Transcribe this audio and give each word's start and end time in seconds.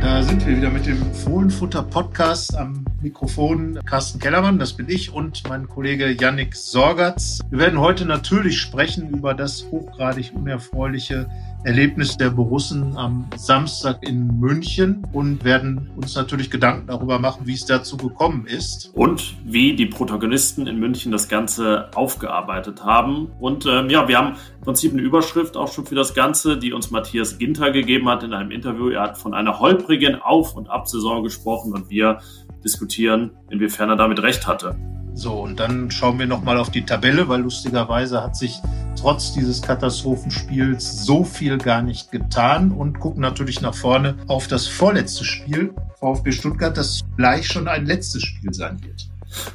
Da 0.00 0.22
sind 0.22 0.46
wir 0.46 0.56
wieder 0.56 0.70
mit 0.70 0.86
dem 0.86 0.98
Fohlenfutter 1.12 1.82
Podcast 1.82 2.56
am 2.56 2.84
Mikrofon 3.02 3.78
Carsten 3.84 4.18
Kellermann, 4.18 4.58
das 4.58 4.74
bin 4.74 4.88
ich 4.88 5.12
und 5.12 5.42
mein 5.48 5.68
Kollege 5.68 6.14
Yannick 6.18 6.54
Sorgatz. 6.54 7.40
Wir 7.50 7.58
werden 7.58 7.80
heute 7.80 8.04
natürlich 8.04 8.58
sprechen 8.58 9.10
über 9.10 9.34
das 9.34 9.66
hochgradig 9.70 10.32
unerfreuliche 10.34 11.28
Erlebnis 11.64 12.16
der 12.16 12.30
Borussen 12.30 12.96
am 12.96 13.28
Samstag 13.36 14.02
in 14.02 14.40
München 14.40 15.06
und 15.12 15.44
werden 15.44 15.90
uns 15.94 16.14
natürlich 16.14 16.50
Gedanken 16.50 16.86
darüber 16.86 17.18
machen, 17.18 17.42
wie 17.44 17.52
es 17.52 17.66
dazu 17.66 17.98
gekommen 17.98 18.46
ist. 18.46 18.90
Und 18.94 19.34
wie 19.44 19.76
die 19.76 19.84
Protagonisten 19.84 20.66
in 20.66 20.78
München 20.78 21.12
das 21.12 21.28
Ganze 21.28 21.90
aufgearbeitet 21.94 22.82
haben. 22.82 23.30
Und 23.40 23.66
ähm, 23.66 23.90
ja, 23.90 24.08
wir 24.08 24.16
haben 24.16 24.36
im 24.56 24.64
Prinzip 24.64 24.92
eine 24.92 25.02
Überschrift 25.02 25.56
auch 25.56 25.70
schon 25.70 25.84
für 25.84 25.94
das 25.94 26.14
Ganze, 26.14 26.56
die 26.56 26.72
uns 26.72 26.90
Matthias 26.90 27.36
Ginter 27.36 27.72
gegeben 27.72 28.08
hat 28.08 28.22
in 28.22 28.32
einem 28.32 28.50
Interview. 28.50 28.88
Er 28.88 29.02
hat 29.02 29.18
von 29.18 29.34
einer 29.34 29.60
holprigen 29.60 29.89
Auf- 30.22 30.54
und 30.54 30.68
Absaison 30.68 31.22
gesprochen 31.22 31.72
und 31.72 31.90
wir 31.90 32.20
diskutieren, 32.64 33.30
inwiefern 33.48 33.90
er 33.90 33.96
damit 33.96 34.22
recht 34.22 34.46
hatte. 34.46 34.76
So, 35.14 35.34
und 35.34 35.58
dann 35.58 35.90
schauen 35.90 36.18
wir 36.18 36.26
nochmal 36.26 36.56
auf 36.56 36.70
die 36.70 36.84
Tabelle, 36.84 37.28
weil 37.28 37.40
lustigerweise 37.40 38.22
hat 38.22 38.36
sich 38.36 38.60
trotz 38.98 39.32
dieses 39.32 39.60
Katastrophenspiels 39.60 41.04
so 41.04 41.24
viel 41.24 41.58
gar 41.58 41.82
nicht 41.82 42.12
getan 42.12 42.70
und 42.70 43.00
gucken 43.00 43.20
natürlich 43.20 43.60
nach 43.60 43.74
vorne 43.74 44.16
auf 44.28 44.46
das 44.46 44.66
vorletzte 44.66 45.24
Spiel 45.24 45.74
VfB 45.98 46.32
Stuttgart, 46.32 46.76
das 46.76 47.02
gleich 47.16 47.46
schon 47.46 47.68
ein 47.68 47.86
letztes 47.86 48.22
Spiel 48.22 48.54
sein 48.54 48.82
wird. 48.82 49.08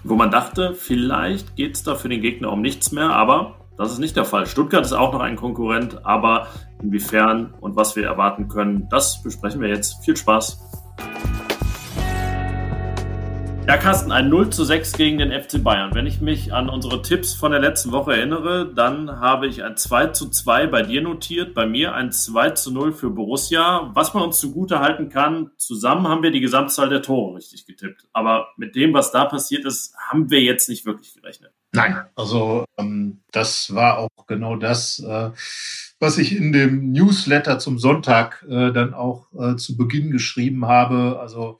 Wo 0.03 0.15
man 0.15 0.31
dachte, 0.31 0.73
vielleicht 0.73 1.55
geht 1.55 1.75
es 1.75 1.83
da 1.83 1.95
für 1.95 2.09
den 2.09 2.21
Gegner 2.21 2.51
um 2.51 2.61
nichts 2.61 2.91
mehr, 2.91 3.09
aber 3.09 3.55
das 3.77 3.91
ist 3.91 3.99
nicht 3.99 4.15
der 4.15 4.25
Fall. 4.25 4.45
Stuttgart 4.45 4.85
ist 4.85 4.93
auch 4.93 5.13
noch 5.13 5.19
ein 5.19 5.35
Konkurrent, 5.35 6.05
aber 6.05 6.47
inwiefern 6.81 7.53
und 7.61 7.75
was 7.75 7.95
wir 7.95 8.05
erwarten 8.05 8.47
können, 8.47 8.87
das 8.89 9.21
besprechen 9.23 9.61
wir 9.61 9.69
jetzt. 9.69 10.03
Viel 10.03 10.15
Spaß! 10.15 10.59
Ja, 13.67 13.77
Carsten, 13.77 14.11
ein 14.11 14.29
0 14.29 14.51
zu 14.51 14.63
6 14.63 14.93
gegen 14.93 15.17
den 15.17 15.31
FC 15.31 15.63
Bayern. 15.63 15.95
Wenn 15.95 16.05
ich 16.05 16.21
mich 16.21 16.53
an 16.53 16.69
unsere 16.69 17.01
Tipps 17.01 17.33
von 17.33 17.51
der 17.51 17.59
letzten 17.59 17.91
Woche 17.91 18.13
erinnere, 18.13 18.71
dann 18.71 19.19
habe 19.19 19.47
ich 19.47 19.63
ein 19.63 19.75
2 19.75 20.07
zu 20.07 20.29
2 20.29 20.67
bei 20.67 20.83
dir 20.83 21.01
notiert, 21.01 21.55
bei 21.55 21.65
mir 21.65 21.95
ein 21.95 22.11
2 22.11 22.51
zu 22.51 22.71
0 22.71 22.93
für 22.93 23.09
Borussia. 23.09 23.89
Was 23.95 24.13
man 24.13 24.21
uns 24.21 24.39
zugute 24.39 24.81
halten 24.81 25.09
kann, 25.09 25.49
zusammen 25.57 26.07
haben 26.07 26.21
wir 26.21 26.29
die 26.29 26.41
Gesamtzahl 26.41 26.89
der 26.89 27.01
Tore 27.01 27.37
richtig 27.37 27.65
getippt. 27.65 28.03
Aber 28.13 28.49
mit 28.55 28.75
dem, 28.75 28.93
was 28.93 29.11
da 29.11 29.25
passiert 29.25 29.65
ist, 29.65 29.95
haben 29.97 30.29
wir 30.29 30.41
jetzt 30.41 30.69
nicht 30.69 30.85
wirklich 30.85 31.15
gerechnet. 31.15 31.51
Nein, 31.75 31.97
also 32.15 32.65
ähm, 32.77 33.19
das 33.31 33.75
war 33.75 33.97
auch 33.97 34.27
genau 34.27 34.55
das, 34.55 34.99
äh, 34.99 35.31
was 35.99 36.17
ich 36.17 36.35
in 36.35 36.51
dem 36.51 36.91
Newsletter 36.91 37.59
zum 37.59 37.79
Sonntag 37.79 38.45
äh, 38.49 38.71
dann 38.71 38.93
auch 38.93 39.27
äh, 39.33 39.55
zu 39.57 39.75
Beginn 39.75 40.11
geschrieben 40.11 40.65
habe. 40.65 41.19
Also 41.19 41.59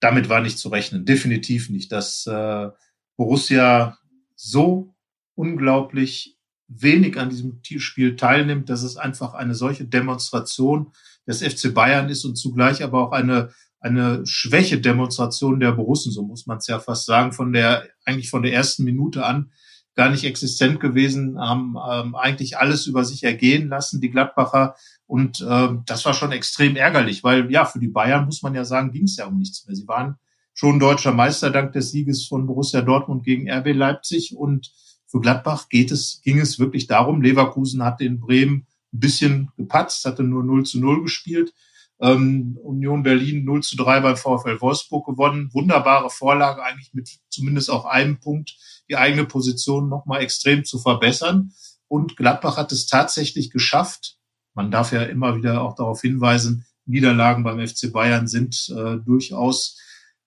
damit 0.00 0.28
war 0.28 0.40
nicht 0.40 0.58
zu 0.58 0.70
rechnen, 0.70 1.04
definitiv 1.04 1.68
nicht, 1.68 1.92
dass 1.92 2.26
äh, 2.26 2.68
Borussia 3.16 3.98
so 4.34 4.94
unglaublich 5.34 6.38
wenig 6.68 7.18
an 7.18 7.28
diesem 7.28 7.60
Spiel 7.62 8.16
teilnimmt, 8.16 8.70
dass 8.70 8.82
es 8.82 8.96
einfach 8.96 9.34
eine 9.34 9.54
solche 9.54 9.84
Demonstration 9.84 10.92
des 11.26 11.42
FC 11.42 11.74
Bayern 11.74 12.08
ist 12.08 12.24
und 12.24 12.36
zugleich 12.36 12.82
aber 12.82 13.06
auch 13.06 13.12
eine 13.12 13.50
eine 13.80 14.24
Schwäche-Demonstration 14.26 15.58
der 15.58 15.72
Borussen, 15.72 16.12
so 16.12 16.22
muss 16.22 16.46
man 16.46 16.58
es 16.58 16.66
ja 16.66 16.78
fast 16.78 17.06
sagen, 17.06 17.32
von 17.32 17.52
der 17.52 17.84
eigentlich 18.04 18.30
von 18.30 18.42
der 18.42 18.52
ersten 18.52 18.84
Minute 18.84 19.24
an 19.24 19.50
gar 19.96 20.10
nicht 20.10 20.24
existent 20.24 20.80
gewesen, 20.80 21.38
haben 21.38 21.76
ähm, 21.90 22.14
eigentlich 22.14 22.58
alles 22.58 22.86
über 22.86 23.04
sich 23.04 23.24
ergehen 23.24 23.68
lassen, 23.68 24.00
die 24.00 24.10
Gladbacher. 24.10 24.74
Und 25.06 25.40
äh, 25.40 25.68
das 25.86 26.04
war 26.04 26.14
schon 26.14 26.32
extrem 26.32 26.76
ärgerlich, 26.76 27.24
weil 27.24 27.50
ja, 27.50 27.64
für 27.64 27.80
die 27.80 27.88
Bayern 27.88 28.26
muss 28.26 28.42
man 28.42 28.54
ja 28.54 28.64
sagen, 28.64 28.92
ging 28.92 29.04
es 29.04 29.16
ja 29.16 29.26
um 29.26 29.38
nichts 29.38 29.66
mehr. 29.66 29.74
Sie 29.74 29.88
waren 29.88 30.16
schon 30.54 30.78
deutscher 30.78 31.12
Meister 31.12 31.50
dank 31.50 31.72
des 31.72 31.90
Sieges 31.90 32.26
von 32.26 32.46
Borussia 32.46 32.82
Dortmund 32.82 33.24
gegen 33.24 33.50
RB 33.50 33.74
Leipzig. 33.74 34.36
Und 34.36 34.72
für 35.06 35.20
Gladbach 35.20 35.68
geht 35.68 35.90
es, 35.90 36.20
ging 36.22 36.38
es 36.38 36.58
wirklich 36.58 36.86
darum, 36.86 37.20
Leverkusen 37.20 37.82
hatte 37.84 38.04
in 38.04 38.20
Bremen 38.20 38.66
ein 38.92 39.00
bisschen 39.00 39.50
gepatzt, 39.56 40.04
hatte 40.04 40.22
nur 40.22 40.44
0 40.44 40.64
zu 40.64 40.80
0 40.80 41.02
gespielt. 41.02 41.52
Ähm, 42.00 42.58
Union 42.62 43.02
Berlin 43.02 43.44
0 43.44 43.62
zu 43.62 43.76
3 43.76 44.00
beim 44.00 44.16
VfL 44.16 44.60
Wolfsburg 44.60 45.06
gewonnen. 45.06 45.50
Wunderbare 45.52 46.10
Vorlage, 46.10 46.62
eigentlich 46.62 46.94
mit 46.94 47.10
zumindest 47.28 47.70
auch 47.70 47.84
einem 47.84 48.18
Punkt 48.20 48.56
die 48.88 48.96
eigene 48.96 49.24
Position 49.24 49.88
nochmal 49.88 50.22
extrem 50.22 50.64
zu 50.64 50.78
verbessern. 50.78 51.52
Und 51.88 52.16
Gladbach 52.16 52.56
hat 52.56 52.72
es 52.72 52.86
tatsächlich 52.86 53.50
geschafft. 53.50 54.16
Man 54.54 54.70
darf 54.70 54.92
ja 54.92 55.02
immer 55.02 55.36
wieder 55.36 55.62
auch 55.62 55.74
darauf 55.74 56.00
hinweisen, 56.00 56.64
Niederlagen 56.86 57.44
beim 57.44 57.66
FC 57.66 57.92
Bayern 57.92 58.26
sind 58.26 58.68
äh, 58.76 58.96
durchaus 58.96 59.78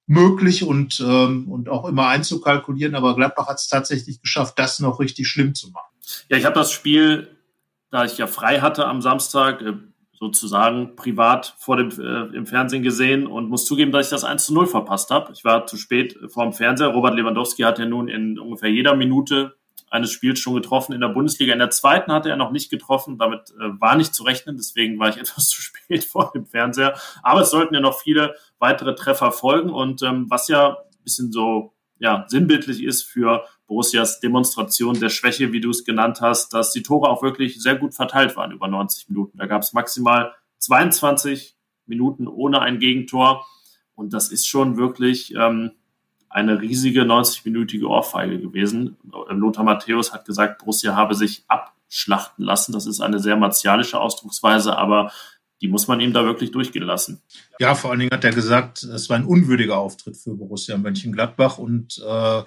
möglich 0.05 0.63
und, 0.63 0.99
ähm, 0.99 1.49
und 1.49 1.69
auch 1.69 1.85
immer 1.85 2.07
einzukalkulieren. 2.07 2.95
Aber 2.95 3.15
Gladbach 3.15 3.47
hat 3.47 3.57
es 3.57 3.67
tatsächlich 3.67 4.21
geschafft, 4.21 4.59
das 4.59 4.79
noch 4.79 4.99
richtig 4.99 5.27
schlimm 5.27 5.55
zu 5.55 5.71
machen. 5.71 5.93
Ja, 6.29 6.37
ich 6.37 6.45
habe 6.45 6.55
das 6.55 6.71
Spiel, 6.71 7.35
da 7.89 8.05
ich 8.05 8.17
ja 8.17 8.27
frei 8.27 8.59
hatte 8.59 8.85
am 8.85 9.01
Samstag, 9.01 9.61
äh, 9.61 9.73
sozusagen 10.23 10.95
privat 10.95 11.55
vor 11.57 11.75
dem, 11.75 11.89
äh, 11.99 12.35
im 12.35 12.45
Fernsehen 12.45 12.81
gesehen 12.81 13.27
und 13.27 13.49
muss 13.49 13.65
zugeben, 13.65 13.91
dass 13.91 14.07
ich 14.07 14.09
das 14.09 14.23
1 14.23 14.45
zu 14.45 14.53
0 14.53 14.67
verpasst 14.67 15.11
habe. 15.11 15.33
Ich 15.33 15.43
war 15.43 15.67
zu 15.67 15.75
spät 15.75 16.17
vor 16.29 16.43
dem 16.43 16.53
Fernseher. 16.53 16.87
Robert 16.87 17.15
Lewandowski 17.15 17.63
hat 17.63 17.77
ja 17.77 17.85
nun 17.85 18.07
in 18.07 18.39
ungefähr 18.39 18.69
jeder 18.69 18.95
Minute 18.95 19.55
eines 19.89 20.11
Spiels 20.11 20.39
schon 20.39 20.55
getroffen 20.55 20.93
in 20.93 21.01
der 21.01 21.09
Bundesliga. 21.09 21.51
In 21.51 21.59
der 21.59 21.69
zweiten 21.69 22.11
hatte 22.13 22.29
er 22.29 22.37
noch 22.37 22.51
nicht 22.51 22.71
getroffen. 22.71 23.17
Damit 23.17 23.51
äh, 23.59 23.79
war 23.81 23.95
nicht 23.95 24.15
zu 24.15 24.23
rechnen. 24.23 24.55
Deswegen 24.55 24.97
war 24.97 25.09
ich 25.09 25.17
etwas 25.19 25.49
zu 25.49 25.61
spät 25.61 26.05
vor 26.05 26.31
dem 26.33 26.45
Fernseher. 26.45 26.97
Aber 27.21 27.41
es 27.41 27.51
sollten 27.51 27.73
ja 27.73 27.81
noch 27.81 27.99
viele 27.99 28.35
weitere 28.59 28.95
Treffer 28.95 29.33
folgen. 29.33 29.69
Und 29.69 30.01
ähm, 30.03 30.27
was 30.29 30.47
ja 30.47 30.69
ein 30.69 31.03
bisschen 31.03 31.31
so 31.33 31.73
ja, 31.99 32.25
sinnbildlich 32.27 32.81
ist 32.83 33.03
für 33.03 33.45
Borussias 33.73 34.19
Demonstration 34.19 34.99
der 34.99 35.09
Schwäche, 35.09 35.51
wie 35.51 35.59
du 35.59 35.71
es 35.71 35.83
genannt 35.83 36.21
hast, 36.21 36.53
dass 36.53 36.71
die 36.71 36.83
Tore 36.83 37.09
auch 37.09 37.23
wirklich 37.23 37.59
sehr 37.59 37.75
gut 37.75 37.95
verteilt 37.95 38.35
waren 38.35 38.51
über 38.51 38.67
90 38.67 39.09
Minuten. 39.09 39.39
Da 39.39 39.47
gab 39.47 39.63
es 39.63 39.73
maximal 39.73 40.33
22 40.59 41.55
Minuten 41.87 42.27
ohne 42.27 42.61
ein 42.61 42.77
Gegentor. 42.77 43.47
Und 43.95 44.13
das 44.13 44.29
ist 44.29 44.47
schon 44.47 44.77
wirklich 44.77 45.33
ähm, 45.33 45.71
eine 46.29 46.61
riesige 46.61 47.01
90-minütige 47.01 47.85
Ohrfeige 47.85 48.39
gewesen. 48.39 48.97
Lothar 49.29 49.63
Matthäus 49.63 50.13
hat 50.13 50.25
gesagt, 50.25 50.59
Borussia 50.59 50.95
habe 50.95 51.15
sich 51.15 51.43
abschlachten 51.47 52.45
lassen. 52.45 52.73
Das 52.73 52.85
ist 52.85 53.01
eine 53.01 53.17
sehr 53.17 53.37
martialische 53.37 53.99
Ausdrucksweise, 53.99 54.77
aber 54.77 55.11
die 55.61 55.67
muss 55.67 55.87
man 55.87 55.99
ihm 55.99 56.13
da 56.13 56.25
wirklich 56.25 56.51
durchgehen 56.51 56.83
lassen. 56.83 57.23
Ja, 57.57 57.73
vor 57.73 57.89
allen 57.89 58.01
Dingen 58.01 58.11
hat 58.11 58.23
er 58.23 58.33
gesagt, 58.33 58.83
es 58.83 59.09
war 59.09 59.17
ein 59.17 59.25
unwürdiger 59.25 59.79
Auftritt 59.79 60.15
für 60.15 60.35
Borussia 60.35 60.77
Mönchengladbach 60.77 61.57
und 61.57 61.97
äh, 62.07 62.43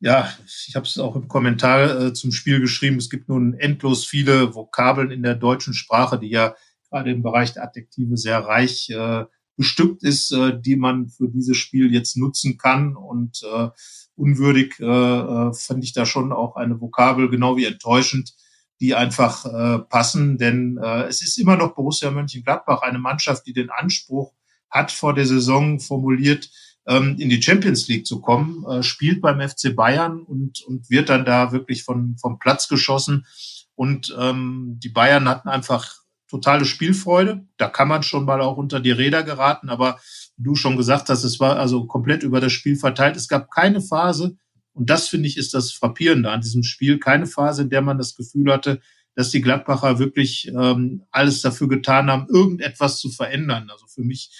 ja, 0.00 0.30
ich 0.68 0.76
habe 0.76 0.86
es 0.86 0.98
auch 0.98 1.16
im 1.16 1.28
Kommentar 1.28 2.00
äh, 2.00 2.12
zum 2.12 2.32
Spiel 2.32 2.60
geschrieben. 2.60 2.96
Es 2.96 3.08
gibt 3.08 3.28
nun 3.28 3.54
endlos 3.54 4.04
viele 4.04 4.54
Vokabeln 4.54 5.10
in 5.10 5.22
der 5.22 5.34
deutschen 5.34 5.74
Sprache, 5.74 6.18
die 6.18 6.28
ja 6.28 6.54
gerade 6.90 7.10
im 7.10 7.22
Bereich 7.22 7.54
der 7.54 7.64
Adjektive 7.64 8.16
sehr 8.16 8.40
reich 8.40 8.90
äh, 8.90 9.24
bestückt 9.56 10.02
ist, 10.02 10.32
äh, 10.32 10.60
die 10.60 10.76
man 10.76 11.08
für 11.08 11.28
dieses 11.28 11.56
Spiel 11.56 11.92
jetzt 11.92 12.16
nutzen 12.16 12.58
kann. 12.58 12.94
Und 12.94 13.42
äh, 13.42 13.68
unwürdig 14.14 14.78
äh, 14.80 14.84
äh, 14.84 15.52
fand 15.54 15.82
ich 15.82 15.94
da 15.94 16.04
schon 16.04 16.32
auch 16.32 16.56
eine 16.56 16.80
Vokabel, 16.80 17.30
genau 17.30 17.56
wie 17.56 17.64
enttäuschend, 17.64 18.34
die 18.80 18.94
einfach 18.94 19.46
äh, 19.46 19.78
passen. 19.78 20.36
Denn 20.36 20.78
äh, 20.82 21.04
es 21.04 21.22
ist 21.22 21.38
immer 21.38 21.56
noch 21.56 21.74
Borussia 21.74 22.10
Mönchengladbach, 22.10 22.82
eine 22.82 22.98
Mannschaft, 22.98 23.46
die 23.46 23.54
den 23.54 23.70
Anspruch 23.70 24.34
hat, 24.68 24.92
vor 24.92 25.14
der 25.14 25.26
Saison 25.26 25.80
formuliert, 25.80 26.50
ähm, 26.86 27.16
in 27.18 27.28
die 27.28 27.42
Champions 27.42 27.88
League 27.88 28.06
zu 28.06 28.20
kommen, 28.20 28.64
äh, 28.66 28.82
spielt 28.82 29.20
beim 29.20 29.40
FC 29.40 29.74
Bayern 29.74 30.22
und, 30.22 30.62
und 30.62 30.90
wird 30.90 31.08
dann 31.08 31.24
da 31.24 31.52
wirklich 31.52 31.82
von, 31.84 32.16
vom 32.18 32.38
Platz 32.38 32.68
geschossen. 32.68 33.26
Und 33.74 34.16
ähm, 34.18 34.78
die 34.82 34.88
Bayern 34.88 35.28
hatten 35.28 35.48
einfach 35.48 35.96
totale 36.28 36.64
Spielfreude. 36.64 37.46
Da 37.56 37.68
kann 37.68 37.88
man 37.88 38.02
schon 38.02 38.24
mal 38.24 38.40
auch 38.40 38.56
unter 38.56 38.80
die 38.80 38.90
Räder 38.90 39.22
geraten, 39.22 39.68
aber 39.68 39.98
du 40.36 40.54
schon 40.54 40.76
gesagt 40.76 41.08
hast, 41.08 41.24
es 41.24 41.40
war 41.40 41.58
also 41.58 41.86
komplett 41.86 42.22
über 42.22 42.40
das 42.40 42.52
Spiel 42.52 42.76
verteilt. 42.76 43.16
Es 43.16 43.28
gab 43.28 43.50
keine 43.50 43.80
Phase, 43.80 44.36
und 44.76 44.90
das 44.90 45.08
finde 45.08 45.26
ich 45.26 45.38
ist 45.38 45.54
das 45.54 45.72
Frappierende 45.72 46.30
an 46.30 46.42
diesem 46.42 46.62
Spiel, 46.62 46.98
keine 46.98 47.26
Phase, 47.26 47.62
in 47.62 47.70
der 47.70 47.80
man 47.80 47.96
das 47.96 48.14
Gefühl 48.14 48.52
hatte, 48.52 48.82
dass 49.14 49.30
die 49.30 49.40
Gladbacher 49.40 49.98
wirklich 49.98 50.48
ähm, 50.48 51.02
alles 51.10 51.40
dafür 51.40 51.66
getan 51.68 52.10
haben, 52.10 52.26
irgendetwas 52.28 52.98
zu 52.98 53.10
verändern. 53.10 53.70
Also 53.70 53.86
für 53.86 54.02
mich 54.02 54.30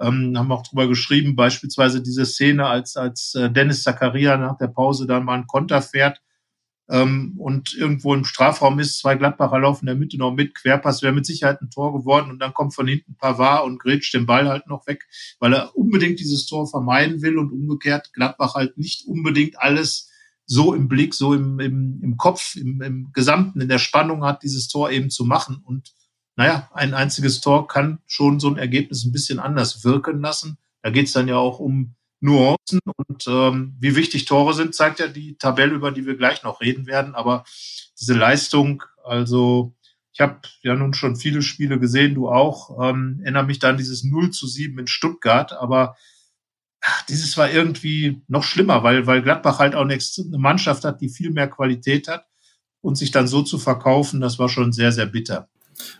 ähm, 0.00 0.36
haben 0.36 0.52
auch 0.52 0.66
drüber 0.66 0.88
geschrieben, 0.88 1.36
beispielsweise 1.36 2.02
diese 2.02 2.26
Szene, 2.26 2.66
als, 2.66 2.96
als 2.96 3.34
äh, 3.34 3.50
Dennis 3.50 3.82
Zakaria 3.82 4.36
nach 4.36 4.58
der 4.58 4.68
Pause 4.68 5.06
dann 5.06 5.24
mal 5.24 5.34
einen 5.34 5.46
Konter 5.46 5.82
fährt 5.82 6.20
ähm, 6.88 7.34
und 7.38 7.74
irgendwo 7.74 8.14
im 8.14 8.24
Strafraum 8.24 8.78
ist, 8.78 8.98
zwei 8.98 9.14
Gladbacher 9.14 9.60
laufen 9.60 9.84
in 9.84 9.86
der 9.86 9.96
Mitte 9.96 10.18
noch 10.18 10.32
mit, 10.32 10.54
Querpass 10.54 11.02
wäre 11.02 11.12
mit 11.12 11.26
Sicherheit 11.26 11.60
ein 11.62 11.70
Tor 11.70 11.92
geworden 11.92 12.30
und 12.30 12.38
dann 12.38 12.54
kommt 12.54 12.74
von 12.74 12.86
hinten 12.86 13.16
Pavard 13.16 13.64
und 13.64 13.78
grätscht 13.78 14.14
den 14.14 14.26
Ball 14.26 14.48
halt 14.48 14.66
noch 14.66 14.86
weg, 14.86 15.06
weil 15.38 15.54
er 15.54 15.76
unbedingt 15.76 16.20
dieses 16.20 16.46
Tor 16.46 16.68
vermeiden 16.68 17.22
will 17.22 17.38
und 17.38 17.52
umgekehrt 17.52 18.12
Gladbach 18.12 18.54
halt 18.54 18.76
nicht 18.78 19.06
unbedingt 19.06 19.60
alles 19.60 20.10
so 20.44 20.74
im 20.74 20.88
Blick, 20.88 21.14
so 21.14 21.34
im, 21.34 21.60
im, 21.60 22.00
im 22.02 22.16
Kopf, 22.16 22.56
im, 22.56 22.82
im 22.82 23.10
Gesamten, 23.12 23.60
in 23.60 23.68
der 23.68 23.78
Spannung 23.78 24.24
hat, 24.24 24.42
dieses 24.42 24.68
Tor 24.68 24.90
eben 24.90 25.08
zu 25.08 25.24
machen. 25.24 25.62
Und 25.64 25.92
naja, 26.36 26.70
ein 26.72 26.94
einziges 26.94 27.40
Tor 27.40 27.68
kann 27.68 27.98
schon 28.06 28.40
so 28.40 28.48
ein 28.48 28.56
Ergebnis 28.56 29.04
ein 29.04 29.12
bisschen 29.12 29.38
anders 29.38 29.84
wirken 29.84 30.20
lassen. 30.20 30.58
Da 30.82 30.90
geht 30.90 31.06
es 31.06 31.12
dann 31.12 31.28
ja 31.28 31.36
auch 31.36 31.58
um 31.58 31.94
Nuancen 32.20 32.80
und 33.08 33.26
ähm, 33.26 33.76
wie 33.80 33.96
wichtig 33.96 34.24
Tore 34.24 34.54
sind, 34.54 34.74
zeigt 34.74 35.00
ja 35.00 35.08
die 35.08 35.36
Tabelle, 35.36 35.74
über 35.74 35.90
die 35.90 36.06
wir 36.06 36.16
gleich 36.16 36.42
noch 36.42 36.60
reden 36.60 36.86
werden. 36.86 37.14
Aber 37.14 37.44
diese 38.00 38.14
Leistung, 38.14 38.82
also 39.04 39.74
ich 40.12 40.20
habe 40.20 40.40
ja 40.62 40.74
nun 40.74 40.94
schon 40.94 41.16
viele 41.16 41.42
Spiele 41.42 41.78
gesehen, 41.78 42.14
du 42.14 42.28
auch, 42.28 42.78
ähm, 42.82 43.20
erinnere 43.22 43.44
mich 43.44 43.58
dann 43.58 43.76
dieses 43.76 44.04
0 44.04 44.30
zu 44.30 44.46
7 44.46 44.78
in 44.78 44.86
Stuttgart, 44.86 45.52
aber 45.52 45.96
ach, 46.80 47.02
dieses 47.06 47.36
war 47.36 47.50
irgendwie 47.50 48.22
noch 48.28 48.44
schlimmer, 48.44 48.82
weil, 48.82 49.06
weil 49.06 49.22
Gladbach 49.22 49.58
halt 49.58 49.74
auch 49.74 49.82
eine 49.82 49.98
Mannschaft 50.38 50.84
hat, 50.84 51.00
die 51.00 51.08
viel 51.08 51.30
mehr 51.30 51.48
Qualität 51.48 52.08
hat 52.08 52.26
und 52.80 52.96
sich 52.96 53.10
dann 53.10 53.26
so 53.26 53.42
zu 53.42 53.58
verkaufen, 53.58 54.20
das 54.20 54.38
war 54.38 54.48
schon 54.48 54.72
sehr, 54.72 54.92
sehr 54.92 55.06
bitter. 55.06 55.48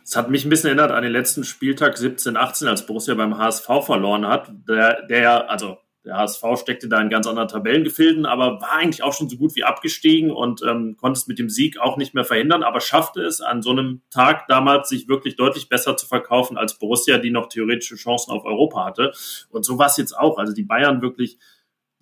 Es 0.04 0.16
hat 0.16 0.30
mich 0.30 0.44
ein 0.44 0.50
bisschen 0.50 0.68
erinnert 0.68 0.90
an 0.90 1.02
den 1.02 1.12
letzten 1.12 1.44
Spieltag 1.44 1.96
17, 1.96 2.36
18, 2.36 2.68
als 2.68 2.86
Borussia 2.86 3.14
beim 3.14 3.38
HSV 3.38 3.66
verloren 3.84 4.26
hat, 4.26 4.50
der, 4.68 5.06
der 5.06 5.50
also 5.50 5.78
der 6.04 6.16
HSV 6.16 6.42
steckte 6.56 6.88
da 6.88 7.00
in 7.00 7.10
ganz 7.10 7.28
anderen 7.28 7.46
Tabellengefilden, 7.46 8.26
aber 8.26 8.60
war 8.60 8.72
eigentlich 8.72 9.04
auch 9.04 9.12
schon 9.12 9.28
so 9.28 9.36
gut 9.36 9.54
wie 9.54 9.62
abgestiegen 9.62 10.32
und 10.32 10.60
ähm, 10.62 10.96
konnte 10.96 11.18
es 11.18 11.28
mit 11.28 11.38
dem 11.38 11.48
Sieg 11.48 11.78
auch 11.78 11.96
nicht 11.96 12.12
mehr 12.12 12.24
verhindern, 12.24 12.64
aber 12.64 12.80
schaffte 12.80 13.22
es 13.22 13.40
an 13.40 13.62
so 13.62 13.70
einem 13.70 14.02
Tag 14.10 14.48
damals, 14.48 14.88
sich 14.88 15.08
wirklich 15.08 15.36
deutlich 15.36 15.68
besser 15.68 15.96
zu 15.96 16.06
verkaufen 16.06 16.58
als 16.58 16.78
Borussia, 16.78 17.18
die 17.18 17.30
noch 17.30 17.48
theoretische 17.48 17.94
Chancen 17.94 18.32
auf 18.32 18.44
Europa 18.44 18.84
hatte. 18.84 19.12
Und 19.50 19.64
so 19.64 19.78
war 19.78 19.86
es 19.86 19.96
jetzt 19.96 20.16
auch. 20.18 20.38
Also 20.38 20.52
die 20.52 20.64
Bayern 20.64 21.02
wirklich, 21.02 21.38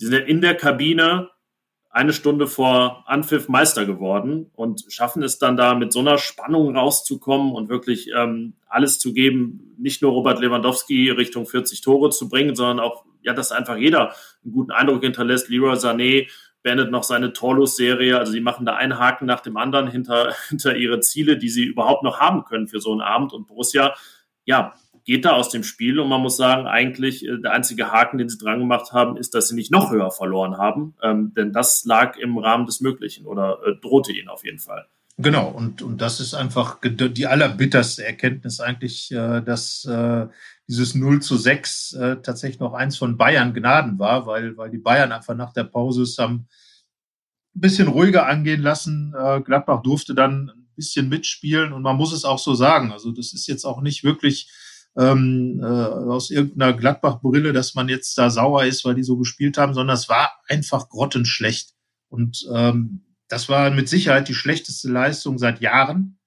die 0.00 0.06
sind 0.06 0.14
in 0.14 0.40
der 0.40 0.54
Kabine 0.54 1.28
eine 1.90 2.12
Stunde 2.12 2.46
vor 2.46 3.04
Anpfiff 3.06 3.48
Meister 3.48 3.84
geworden 3.84 4.50
und 4.54 4.84
schaffen 4.88 5.24
es 5.24 5.38
dann 5.38 5.56
da 5.56 5.74
mit 5.74 5.92
so 5.92 5.98
einer 5.98 6.18
Spannung 6.18 6.76
rauszukommen 6.76 7.52
und 7.52 7.68
wirklich 7.68 8.10
ähm, 8.16 8.54
alles 8.68 9.00
zu 9.00 9.12
geben, 9.12 9.74
nicht 9.76 10.00
nur 10.00 10.12
Robert 10.12 10.40
Lewandowski 10.40 11.10
Richtung 11.10 11.46
40 11.46 11.80
Tore 11.80 12.10
zu 12.10 12.28
bringen, 12.28 12.54
sondern 12.54 12.78
auch, 12.78 13.04
ja, 13.22 13.32
dass 13.32 13.50
einfach 13.50 13.76
jeder 13.76 14.14
einen 14.44 14.52
guten 14.52 14.70
Eindruck 14.70 15.02
hinterlässt. 15.02 15.48
Leroy 15.48 15.74
Sané 15.74 16.28
beendet 16.62 16.92
noch 16.92 17.02
seine 17.02 17.32
Torlos-Serie, 17.32 18.18
also 18.18 18.30
sie 18.30 18.40
machen 18.40 18.66
da 18.66 18.76
einen 18.76 18.98
Haken 18.98 19.26
nach 19.26 19.40
dem 19.40 19.56
anderen 19.56 19.88
hinter, 19.88 20.32
hinter 20.48 20.76
ihre 20.76 21.00
Ziele, 21.00 21.38
die 21.38 21.48
sie 21.48 21.64
überhaupt 21.64 22.04
noch 22.04 22.20
haben 22.20 22.44
können 22.44 22.68
für 22.68 22.80
so 22.80 22.92
einen 22.92 23.00
Abend 23.00 23.32
und 23.32 23.48
Borussia, 23.48 23.94
ja, 24.44 24.74
geht 25.04 25.24
da 25.24 25.32
aus 25.32 25.48
dem 25.48 25.64
Spiel 25.64 25.98
und 25.98 26.08
man 26.08 26.20
muss 26.20 26.36
sagen, 26.36 26.66
eigentlich 26.66 27.24
äh, 27.24 27.38
der 27.42 27.52
einzige 27.52 27.90
Haken, 27.90 28.18
den 28.18 28.28
sie 28.28 28.38
dran 28.38 28.58
gemacht 28.58 28.92
haben, 28.92 29.16
ist, 29.16 29.34
dass 29.34 29.48
sie 29.48 29.54
nicht 29.54 29.70
noch 29.70 29.90
höher 29.90 30.10
verloren 30.10 30.56
haben, 30.56 30.94
ähm, 31.02 31.32
denn 31.34 31.52
das 31.52 31.84
lag 31.84 32.16
im 32.16 32.38
Rahmen 32.38 32.66
des 32.66 32.80
Möglichen 32.80 33.26
oder 33.26 33.58
äh, 33.66 33.74
drohte 33.80 34.12
ihnen 34.12 34.28
auf 34.28 34.44
jeden 34.44 34.58
Fall. 34.58 34.86
Genau, 35.22 35.48
und, 35.48 35.82
und 35.82 36.00
das 36.00 36.18
ist 36.18 36.32
einfach 36.32 36.78
die 36.82 37.26
allerbitterste 37.26 38.04
Erkenntnis 38.04 38.58
eigentlich, 38.60 39.12
äh, 39.12 39.42
dass 39.42 39.84
äh, 39.84 40.26
dieses 40.66 40.94
0 40.94 41.20
zu 41.20 41.36
6 41.36 41.92
äh, 41.92 42.16
tatsächlich 42.22 42.60
noch 42.60 42.72
eins 42.72 42.96
von 42.96 43.18
Bayern 43.18 43.52
Gnaden 43.52 43.98
war, 43.98 44.26
weil, 44.26 44.56
weil 44.56 44.70
die 44.70 44.78
Bayern 44.78 45.12
einfach 45.12 45.34
nach 45.34 45.52
der 45.52 45.64
Pause 45.64 46.02
es 46.02 46.16
haben 46.16 46.46
ein 47.54 47.60
bisschen 47.60 47.88
ruhiger 47.88 48.26
angehen 48.26 48.62
lassen. 48.62 49.12
Äh, 49.14 49.40
Gladbach 49.42 49.82
durfte 49.82 50.14
dann 50.14 50.50
ein 50.50 50.68
bisschen 50.74 51.08
mitspielen 51.08 51.74
und 51.74 51.82
man 51.82 51.96
muss 51.96 52.12
es 52.12 52.24
auch 52.24 52.38
so 52.38 52.54
sagen. 52.54 52.92
Also 52.92 53.10
das 53.10 53.34
ist 53.34 53.46
jetzt 53.46 53.64
auch 53.64 53.82
nicht 53.82 54.04
wirklich 54.04 54.50
ähm, 54.96 55.60
äh, 55.62 55.66
aus 55.66 56.30
irgendeiner 56.30 56.72
Gladbach-Brille, 56.72 57.52
dass 57.52 57.74
man 57.74 57.88
jetzt 57.88 58.16
da 58.18 58.30
sauer 58.30 58.64
ist, 58.64 58.84
weil 58.84 58.94
die 58.94 59.02
so 59.02 59.16
gespielt 59.16 59.58
haben, 59.58 59.74
sondern 59.74 59.94
es 59.94 60.08
war 60.08 60.32
einfach 60.48 60.88
grottenschlecht. 60.88 61.74
Und 62.08 62.46
ähm, 62.52 63.02
das 63.28 63.48
war 63.48 63.70
mit 63.70 63.88
Sicherheit 63.88 64.28
die 64.28 64.34
schlechteste 64.34 64.88
Leistung 64.88 65.38
seit 65.38 65.60
Jahren. 65.60 66.18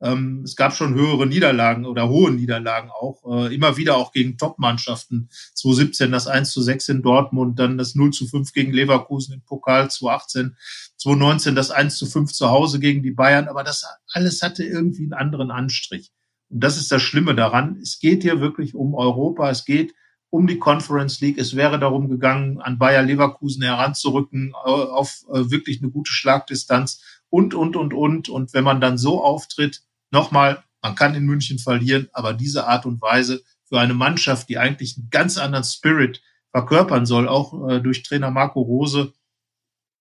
Ähm, 0.00 0.42
es 0.44 0.54
gab 0.54 0.74
schon 0.74 0.94
höhere 0.94 1.26
Niederlagen 1.26 1.84
oder 1.84 2.08
hohe 2.08 2.30
Niederlagen 2.30 2.90
auch, 2.90 3.22
äh, 3.24 3.54
immer 3.54 3.76
wieder 3.76 3.96
auch 3.96 4.12
gegen 4.12 4.38
Top-Mannschaften. 4.38 5.28
2017 5.54 6.12
das 6.12 6.28
1 6.28 6.52
zu 6.52 6.62
6 6.62 6.88
in 6.88 7.02
Dortmund, 7.02 7.58
dann 7.58 7.78
das 7.78 7.94
0 7.94 8.12
zu 8.12 8.26
5 8.26 8.52
gegen 8.52 8.72
Leverkusen 8.72 9.34
im 9.34 9.42
Pokal, 9.42 9.90
2018, 9.90 10.56
2019 10.96 11.54
das 11.56 11.70
1 11.70 11.98
zu 11.98 12.06
5 12.06 12.32
zu 12.32 12.48
Hause 12.48 12.78
gegen 12.78 13.02
die 13.02 13.10
Bayern. 13.10 13.48
Aber 13.48 13.64
das 13.64 13.84
alles 14.12 14.40
hatte 14.42 14.64
irgendwie 14.64 15.02
einen 15.02 15.14
anderen 15.14 15.50
Anstrich. 15.50 16.12
Und 16.50 16.60
das 16.60 16.76
ist 16.76 16.90
das 16.90 17.02
Schlimme 17.02 17.34
daran. 17.34 17.78
Es 17.82 17.98
geht 17.98 18.22
hier 18.22 18.40
wirklich 18.40 18.74
um 18.74 18.94
Europa. 18.94 19.50
Es 19.50 19.64
geht 19.64 19.94
um 20.30 20.46
die 20.46 20.58
Conference 20.58 21.20
League. 21.20 21.38
Es 21.38 21.56
wäre 21.56 21.78
darum 21.78 22.08
gegangen, 22.08 22.60
an 22.60 22.78
Bayer 22.78 23.02
Leverkusen 23.02 23.62
heranzurücken, 23.62 24.54
auf 24.54 25.24
äh, 25.32 25.50
wirklich 25.50 25.80
eine 25.82 25.90
gute 25.90 26.12
Schlagdistanz 26.12 27.02
und, 27.30 27.54
und, 27.54 27.76
und, 27.76 27.94
und. 27.94 28.28
Und 28.28 28.52
wenn 28.54 28.64
man 28.64 28.80
dann 28.80 28.98
so 28.98 29.22
auftritt, 29.22 29.82
nochmal, 30.10 30.62
man 30.82 30.94
kann 30.94 31.14
in 31.14 31.24
München 31.24 31.58
verlieren, 31.58 32.08
aber 32.12 32.34
diese 32.34 32.66
Art 32.66 32.86
und 32.86 33.00
Weise 33.00 33.42
für 33.64 33.80
eine 33.80 33.94
Mannschaft, 33.94 34.48
die 34.48 34.58
eigentlich 34.58 34.96
einen 34.96 35.10
ganz 35.10 35.38
anderen 35.38 35.64
Spirit 35.64 36.22
verkörpern 36.50 37.06
soll, 37.06 37.28
auch 37.28 37.68
äh, 37.68 37.80
durch 37.80 38.02
Trainer 38.02 38.30
Marco 38.30 38.60
Rose, 38.60 39.12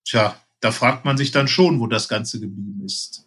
tja, 0.06 0.36
da 0.60 0.72
fragt 0.72 1.06
man 1.06 1.18
sich 1.18 1.32
dann 1.32 1.48
schon, 1.48 1.80
wo 1.80 1.88
das 1.88 2.08
Ganze 2.08 2.40
geblieben 2.40 2.82
ist. 2.84 3.27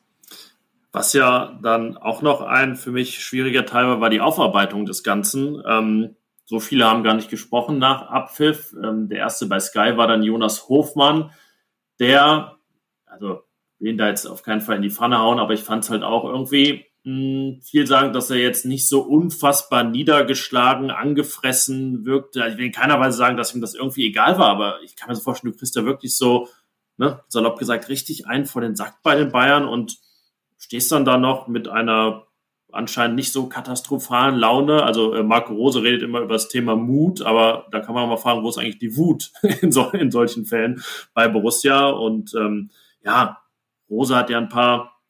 Was 0.93 1.13
ja 1.13 1.59
dann 1.63 1.97
auch 1.97 2.21
noch 2.21 2.41
ein 2.41 2.75
für 2.75 2.91
mich 2.91 3.23
schwieriger 3.23 3.65
Teil 3.65 3.87
war, 3.87 4.01
war 4.01 4.11
die 4.11 4.21
Aufarbeitung 4.21 4.87
des 4.87 5.03
Ganzen. 5.05 5.63
Ähm, 5.67 6.17
so 6.47 6.59
viele 6.59 6.85
haben 6.85 7.05
gar 7.05 7.15
nicht 7.15 7.31
gesprochen 7.31 7.79
nach 7.79 8.09
Abpfiff. 8.09 8.75
Ähm, 8.83 9.09
der 9.09 9.19
erste 9.19 9.47
bei 9.47 9.61
Sky 9.61 9.97
war 9.97 10.09
dann 10.09 10.25
Jonas 10.25 10.69
Hofmann, 10.69 11.31
der, 12.01 12.57
also 13.07 13.43
will 13.79 13.93
ihn 13.93 13.99
da 13.99 14.09
jetzt 14.09 14.27
auf 14.27 14.43
keinen 14.43 14.61
Fall 14.61 14.77
in 14.77 14.83
die 14.83 14.91
Pfanne 14.91 15.19
hauen, 15.19 15.39
aber 15.39 15.55
ich 15.55 15.63
fand 15.63 15.85
es 15.85 15.91
halt 15.91 16.03
auch 16.03 16.25
irgendwie 16.25 16.87
mh, 17.05 17.55
hm, 17.55 17.63
viel 17.63 17.87
sagen, 17.87 18.13
dass 18.13 18.31
er 18.31 18.39
jetzt 18.39 18.67
nicht 18.67 18.89
so 18.89 19.03
unfassbar 19.03 19.85
niedergeschlagen, 19.85 20.91
angefressen 20.91 22.05
wirkte. 22.05 22.43
Also 22.43 22.55
ich 22.55 22.59
will 22.59 22.67
in 22.67 22.73
keiner 22.73 22.99
Weise 22.99 23.17
sagen, 23.17 23.37
dass 23.37 23.55
ihm 23.55 23.61
das 23.61 23.75
irgendwie 23.75 24.07
egal 24.07 24.39
war, 24.39 24.49
aber 24.49 24.83
ich 24.83 24.97
kann 24.97 25.09
mir 25.09 25.15
so 25.15 25.23
vorstellen, 25.23 25.53
du 25.53 25.59
kriegst 25.59 25.77
da 25.77 25.85
wirklich 25.85 26.17
so, 26.17 26.49
ne, 26.97 27.23
salopp 27.29 27.61
gesagt, 27.61 27.89
richtig 27.89 28.27
einen 28.27 28.47
vor 28.47 28.61
den 28.61 28.77
Sack 28.77 29.03
bei 29.03 29.15
den 29.15 29.31
Bayern 29.31 29.67
und 29.67 29.99
stehst 30.71 30.93
dann 30.93 31.05
da 31.05 31.19
noch 31.19 31.49
mit 31.49 31.67
einer 31.67 32.29
anscheinend 32.71 33.17
nicht 33.17 33.33
so 33.33 33.49
katastrophalen 33.49 34.37
Laune. 34.37 34.85
Also 34.85 35.15
äh, 35.15 35.25
Marco 35.25 35.53
Rose 35.53 35.83
redet 35.83 36.03
immer 36.03 36.21
über 36.21 36.35
das 36.35 36.47
Thema 36.47 36.77
Mut, 36.77 37.23
aber 37.23 37.67
da 37.73 37.81
kann 37.81 37.93
man 37.93 38.09
mal 38.09 38.19
fragen, 38.19 38.45
wo 38.45 38.49
ist 38.49 38.57
eigentlich 38.57 38.79
die 38.79 38.97
Wut 38.97 39.33
in, 39.63 39.73
so, 39.73 39.91
in 39.91 40.13
solchen 40.13 40.47
Fällen 40.47 40.81
bei 41.13 41.27
Borussia? 41.27 41.89
Und 41.89 42.35
ähm, 42.37 42.71
ja, 43.03 43.39
Rose 43.91 44.15
hat 44.15 44.31
ja 44.31 44.39
ein 44.39 44.49
paar 44.49 45.01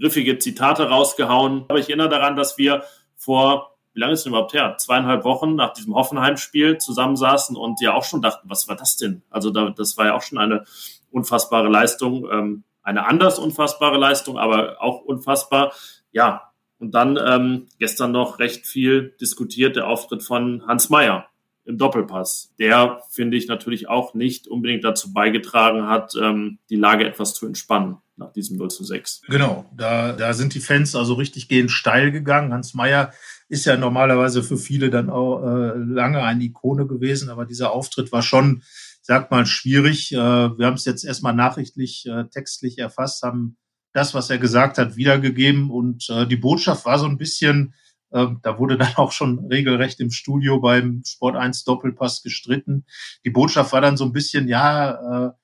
griffige 0.00 0.36
Zitate 0.40 0.88
rausgehauen. 0.88 1.66
Aber 1.68 1.78
ich 1.78 1.86
erinnere 1.86 2.08
daran, 2.08 2.34
dass 2.34 2.58
wir 2.58 2.82
vor, 3.14 3.76
wie 3.92 4.00
lange 4.00 4.14
ist 4.14 4.18
es 4.18 4.24
denn 4.24 4.32
überhaupt 4.32 4.52
her? 4.52 4.74
Zweieinhalb 4.78 5.22
Wochen 5.22 5.54
nach 5.54 5.74
diesem 5.74 5.94
Hoffenheim-Spiel 5.94 6.78
zusammensaßen 6.78 7.54
und 7.54 7.80
ja 7.80 7.94
auch 7.94 8.02
schon 8.02 8.20
dachten, 8.20 8.50
was 8.50 8.66
war 8.66 8.74
das 8.74 8.96
denn? 8.96 9.22
Also 9.30 9.50
da, 9.50 9.70
das 9.70 9.96
war 9.96 10.06
ja 10.06 10.16
auch 10.16 10.22
schon 10.22 10.38
eine 10.38 10.64
unfassbare 11.12 11.68
Leistung. 11.68 12.28
Ähm, 12.32 12.64
eine 12.84 13.06
anders 13.06 13.38
unfassbare 13.38 13.98
Leistung, 13.98 14.38
aber 14.38 14.80
auch 14.80 15.00
unfassbar. 15.00 15.72
Ja, 16.12 16.52
und 16.78 16.92
dann 16.94 17.18
ähm, 17.24 17.66
gestern 17.78 18.12
noch 18.12 18.38
recht 18.38 18.66
viel 18.66 19.14
diskutiert 19.20 19.76
der 19.76 19.88
Auftritt 19.88 20.22
von 20.22 20.66
Hans 20.66 20.90
Meyer 20.90 21.26
im 21.64 21.78
Doppelpass. 21.78 22.52
Der, 22.58 23.00
finde 23.10 23.36
ich, 23.36 23.48
natürlich 23.48 23.88
auch 23.88 24.14
nicht 24.14 24.46
unbedingt 24.46 24.84
dazu 24.84 25.12
beigetragen 25.12 25.88
hat, 25.88 26.14
ähm, 26.20 26.58
die 26.68 26.76
Lage 26.76 27.06
etwas 27.06 27.34
zu 27.34 27.46
entspannen 27.46 27.96
nach 28.16 28.32
diesem 28.32 28.58
0 28.58 28.70
zu 28.70 28.84
6. 28.84 29.22
Genau, 29.28 29.64
da, 29.74 30.12
da 30.12 30.34
sind 30.34 30.54
die 30.54 30.60
Fans 30.60 30.94
also 30.94 31.14
richtig 31.14 31.48
gehend 31.48 31.70
steil 31.70 32.12
gegangen. 32.12 32.52
Hans 32.52 32.74
Meyer 32.74 33.12
ist 33.48 33.64
ja 33.64 33.76
normalerweise 33.76 34.42
für 34.42 34.56
viele 34.56 34.90
dann 34.90 35.10
auch 35.10 35.42
äh, 35.42 35.72
lange 35.76 36.22
eine 36.22 36.44
Ikone 36.44 36.86
gewesen, 36.86 37.28
aber 37.28 37.44
dieser 37.44 37.72
Auftritt 37.72 38.12
war 38.12 38.22
schon 38.22 38.62
sag 39.06 39.30
mal, 39.30 39.44
schwierig. 39.44 40.12
Äh, 40.12 40.16
wir 40.16 40.66
haben 40.66 40.74
es 40.74 40.86
jetzt 40.86 41.04
erstmal 41.04 41.34
nachrichtlich, 41.34 42.06
äh, 42.06 42.24
textlich 42.24 42.78
erfasst, 42.78 43.22
haben 43.22 43.58
das, 43.92 44.14
was 44.14 44.30
er 44.30 44.38
gesagt 44.38 44.78
hat, 44.78 44.96
wiedergegeben 44.96 45.70
und 45.70 46.08
äh, 46.10 46.26
die 46.26 46.36
Botschaft 46.36 46.84
war 46.84 46.98
so 46.98 47.06
ein 47.06 47.18
bisschen, 47.18 47.74
da 48.10 48.58
wurde 48.58 48.78
dann 48.78 48.94
auch 48.94 49.10
schon 49.10 49.46
regelrecht 49.46 49.98
im 49.98 50.12
Studio 50.12 50.60
beim 50.60 51.02
Sport 51.04 51.34
1 51.34 51.64
Doppelpass 51.64 52.22
gestritten. 52.22 52.84
Die 53.24 53.30
Botschaft 53.30 53.72
war 53.72 53.80
dann 53.80 53.96
so 53.96 54.04
ein 54.04 54.12
bisschen, 54.12 54.46
ja, 54.46 55.34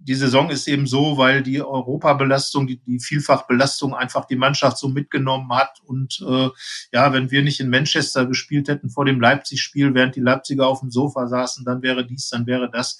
die 0.00 0.14
Saison 0.14 0.48
ist 0.48 0.68
eben 0.68 0.86
so, 0.86 1.18
weil 1.18 1.42
die 1.42 1.60
Europabelastung, 1.60 2.66
die, 2.66 2.78
die 2.78 3.00
Vielfachbelastung 3.00 3.94
einfach 3.94 4.26
die 4.26 4.36
Mannschaft 4.36 4.78
so 4.78 4.88
mitgenommen 4.88 5.52
hat. 5.52 5.80
Und 5.84 6.24
äh, 6.26 6.48
ja, 6.92 7.12
wenn 7.12 7.30
wir 7.30 7.42
nicht 7.42 7.60
in 7.60 7.68
Manchester 7.68 8.26
gespielt 8.26 8.68
hätten 8.68 8.90
vor 8.90 9.04
dem 9.04 9.20
Leipzig-Spiel, 9.20 9.94
während 9.94 10.14
die 10.14 10.20
Leipziger 10.20 10.68
auf 10.68 10.80
dem 10.80 10.90
Sofa 10.90 11.26
saßen, 11.26 11.64
dann 11.64 11.82
wäre 11.82 12.06
dies, 12.06 12.28
dann 12.28 12.46
wäre 12.46 12.70
das. 12.70 12.98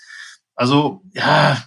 Also 0.56 1.02
ja, 1.12 1.62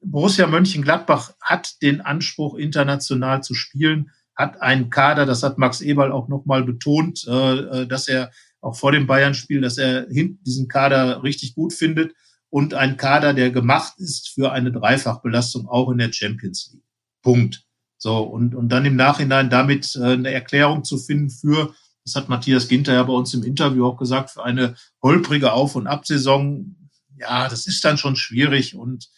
Borussia 0.00 0.48
Mönchengladbach 0.48 1.32
hat 1.40 1.80
den 1.80 2.00
Anspruch, 2.00 2.56
international 2.56 3.42
zu 3.42 3.54
spielen, 3.54 4.10
hat 4.34 4.60
einen 4.60 4.90
Kader, 4.90 5.26
das 5.26 5.44
hat 5.44 5.58
Max 5.58 5.80
Eberl 5.80 6.10
auch 6.10 6.26
nochmal 6.26 6.64
betont, 6.64 7.24
äh, 7.28 7.82
äh, 7.82 7.86
dass 7.86 8.08
er 8.08 8.32
auch 8.60 8.76
vor 8.76 8.90
dem 8.90 9.06
Bayern-Spiel, 9.06 9.60
dass 9.60 9.78
er 9.78 10.06
diesen 10.06 10.68
Kader 10.68 11.22
richtig 11.22 11.54
gut 11.54 11.72
findet 11.72 12.14
und 12.52 12.74
ein 12.74 12.98
Kader, 12.98 13.32
der 13.32 13.50
gemacht 13.50 13.94
ist 13.96 14.28
für 14.28 14.52
eine 14.52 14.70
Dreifachbelastung 14.70 15.66
auch 15.68 15.90
in 15.90 15.96
der 15.96 16.12
Champions 16.12 16.68
League. 16.70 16.84
Punkt. 17.22 17.64
So, 17.96 18.18
und, 18.18 18.54
und 18.54 18.68
dann 18.68 18.84
im 18.84 18.94
Nachhinein 18.94 19.48
damit 19.48 19.96
äh, 19.96 20.12
eine 20.12 20.30
Erklärung 20.30 20.84
zu 20.84 20.98
finden 20.98 21.30
für, 21.30 21.74
das 22.04 22.14
hat 22.14 22.28
Matthias 22.28 22.68
Ginter 22.68 22.92
ja 22.92 23.04
bei 23.04 23.14
uns 23.14 23.32
im 23.32 23.42
Interview 23.42 23.86
auch 23.86 23.96
gesagt, 23.96 24.32
für 24.32 24.44
eine 24.44 24.74
holprige 25.02 25.54
Auf- 25.54 25.76
und 25.76 25.86
Absaison, 25.86 26.76
ja, 27.16 27.48
das 27.48 27.66
ist 27.66 27.82
dann 27.86 27.96
schon 27.96 28.16
schwierig. 28.16 28.74
Und 28.74 29.08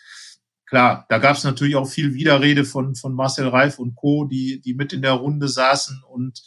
klar, 0.65 1.05
da 1.09 1.19
gab 1.19 1.37
es 1.37 1.43
natürlich 1.43 1.75
auch 1.75 1.89
viel 1.89 2.15
Widerrede 2.15 2.65
von, 2.65 2.95
von 2.95 3.15
Marcel 3.15 3.49
Reif 3.49 3.81
und 3.81 3.97
Co., 3.97 4.27
die, 4.27 4.61
die 4.61 4.75
mit 4.75 4.93
in 4.93 5.03
der 5.03 5.15
Runde 5.15 5.49
saßen. 5.49 6.05
Und 6.09 6.41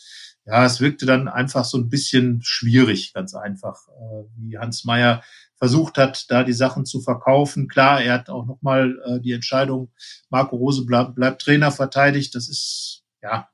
ja, 0.45 0.63
es 0.63 0.79
wirkte 0.79 1.05
dann 1.05 1.27
einfach 1.27 1.65
so 1.65 1.77
ein 1.77 1.89
bisschen 1.89 2.39
schwierig, 2.43 3.11
ganz 3.13 3.35
einfach, 3.35 3.75
äh, 3.89 4.23
wie 4.37 4.57
Hans 4.57 4.85
Meyer 4.85 5.21
versucht 5.57 5.97
hat, 5.97 6.25
da 6.29 6.43
die 6.43 6.53
Sachen 6.53 6.85
zu 6.85 7.01
verkaufen. 7.01 7.67
Klar, 7.67 8.01
er 8.01 8.13
hat 8.13 8.29
auch 8.29 8.45
nochmal 8.45 8.97
äh, 9.05 9.19
die 9.19 9.31
Entscheidung, 9.31 9.91
Marco 10.29 10.55
Rose 10.55 10.85
bleibt, 10.85 11.15
bleibt 11.15 11.41
Trainer 11.41 11.71
verteidigt. 11.71 12.35
Das 12.35 12.47
ist, 12.47 13.03
ja, 13.21 13.49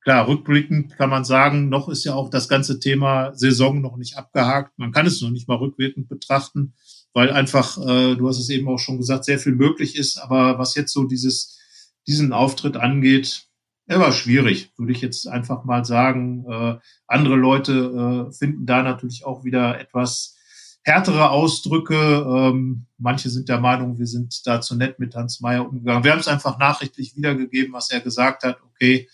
klar, 0.00 0.26
rückblickend 0.26 0.96
kann 0.96 1.10
man 1.10 1.24
sagen, 1.24 1.68
noch 1.68 1.88
ist 1.88 2.04
ja 2.04 2.14
auch 2.14 2.28
das 2.28 2.48
ganze 2.48 2.80
Thema 2.80 3.34
Saison 3.34 3.80
noch 3.80 3.96
nicht 3.96 4.16
abgehakt. 4.16 4.78
Man 4.78 4.92
kann 4.92 5.06
es 5.06 5.20
noch 5.20 5.30
nicht 5.30 5.48
mal 5.48 5.56
rückwirkend 5.56 6.08
betrachten, 6.08 6.74
weil 7.12 7.30
einfach, 7.30 7.78
äh, 7.78 8.16
du 8.16 8.28
hast 8.28 8.38
es 8.38 8.50
eben 8.50 8.68
auch 8.68 8.78
schon 8.78 8.98
gesagt, 8.98 9.24
sehr 9.24 9.38
viel 9.38 9.54
möglich 9.54 9.96
ist. 9.96 10.18
Aber 10.18 10.58
was 10.58 10.74
jetzt 10.74 10.92
so 10.92 11.04
dieses, 11.04 11.58
diesen 12.06 12.32
Auftritt 12.32 12.76
angeht, 12.76 13.46
er 13.86 14.00
war 14.00 14.12
schwierig, 14.12 14.72
würde 14.78 14.92
ich 14.92 15.02
jetzt 15.02 15.28
einfach 15.28 15.64
mal 15.64 15.84
sagen. 15.84 16.46
Äh, 16.48 16.78
andere 17.06 17.36
Leute 17.36 18.28
äh, 18.28 18.32
finden 18.32 18.66
da 18.66 18.82
natürlich 18.82 19.24
auch 19.24 19.44
wieder 19.44 19.78
etwas 19.78 20.36
härtere 20.84 21.30
Ausdrücke. 21.30 21.94
Ähm, 21.94 22.86
manche 22.98 23.30
sind 23.30 23.48
der 23.48 23.58
Meinung, 23.58 23.98
wir 23.98 24.06
sind 24.06 24.46
da 24.46 24.60
zu 24.60 24.76
nett 24.76 24.98
mit 24.98 25.16
Hans 25.16 25.40
Meyer 25.40 25.66
umgegangen. 25.66 26.04
Wir 26.04 26.12
haben 26.12 26.20
es 26.20 26.28
einfach 26.28 26.58
nachrichtlich 26.58 27.16
wiedergegeben, 27.16 27.72
was 27.72 27.90
er 27.90 28.00
gesagt 28.00 28.44
hat. 28.44 28.58
Okay, 28.74 29.08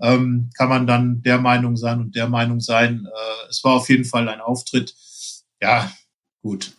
ähm, 0.00 0.50
kann 0.56 0.68
man 0.68 0.86
dann 0.86 1.22
der 1.22 1.38
Meinung 1.38 1.76
sein 1.76 2.00
und 2.00 2.16
der 2.16 2.28
Meinung 2.28 2.60
sein. 2.60 3.06
Äh, 3.06 3.48
es 3.48 3.62
war 3.62 3.74
auf 3.74 3.88
jeden 3.88 4.04
Fall 4.04 4.28
ein 4.28 4.40
Auftritt. 4.40 4.94
Ja, 5.60 5.92
gut. 6.42 6.72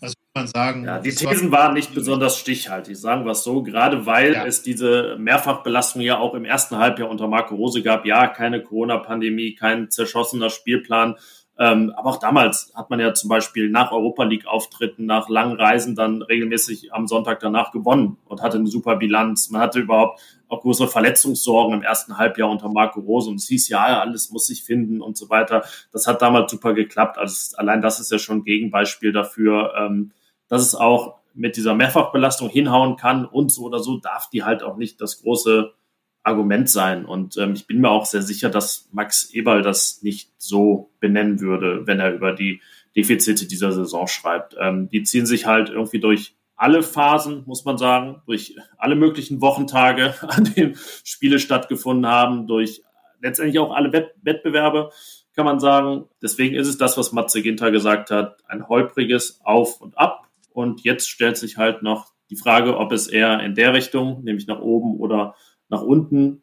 Was 0.00 0.14
muss 0.14 0.30
man 0.34 0.46
sagen? 0.48 0.84
Ja, 0.84 0.98
die 0.98 1.14
Thesen 1.14 1.52
waren 1.52 1.74
nicht 1.74 1.94
besonders 1.94 2.38
stichhaltig, 2.38 2.96
sagen 2.96 3.24
wir 3.24 3.32
es 3.32 3.44
so, 3.44 3.62
gerade 3.62 4.04
weil 4.04 4.32
ja. 4.32 4.46
es 4.46 4.62
diese 4.62 5.16
Mehrfachbelastung 5.18 6.02
ja 6.02 6.18
auch 6.18 6.34
im 6.34 6.44
ersten 6.44 6.78
Halbjahr 6.78 7.08
unter 7.08 7.28
Marco 7.28 7.54
Rose 7.54 7.82
gab. 7.82 8.04
Ja, 8.04 8.26
keine 8.26 8.62
Corona-Pandemie, 8.62 9.54
kein 9.54 9.90
zerschossener 9.90 10.50
Spielplan 10.50 11.16
ähm, 11.60 11.92
aber 11.94 12.08
auch 12.08 12.16
damals 12.16 12.72
hat 12.74 12.88
man 12.88 13.00
ja 13.00 13.12
zum 13.12 13.28
Beispiel 13.28 13.68
nach 13.68 13.92
Europa 13.92 14.24
League 14.24 14.46
Auftritten, 14.46 15.04
nach 15.04 15.28
langen 15.28 15.56
Reisen 15.60 15.94
dann 15.94 16.22
regelmäßig 16.22 16.94
am 16.94 17.06
Sonntag 17.06 17.38
danach 17.40 17.70
gewonnen 17.70 18.16
und 18.24 18.40
hatte 18.40 18.56
eine 18.56 18.66
super 18.66 18.96
Bilanz. 18.96 19.50
Man 19.50 19.60
hatte 19.60 19.80
überhaupt 19.80 20.22
auch 20.48 20.62
größere 20.62 20.88
Verletzungssorgen 20.88 21.74
im 21.74 21.82
ersten 21.82 22.16
Halbjahr 22.16 22.48
unter 22.48 22.70
Marco 22.70 23.00
Rose 23.00 23.28
und 23.28 23.36
es 23.36 23.46
hieß 23.48 23.68
ja, 23.68 24.00
alles 24.00 24.30
muss 24.30 24.46
sich 24.46 24.64
finden 24.64 25.02
und 25.02 25.18
so 25.18 25.28
weiter. 25.28 25.62
Das 25.92 26.06
hat 26.06 26.22
damals 26.22 26.50
super 26.50 26.72
geklappt. 26.72 27.18
Also 27.18 27.54
allein 27.58 27.82
das 27.82 28.00
ist 28.00 28.10
ja 28.10 28.18
schon 28.18 28.38
ein 28.38 28.44
Gegenbeispiel 28.44 29.12
dafür, 29.12 29.74
ähm, 29.78 30.12
dass 30.48 30.62
es 30.62 30.74
auch 30.74 31.16
mit 31.34 31.58
dieser 31.58 31.74
Mehrfachbelastung 31.74 32.48
hinhauen 32.48 32.96
kann 32.96 33.26
und 33.26 33.52
so 33.52 33.64
oder 33.64 33.80
so 33.80 33.98
darf 33.98 34.30
die 34.30 34.44
halt 34.44 34.62
auch 34.62 34.78
nicht 34.78 34.98
das 35.02 35.20
große 35.20 35.74
Argument 36.22 36.68
sein. 36.68 37.04
Und 37.04 37.36
ähm, 37.38 37.52
ich 37.54 37.66
bin 37.66 37.80
mir 37.80 37.90
auch 37.90 38.06
sehr 38.06 38.22
sicher, 38.22 38.50
dass 38.50 38.88
Max 38.92 39.30
Eberl 39.32 39.62
das 39.62 40.02
nicht 40.02 40.30
so 40.38 40.90
benennen 41.00 41.40
würde, 41.40 41.86
wenn 41.86 42.00
er 42.00 42.12
über 42.12 42.32
die 42.32 42.60
Defizite 42.96 43.46
dieser 43.46 43.72
Saison 43.72 44.06
schreibt. 44.06 44.56
Ähm, 44.60 44.88
die 44.90 45.02
ziehen 45.02 45.26
sich 45.26 45.46
halt 45.46 45.70
irgendwie 45.70 46.00
durch 46.00 46.34
alle 46.56 46.82
Phasen, 46.82 47.44
muss 47.46 47.64
man 47.64 47.78
sagen, 47.78 48.20
durch 48.26 48.54
alle 48.76 48.94
möglichen 48.94 49.40
Wochentage, 49.40 50.14
an 50.28 50.44
denen 50.44 50.76
Spiele 51.04 51.38
stattgefunden 51.38 52.06
haben, 52.06 52.46
durch 52.46 52.82
letztendlich 53.22 53.58
auch 53.58 53.72
alle 53.72 53.92
Wett 53.92 54.14
Wettbewerbe, 54.22 54.90
kann 55.34 55.46
man 55.46 55.60
sagen. 55.60 56.04
Deswegen 56.22 56.54
ist 56.54 56.68
es 56.68 56.76
das, 56.76 56.98
was 56.98 57.12
Matze 57.12 57.40
Ginter 57.40 57.70
gesagt 57.70 58.10
hat, 58.10 58.38
ein 58.46 58.68
holpriges 58.68 59.40
Auf 59.42 59.80
und 59.80 59.96
Ab. 59.96 60.26
Und 60.52 60.84
jetzt 60.84 61.08
stellt 61.08 61.38
sich 61.38 61.56
halt 61.56 61.82
noch 61.82 62.12
die 62.28 62.36
Frage, 62.36 62.76
ob 62.76 62.92
es 62.92 63.08
eher 63.08 63.40
in 63.40 63.54
der 63.54 63.72
Richtung, 63.72 64.22
nämlich 64.22 64.46
nach 64.46 64.60
oben 64.60 64.98
oder 64.98 65.34
nach 65.70 65.82
unten 65.82 66.42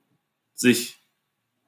sich, 0.55 0.97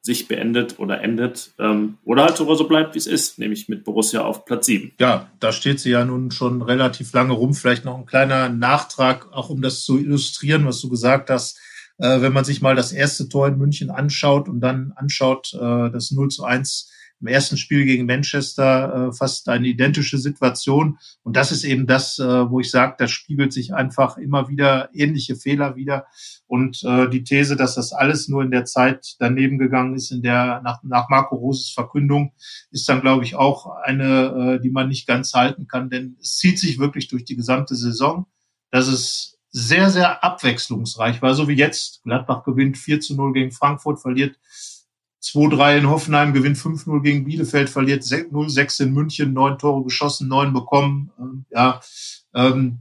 sich 0.01 0.27
beendet 0.27 0.79
oder 0.79 1.01
endet 1.01 1.51
ähm, 1.59 1.97
oder 2.05 2.23
halt 2.23 2.37
sogar 2.37 2.55
so 2.55 2.67
bleibt, 2.67 2.95
wie 2.95 2.99
es 2.99 3.07
ist, 3.07 3.37
nämlich 3.37 3.69
mit 3.69 3.83
Borussia 3.83 4.21
auf 4.21 4.45
Platz 4.45 4.65
7. 4.65 4.93
Ja, 4.99 5.29
da 5.39 5.51
steht 5.51 5.79
sie 5.79 5.91
ja 5.91 6.05
nun 6.05 6.31
schon 6.31 6.61
relativ 6.61 7.13
lange 7.13 7.33
rum. 7.33 7.53
Vielleicht 7.53 7.85
noch 7.85 7.97
ein 7.97 8.05
kleiner 8.05 8.49
Nachtrag, 8.49 9.31
auch 9.33 9.49
um 9.49 9.61
das 9.61 9.83
zu 9.83 9.99
illustrieren, 9.99 10.65
was 10.65 10.81
du 10.81 10.89
gesagt 10.89 11.29
hast. 11.29 11.59
Äh, 11.97 12.21
wenn 12.21 12.33
man 12.33 12.45
sich 12.45 12.61
mal 12.61 12.75
das 12.75 12.93
erste 12.93 13.27
Tor 13.27 13.47
in 13.47 13.57
München 13.57 13.91
anschaut 13.91 14.47
und 14.47 14.61
dann 14.61 14.93
anschaut, 14.95 15.53
äh, 15.53 15.91
das 15.91 16.11
0 16.11 16.29
zu 16.29 16.45
1 16.45 16.89
im 17.21 17.27
ersten 17.27 17.57
Spiel 17.57 17.85
gegen 17.85 18.05
Manchester 18.05 19.09
äh, 19.09 19.13
fast 19.13 19.49
eine 19.49 19.67
identische 19.67 20.17
Situation. 20.17 20.97
Und 21.23 21.35
das 21.35 21.51
ist 21.51 21.63
eben 21.63 21.85
das, 21.85 22.17
äh, 22.19 22.49
wo 22.49 22.59
ich 22.59 22.71
sage, 22.71 22.95
da 22.97 23.07
spiegelt 23.07 23.51
sich 23.51 23.73
einfach 23.73 24.17
immer 24.17 24.47
wieder 24.47 24.89
ähnliche 24.93 25.35
Fehler 25.35 25.75
wieder. 25.75 26.05
Und 26.47 26.83
äh, 26.83 27.09
die 27.09 27.23
These, 27.23 27.55
dass 27.55 27.75
das 27.75 27.91
alles 27.91 28.27
nur 28.27 28.43
in 28.43 28.51
der 28.51 28.65
Zeit 28.65 29.15
daneben 29.19 29.57
gegangen 29.57 29.95
ist, 29.95 30.11
in 30.11 30.21
der 30.21 30.61
nach, 30.63 30.81
nach 30.83 31.09
Marco 31.09 31.35
Roses 31.35 31.71
Verkündung, 31.71 32.33
ist 32.71 32.88
dann, 32.88 33.01
glaube 33.01 33.23
ich, 33.23 33.35
auch 33.35 33.67
eine, 33.83 34.57
äh, 34.57 34.61
die 34.61 34.71
man 34.71 34.88
nicht 34.88 35.07
ganz 35.07 35.33
halten 35.33 35.67
kann. 35.67 35.89
Denn 35.89 36.17
es 36.21 36.38
zieht 36.38 36.59
sich 36.59 36.79
wirklich 36.79 37.07
durch 37.07 37.25
die 37.25 37.35
gesamte 37.35 37.75
Saison. 37.75 38.25
Das 38.71 38.88
ist 38.88 39.38
sehr, 39.51 39.89
sehr 39.89 40.23
abwechslungsreich 40.23 41.21
war, 41.21 41.33
so 41.33 41.47
wie 41.47 41.53
jetzt. 41.53 42.03
Gladbach 42.03 42.43
gewinnt 42.43 42.77
4 42.77 43.01
zu 43.01 43.15
0 43.15 43.33
gegen 43.33 43.51
Frankfurt, 43.51 43.99
verliert 43.99 44.38
2-3 45.21 45.77
in 45.79 45.89
Hoffenheim, 45.89 46.33
gewinnt 46.33 46.57
5-0 46.57 47.01
gegen 47.01 47.25
Bielefeld, 47.25 47.69
verliert 47.69 48.03
0-6 48.03 48.83
in 48.83 48.93
München, 48.93 49.33
neun 49.33 49.57
Tore 49.57 49.83
geschossen, 49.83 50.27
neun 50.27 50.53
bekommen. 50.53 51.11
Ähm, 51.19 51.45
ja, 51.51 51.81
ähm, 52.33 52.79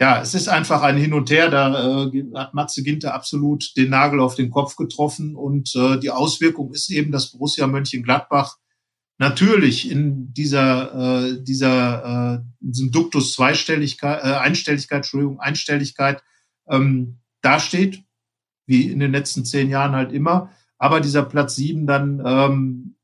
ja, 0.00 0.20
es 0.20 0.34
ist 0.34 0.48
einfach 0.48 0.82
ein 0.82 0.96
Hin 0.96 1.14
und 1.14 1.30
Her. 1.30 1.48
Da 1.48 2.06
äh, 2.06 2.24
hat 2.34 2.54
Matze 2.54 2.82
Ginter 2.82 3.14
absolut 3.14 3.76
den 3.76 3.90
Nagel 3.90 4.18
auf 4.18 4.34
den 4.34 4.50
Kopf 4.50 4.74
getroffen. 4.74 5.36
Und 5.36 5.76
äh, 5.76 5.98
die 6.00 6.10
Auswirkung 6.10 6.72
ist 6.72 6.90
eben, 6.90 7.12
dass 7.12 7.30
Borussia 7.30 7.68
Mönchengladbach 7.68 8.56
natürlich 9.18 9.88
in 9.88 10.34
dieser, 10.34 11.28
äh, 11.28 11.42
dieser 11.44 12.40
äh, 12.40 12.64
in 12.64 12.72
diesem 12.72 12.90
Duktus 12.90 13.34
Zweistelligkeit, 13.34 14.24
äh, 14.24 14.34
Einstelligkeit, 14.38 14.98
Entschuldigung, 14.98 15.38
Einstelligkeit 15.38 16.20
ähm, 16.68 17.20
dasteht, 17.40 18.02
wie 18.66 18.90
in 18.90 18.98
den 18.98 19.12
letzten 19.12 19.44
zehn 19.44 19.70
Jahren 19.70 19.92
halt 19.92 20.12
immer 20.12 20.50
aber 20.82 21.00
dieser 21.00 21.22
Platz 21.22 21.54
sieben 21.54 21.86
dann 21.86 22.20
ähm, 22.26 22.96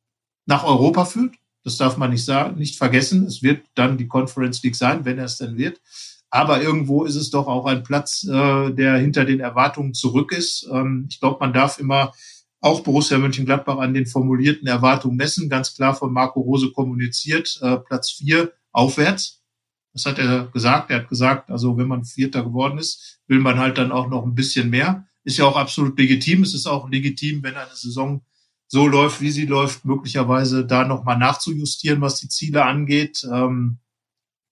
nach 0.47 0.65
Europa 0.65 1.05
führt. 1.05 1.37
Das 1.63 1.77
darf 1.77 1.97
man 1.97 2.11
nicht 2.11 2.25
sagen, 2.25 2.59
nicht 2.59 2.77
vergessen. 2.77 3.25
Es 3.25 3.41
wird 3.41 3.67
dann 3.77 3.97
die 3.97 4.09
Conference 4.09 4.61
League 4.65 4.75
sein, 4.75 5.05
wenn 5.05 5.17
er 5.17 5.27
es 5.27 5.37
dann 5.37 5.57
wird. 5.57 5.81
Aber 6.29 6.61
irgendwo 6.61 7.05
ist 7.05 7.15
es 7.15 7.31
doch 7.31 7.47
auch 7.47 7.67
ein 7.67 7.85
Platz, 7.85 8.25
äh, 8.25 8.73
der 8.73 8.97
hinter 8.97 9.25
den 9.25 9.39
Erwartungen 9.39 9.95
zurück 9.95 10.33
ist. 10.33 10.69
Ähm, 10.73 11.07
ich 11.09 11.21
glaube, 11.21 11.37
man 11.39 11.53
darf 11.53 11.79
immer 11.79 12.13
auch 12.61 12.81
Borussia 12.81 13.17
Mönchengladbach 13.17 13.79
an 13.79 13.95
den 13.95 14.07
formulierten 14.07 14.67
Erwartungen 14.67 15.17
messen. 15.17 15.49
Ganz 15.49 15.77
klar 15.77 15.95
von 15.95 16.13
Marco 16.13 16.41
Rose 16.41 16.73
kommuniziert, 16.73 17.61
äh, 17.63 17.77
Platz 17.77 18.11
vier 18.11 18.55
aufwärts. 18.73 19.45
Das 19.93 20.05
hat 20.05 20.19
er 20.19 20.49
gesagt. 20.49 20.91
Er 20.91 21.03
hat 21.03 21.09
gesagt, 21.09 21.49
also 21.49 21.79
wenn 21.79 21.87
man 21.87 22.05
Vierter 22.05 22.43
geworden 22.43 22.79
ist, 22.79 23.21
will 23.29 23.39
man 23.39 23.61
halt 23.61 23.79
dann 23.79 23.93
auch 23.93 24.09
noch 24.09 24.25
ein 24.25 24.35
bisschen 24.35 24.69
mehr. 24.69 25.08
Ist 25.29 25.37
ja 25.37 25.45
auch 25.45 25.57
absolut 25.57 25.99
legitim. 25.99 26.43
Es 26.43 26.55
ist 26.55 26.67
auch 26.67 26.89
legitim, 26.89 27.43
wenn 27.43 27.55
eine 27.55 27.75
Saison 27.75 28.23
so 28.67 28.87
läuft, 28.87 29.21
wie 29.21 29.31
sie 29.31 29.45
läuft, 29.45 29.85
möglicherweise 29.85 30.65
da 30.65 30.87
nochmal 30.87 31.19
nachzujustieren, 31.19 32.01
was 32.01 32.19
die 32.19 32.31
Ziele 32.31 32.65
angeht. 32.65 33.27
Ähm, 33.31 33.77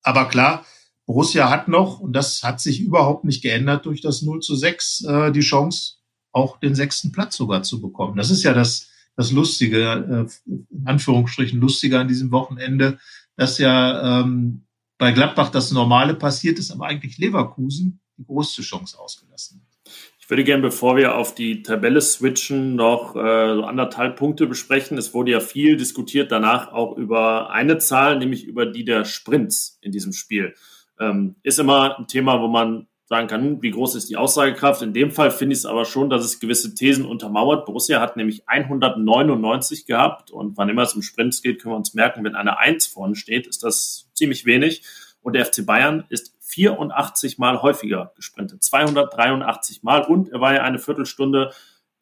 aber 0.03 0.27
klar, 0.29 0.67
Borussia 1.07 1.49
hat 1.49 1.69
noch, 1.69 2.01
und 2.01 2.13
das 2.13 2.43
hat 2.43 2.61
sich 2.61 2.83
überhaupt 2.83 3.25
nicht 3.25 3.41
geändert 3.41 3.87
durch 3.87 4.03
das 4.03 4.21
0 4.21 4.41
zu 4.41 4.55
6, 4.55 5.05
äh, 5.05 5.33
die 5.33 5.41
Chance, 5.41 5.95
auch 6.31 6.61
den 6.61 6.75
sechsten 6.75 7.11
Platz 7.11 7.37
sogar 7.37 7.63
zu 7.63 7.81
bekommen. 7.81 8.19
Das 8.19 8.29
ist 8.31 8.43
ja 8.43 8.53
das, 8.53 8.91
das 9.17 9.33
Lustige, 9.33 10.29
äh, 10.47 10.51
in 10.51 10.83
Anführungsstrichen 10.85 11.59
Lustige 11.59 11.99
an 11.99 12.09
diesem 12.09 12.31
Wochenende, 12.33 12.99
dass 13.37 13.57
ja 13.57 14.21
ähm, 14.21 14.67
bei 14.99 15.13
Gladbach 15.13 15.49
das 15.49 15.73
Normale 15.73 16.13
passiert 16.13 16.59
ist, 16.59 16.71
aber 16.71 16.85
eigentlich 16.85 17.17
Leverkusen 17.17 18.01
die 18.19 18.27
größte 18.27 18.61
Chance 18.61 18.99
ausgelassen 18.99 19.63
hat. 19.63 19.66
Ich 20.27 20.31
würde 20.31 20.43
gerne, 20.43 20.63
bevor 20.63 20.97
wir 20.97 21.15
auf 21.15 21.37
die 21.37 21.63
Tabelle 21.63 22.01
switchen, 22.01 22.75
noch 22.75 23.15
äh, 23.15 23.55
so 23.55 23.63
anderthalb 23.63 24.17
Punkte 24.17 24.49
besprechen. 24.49 24.99
Es 24.99 25.15
wurde 25.15 25.31
ja 25.31 25.39
viel 25.39 25.77
diskutiert 25.77 26.33
danach 26.33 26.73
auch 26.73 26.97
über 26.97 27.53
eine 27.53 27.79
Zahl, 27.79 28.19
nämlich 28.19 28.45
über 28.45 28.67
die 28.67 28.85
der 28.85 29.05
Sprints 29.05 29.79
in 29.83 29.93
diesem 29.93 30.13
Spiel. 30.13 30.57
Ähm, 30.99 31.37
ist 31.45 31.61
immer 31.61 31.97
ein 32.01 32.09
Thema, 32.09 32.41
wo 32.41 32.49
man 32.49 32.89
sagen 33.05 33.29
kann, 33.29 33.41
hm, 33.41 33.63
wie 33.63 33.71
groß 33.71 33.95
ist 33.95 34.11
die 34.11 34.17
Aussagekraft. 34.17 34.83
In 34.83 34.93
dem 34.93 35.13
Fall 35.13 35.31
finde 35.31 35.53
ich 35.53 35.61
es 35.61 35.65
aber 35.65 35.85
schon, 35.85 36.11
dass 36.11 36.25
es 36.25 36.41
gewisse 36.41 36.75
Thesen 36.75 37.05
untermauert. 37.05 37.65
Borussia 37.65 38.01
hat 38.01 38.17
nämlich 38.17 38.49
199 38.49 39.87
gehabt 39.87 40.33
und 40.33 40.57
wann 40.57 40.69
immer 40.69 40.83
es 40.83 40.95
um 40.95 41.03
Sprints 41.03 41.41
geht, 41.41 41.63
können 41.63 41.75
wir 41.75 41.79
uns 41.79 41.95
merken, 41.95 42.25
wenn 42.25 42.35
eine 42.35 42.59
1 42.59 42.89
vorne 42.89 43.15
steht, 43.15 43.47
ist 43.47 43.63
das 43.63 44.11
ziemlich 44.13 44.45
wenig. 44.45 44.83
Und 45.23 45.35
der 45.35 45.45
FC 45.45 45.65
Bayern 45.65 46.05
ist 46.09 46.36
84 46.57 47.37
Mal 47.37 47.61
häufiger 47.61 48.13
gesprintet, 48.17 48.65
283 48.65 49.83
Mal. 49.83 50.03
Und 50.03 50.31
er 50.31 50.41
war 50.41 50.55
ja 50.55 50.63
eine 50.63 50.79
Viertelstunde 50.79 51.53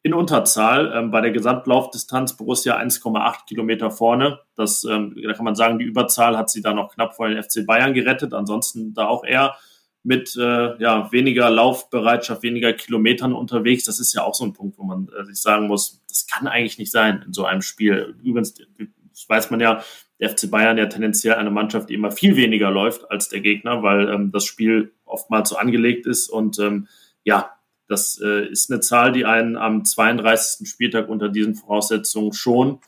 in 0.01 0.13
Unterzahl 0.13 0.93
ähm, 0.95 1.11
bei 1.11 1.19
der 1.19 1.31
Gesamtlaufdistanz 1.31 2.37
Borussia 2.37 2.77
1,8 2.77 3.47
Kilometer 3.47 3.91
vorne. 3.91 4.39
Das, 4.55 4.85
ähm, 4.85 5.13
da 5.21 5.33
kann 5.33 5.43
man 5.43 5.55
sagen, 5.55 5.77
die 5.77 5.85
Überzahl 5.85 6.37
hat 6.37 6.49
sie 6.49 6.61
da 6.61 6.73
noch 6.73 6.93
knapp 6.93 7.15
vor 7.15 7.27
den 7.27 7.41
FC 7.41 7.65
Bayern 7.65 7.93
gerettet. 7.93 8.33
Ansonsten 8.33 8.93
da 8.93 9.07
auch 9.07 9.25
eher 9.25 9.55
mit 10.03 10.37
äh, 10.37 10.81
ja, 10.81 11.11
weniger 11.11 11.49
Laufbereitschaft, 11.49 12.43
weniger 12.43 12.71
Kilometern 12.71 13.33
unterwegs. 13.33 13.83
Das 13.83 13.99
ist 13.99 14.13
ja 14.13 14.23
auch 14.23 14.35
so 14.35 14.45
ein 14.45 14.53
Punkt, 14.53 14.77
wo 14.77 14.83
man 14.83 15.09
äh, 15.19 15.25
sich 15.25 15.41
sagen 15.41 15.67
muss, 15.67 16.01
das 16.07 16.27
kann 16.27 16.47
eigentlich 16.47 16.77
nicht 16.77 16.91
sein 16.91 17.23
in 17.25 17.33
so 17.33 17.43
einem 17.43 17.61
Spiel. 17.61 18.15
Übrigens, 18.23 18.53
das 18.53 19.27
weiß 19.27 19.51
man 19.51 19.59
ja, 19.59 19.83
der 20.19 20.29
FC 20.29 20.49
Bayern 20.49 20.77
ja 20.77 20.85
tendenziell 20.85 21.35
eine 21.35 21.51
Mannschaft, 21.51 21.89
die 21.89 21.93
immer 21.93 22.11
viel 22.11 22.35
weniger 22.35 22.71
läuft 22.71 23.09
als 23.11 23.29
der 23.29 23.41
Gegner, 23.41 23.83
weil 23.83 24.09
ähm, 24.09 24.31
das 24.31 24.45
Spiel 24.45 24.93
oftmals 25.05 25.49
so 25.49 25.57
angelegt 25.57 26.05
ist 26.05 26.29
und 26.29 26.59
ähm, 26.59 26.87
ja, 27.23 27.51
das 27.87 28.19
äh, 28.23 28.47
ist 28.47 28.71
eine 28.71 28.79
Zahl, 28.79 29.11
die 29.11 29.25
einen 29.25 29.57
am 29.57 29.85
32. 29.85 30.67
Spieltag 30.67 31.07
unter 31.07 31.29
diesen 31.29 31.55
Voraussetzungen 31.55 32.33
schon 32.33 32.79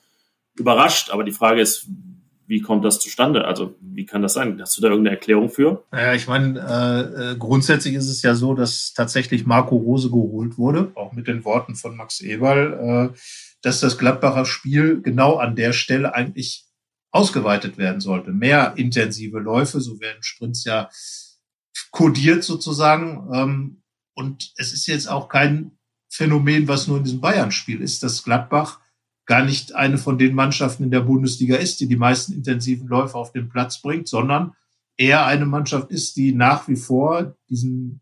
überrascht. 0.55 1.11
Aber 1.11 1.23
die 1.23 1.31
Frage 1.31 1.61
ist, 1.61 1.87
wie 2.47 2.61
kommt 2.61 2.85
das 2.85 2.99
zustande? 2.99 3.45
Also 3.45 3.75
wie 3.81 4.05
kann 4.05 4.21
das 4.21 4.33
sein? 4.33 4.59
Hast 4.61 4.77
du 4.77 4.81
da 4.81 4.87
irgendeine 4.87 5.15
Erklärung 5.15 5.49
für? 5.49 5.83
Naja, 5.91 6.13
ich 6.13 6.27
meine, 6.27 6.59
äh, 6.59 7.31
äh, 7.31 7.35
grundsätzlich 7.37 7.93
ist 7.93 8.09
es 8.09 8.21
ja 8.21 8.35
so, 8.35 8.53
dass 8.53 8.93
tatsächlich 8.93 9.45
Marco 9.45 9.75
Rose 9.75 10.09
geholt 10.09 10.57
wurde, 10.57 10.91
auch 10.95 11.11
mit 11.11 11.27
den 11.27 11.43
Worten 11.45 11.75
von 11.75 11.95
Max 11.95 12.21
Eberl, 12.21 13.11
äh, 13.13 13.17
dass 13.61 13.81
das 13.81 13.97
Gladbacher 13.97 14.45
Spiel 14.45 15.01
genau 15.01 15.35
an 15.35 15.55
der 15.55 15.73
Stelle 15.73 16.15
eigentlich 16.15 16.66
ausgeweitet 17.17 17.77
werden 17.77 17.99
sollte. 17.99 18.31
Mehr 18.31 18.73
intensive 18.77 19.39
Läufe, 19.39 19.81
so 19.81 19.99
werden 19.99 20.21
Sprints 20.21 20.63
ja 20.65 20.89
kodiert 21.91 22.43
sozusagen. 22.43 23.29
Ähm, 23.33 23.81
und 24.13 24.53
es 24.57 24.71
ist 24.71 24.85
jetzt 24.87 25.07
auch 25.09 25.27
kein 25.27 25.71
Phänomen, 26.09 26.67
was 26.67 26.87
nur 26.87 26.97
in 26.97 27.03
diesem 27.03 27.21
Bayern-Spiel 27.21 27.81
ist, 27.81 28.03
dass 28.03 28.23
Gladbach 28.23 28.79
gar 29.25 29.43
nicht 29.43 29.75
eine 29.75 29.97
von 29.97 30.17
den 30.17 30.35
Mannschaften 30.35 30.83
in 30.83 30.91
der 30.91 31.01
Bundesliga 31.01 31.57
ist, 31.57 31.79
die 31.79 31.87
die 31.87 31.97
meisten 31.97 32.33
intensiven 32.33 32.87
Läufe 32.87 33.17
auf 33.17 33.31
den 33.31 33.49
Platz 33.49 33.81
bringt, 33.81 34.07
sondern 34.07 34.53
eher 34.95 35.25
eine 35.25 35.45
Mannschaft 35.45 35.91
ist, 35.91 36.15
die 36.15 36.33
nach 36.33 36.67
wie 36.67 36.75
vor 36.75 37.35
diesen, 37.49 38.01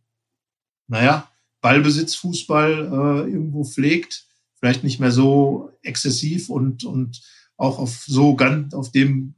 naja, 0.87 1.29
Ballbesitzfußball 1.61 2.71
äh, 2.71 3.31
irgendwo 3.31 3.63
pflegt, 3.63 4.27
vielleicht 4.59 4.83
nicht 4.83 4.99
mehr 4.99 5.11
so 5.11 5.71
exzessiv 5.81 6.49
und, 6.49 6.83
und 6.83 7.21
auch 7.57 7.79
auf 7.79 8.03
so 8.05 8.35
ganz 8.35 8.73
auf 8.73 8.91
dem 8.91 9.35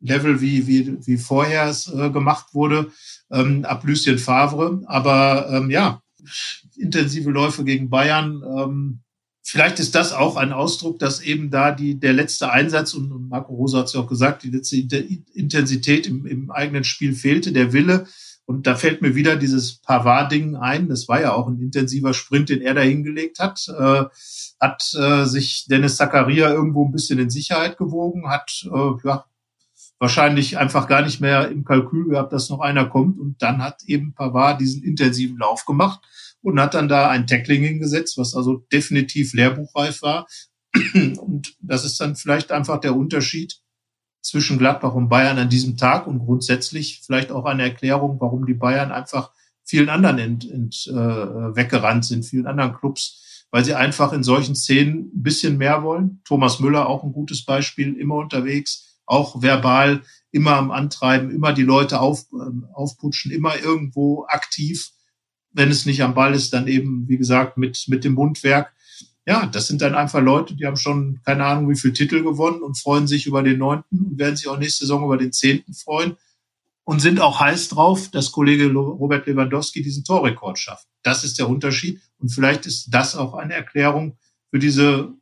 Level, 0.00 0.40
wie, 0.40 0.66
wie, 0.66 1.06
wie 1.06 1.16
vorher 1.16 1.68
es 1.68 1.92
äh, 1.92 2.10
gemacht 2.10 2.54
wurde, 2.54 2.90
ähm, 3.30 3.64
ab 3.64 3.84
Lucien 3.84 4.18
Favre. 4.18 4.82
Aber 4.86 5.48
ähm, 5.50 5.70
ja, 5.70 6.02
intensive 6.76 7.30
Läufe 7.30 7.64
gegen 7.64 7.88
Bayern. 7.88 8.42
Ähm, 8.44 9.00
vielleicht 9.42 9.78
ist 9.78 9.94
das 9.94 10.12
auch 10.12 10.36
ein 10.36 10.52
Ausdruck, 10.52 10.98
dass 10.98 11.20
eben 11.20 11.50
da 11.50 11.72
die, 11.72 11.98
der 11.98 12.12
letzte 12.12 12.50
Einsatz, 12.50 12.94
und, 12.94 13.28
Marco 13.28 13.54
Rosa 13.54 13.78
hat 13.78 13.86
es 13.86 13.92
ja 13.92 14.00
auch 14.00 14.08
gesagt, 14.08 14.42
die 14.42 14.50
letzte 14.50 14.76
Intensität 14.76 16.06
im, 16.06 16.26
im 16.26 16.50
eigenen 16.50 16.84
Spiel 16.84 17.14
fehlte, 17.14 17.52
der 17.52 17.72
Wille. 17.72 18.06
Und 18.44 18.66
da 18.66 18.74
fällt 18.74 19.02
mir 19.02 19.14
wieder 19.14 19.36
dieses 19.36 19.80
Pavard-Ding 19.80 20.56
ein. 20.56 20.88
Das 20.88 21.08
war 21.08 21.20
ja 21.20 21.32
auch 21.32 21.46
ein 21.46 21.60
intensiver 21.60 22.12
Sprint, 22.12 22.48
den 22.48 22.60
er 22.60 22.74
da 22.74 22.80
hingelegt 22.80 23.38
hat. 23.38 23.66
Äh, 23.68 24.04
hat 24.60 24.94
äh, 24.94 25.24
sich 25.24 25.66
Dennis 25.68 25.96
Zakaria 25.96 26.50
irgendwo 26.50 26.86
ein 26.86 26.92
bisschen 26.92 27.18
in 27.18 27.30
Sicherheit 27.30 27.78
gewogen, 27.78 28.28
hat 28.28 28.64
äh, 28.64 28.92
ja, 29.04 29.24
wahrscheinlich 29.98 30.58
einfach 30.58 30.88
gar 30.88 31.02
nicht 31.02 31.20
mehr 31.20 31.48
im 31.48 31.64
Kalkül 31.64 32.08
gehabt, 32.08 32.32
dass 32.32 32.50
noch 32.50 32.60
einer 32.60 32.86
kommt. 32.86 33.18
Und 33.18 33.40
dann 33.40 33.62
hat 33.62 33.84
eben 33.86 34.14
Pavard 34.14 34.60
diesen 34.60 34.82
intensiven 34.82 35.38
Lauf 35.38 35.64
gemacht 35.64 36.00
und 36.42 36.60
hat 36.60 36.74
dann 36.74 36.88
da 36.88 37.08
ein 37.08 37.26
Tackling 37.28 37.62
hingesetzt, 37.62 38.18
was 38.18 38.34
also 38.34 38.66
definitiv 38.72 39.32
lehrbuchreif 39.32 40.02
war. 40.02 40.26
Und 41.16 41.54
das 41.60 41.84
ist 41.84 42.00
dann 42.00 42.16
vielleicht 42.16 42.50
einfach 42.50 42.80
der 42.80 42.96
Unterschied 42.96 43.61
zwischen 44.22 44.58
Gladbach 44.58 44.94
und 44.94 45.08
Bayern 45.08 45.38
an 45.38 45.48
diesem 45.50 45.76
Tag 45.76 46.06
und 46.06 46.20
grundsätzlich 46.20 47.02
vielleicht 47.04 47.30
auch 47.30 47.44
eine 47.44 47.64
Erklärung, 47.64 48.20
warum 48.20 48.46
die 48.46 48.54
Bayern 48.54 48.92
einfach 48.92 49.32
vielen 49.64 49.88
anderen 49.88 50.18
ent, 50.18 50.50
ent, 50.50 50.86
äh, 50.86 50.94
weggerannt 50.94 52.04
sind, 52.04 52.24
vielen 52.24 52.46
anderen 52.46 52.74
Clubs, 52.74 53.46
weil 53.50 53.64
sie 53.64 53.74
einfach 53.74 54.12
in 54.12 54.22
solchen 54.22 54.54
Szenen 54.54 55.10
ein 55.14 55.22
bisschen 55.22 55.58
mehr 55.58 55.82
wollen. 55.82 56.20
Thomas 56.24 56.60
Müller 56.60 56.88
auch 56.88 57.04
ein 57.04 57.12
gutes 57.12 57.44
Beispiel, 57.44 57.94
immer 57.94 58.16
unterwegs 58.16 58.88
auch 59.04 59.42
verbal 59.42 60.02
immer 60.32 60.56
am 60.56 60.70
Antreiben, 60.70 61.30
immer 61.30 61.52
die 61.52 61.62
Leute 61.62 62.00
auf, 62.00 62.24
ähm, 62.32 62.66
aufputschen, 62.72 63.30
immer 63.30 63.58
irgendwo 63.58 64.24
aktiv. 64.26 64.90
Wenn 65.52 65.70
es 65.70 65.84
nicht 65.84 66.02
am 66.02 66.14
Ball 66.14 66.34
ist, 66.34 66.52
dann 66.54 66.66
eben, 66.66 67.06
wie 67.06 67.18
gesagt, 67.18 67.58
mit, 67.58 67.84
mit 67.88 68.04
dem 68.04 68.14
Mundwerk. 68.14 68.72
Ja, 69.26 69.46
das 69.46 69.68
sind 69.68 69.80
dann 69.82 69.94
einfach 69.94 70.20
Leute, 70.20 70.54
die 70.54 70.66
haben 70.66 70.76
schon 70.76 71.20
keine 71.24 71.44
Ahnung, 71.44 71.70
wie 71.70 71.78
viel 71.78 71.92
Titel 71.92 72.22
gewonnen 72.22 72.62
und 72.62 72.78
freuen 72.78 73.06
sich 73.06 73.26
über 73.26 73.42
den 73.42 73.58
neunten 73.58 73.98
und 74.04 74.18
werden 74.18 74.36
sich 74.36 74.48
auch 74.48 74.58
nächste 74.58 74.84
Saison 74.84 75.04
über 75.04 75.16
den 75.16 75.32
zehnten 75.32 75.74
freuen 75.74 76.16
und 76.84 77.00
sind 77.00 77.20
auch 77.20 77.38
heiß 77.38 77.68
drauf, 77.68 78.08
dass 78.10 78.32
Kollege 78.32 78.72
Robert 78.72 79.26
Lewandowski 79.26 79.82
diesen 79.82 80.04
Torrekord 80.04 80.58
schafft. 80.58 80.88
Das 81.02 81.22
ist 81.22 81.38
der 81.38 81.48
Unterschied. 81.48 82.00
Und 82.18 82.30
vielleicht 82.30 82.66
ist 82.66 82.92
das 82.92 83.14
auch 83.14 83.34
eine 83.34 83.54
Erklärung 83.54 84.18
für 84.50 84.58
diese 84.58 85.12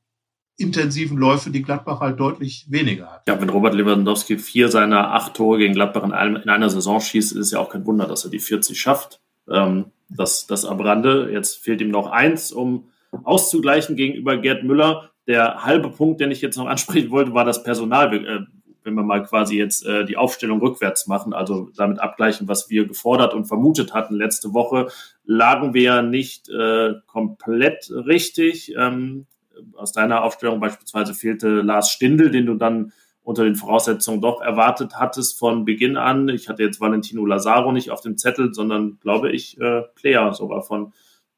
intensiven 0.57 1.17
Läufe, 1.17 1.51
die 1.51 1.63
Gladbach 1.63 2.01
halt 2.01 2.21
deutlich 2.21 2.67
weniger 2.69 3.11
hat. 3.11 3.23
Ja, 3.27 3.41
wenn 3.41 3.49
Robert 3.49 3.75
Lewandowski 3.75 4.39
vier 4.39 4.69
seiner 4.69 5.13
acht 5.13 5.35
Tore 5.35 5.59
gegen 5.59 5.75
Gladbach 5.75 6.05
in, 6.05 6.13
einem, 6.13 6.37
in 6.37 6.49
einer 6.49 6.69
Saison 6.69 7.01
schießt, 7.01 7.33
ist 7.33 7.39
es 7.39 7.51
ja 7.51 7.59
auch 7.59 7.71
kein 7.71 7.87
Wunder, 7.87 8.07
dass 8.07 8.25
er 8.25 8.31
die 8.31 8.39
40 8.39 8.79
schafft. 8.79 9.21
Ähm, 9.51 9.87
das, 10.09 10.47
das 10.47 10.65
am 10.65 10.81
Rande. 10.81 11.31
Jetzt 11.33 11.59
fehlt 11.59 11.81
ihm 11.81 11.91
noch 11.91 12.11
eins, 12.11 12.53
um 12.53 12.91
auszugleichen 13.25 13.97
gegenüber 13.97 14.37
Gerd 14.37 14.65
Müller. 14.65 15.11
Der 15.27 15.65
halbe 15.65 15.91
Punkt, 15.91 16.21
den 16.21 16.31
ich 16.31 16.41
jetzt 16.41 16.57
noch 16.57 16.67
ansprechen 16.67 17.11
wollte, 17.11 17.35
war 17.35 17.45
das 17.45 17.63
Personal. 17.63 18.15
Äh, 18.15 18.41
wenn 18.83 18.95
wir 18.95 19.03
mal 19.03 19.23
quasi 19.23 19.59
jetzt 19.59 19.85
äh, 19.87 20.05
die 20.05 20.17
Aufstellung 20.17 20.61
rückwärts 20.61 21.07
machen, 21.07 21.33
also 21.33 21.71
damit 21.77 22.01
abgleichen, 22.01 22.49
was 22.49 22.71
wir 22.71 22.87
gefordert 22.87 23.35
und 23.35 23.45
vermutet 23.45 23.93
hatten 23.93 24.15
letzte 24.15 24.55
Woche, 24.55 24.89
lagen 25.25 25.75
wir 25.75 25.83
ja 25.83 26.03
nicht 26.03 26.49
äh, 26.49 26.95
komplett 27.07 27.91
richtig. 27.91 28.75
Ähm, 28.77 29.27
aus 29.75 29.93
deiner 29.93 30.25
Aufstellung 30.25 30.61
beispielsweise 30.61 31.15
fehlte 31.15 31.61
Lars 31.61 31.91
Stindl, 31.91 32.31
den 32.31 32.47
du 32.47 32.55
dann 32.55 32.93
unter 33.23 33.45
den 33.45 33.55
Voraussetzungen 33.55 34.23
doch 34.23 34.41
erwartet 34.41 34.95
hattest 34.97 35.39
von 35.39 35.65
Beginn 35.65 35.97
an. 35.97 36.29
Ich 36.31 36.49
hatte 36.49 36.63
jetzt 36.63 36.81
Valentino 36.81 37.27
Lazaro 37.27 37.71
nicht 37.71 37.91
auf 37.91 38.01
dem 38.01 38.17
Zettel, 38.17 38.55
sondern 38.55 38.99
glaube 39.01 39.31
ich 39.31 39.61
äh, 39.61 39.83
Player 39.95 40.33
sogar 40.33 40.63
von 40.63 40.93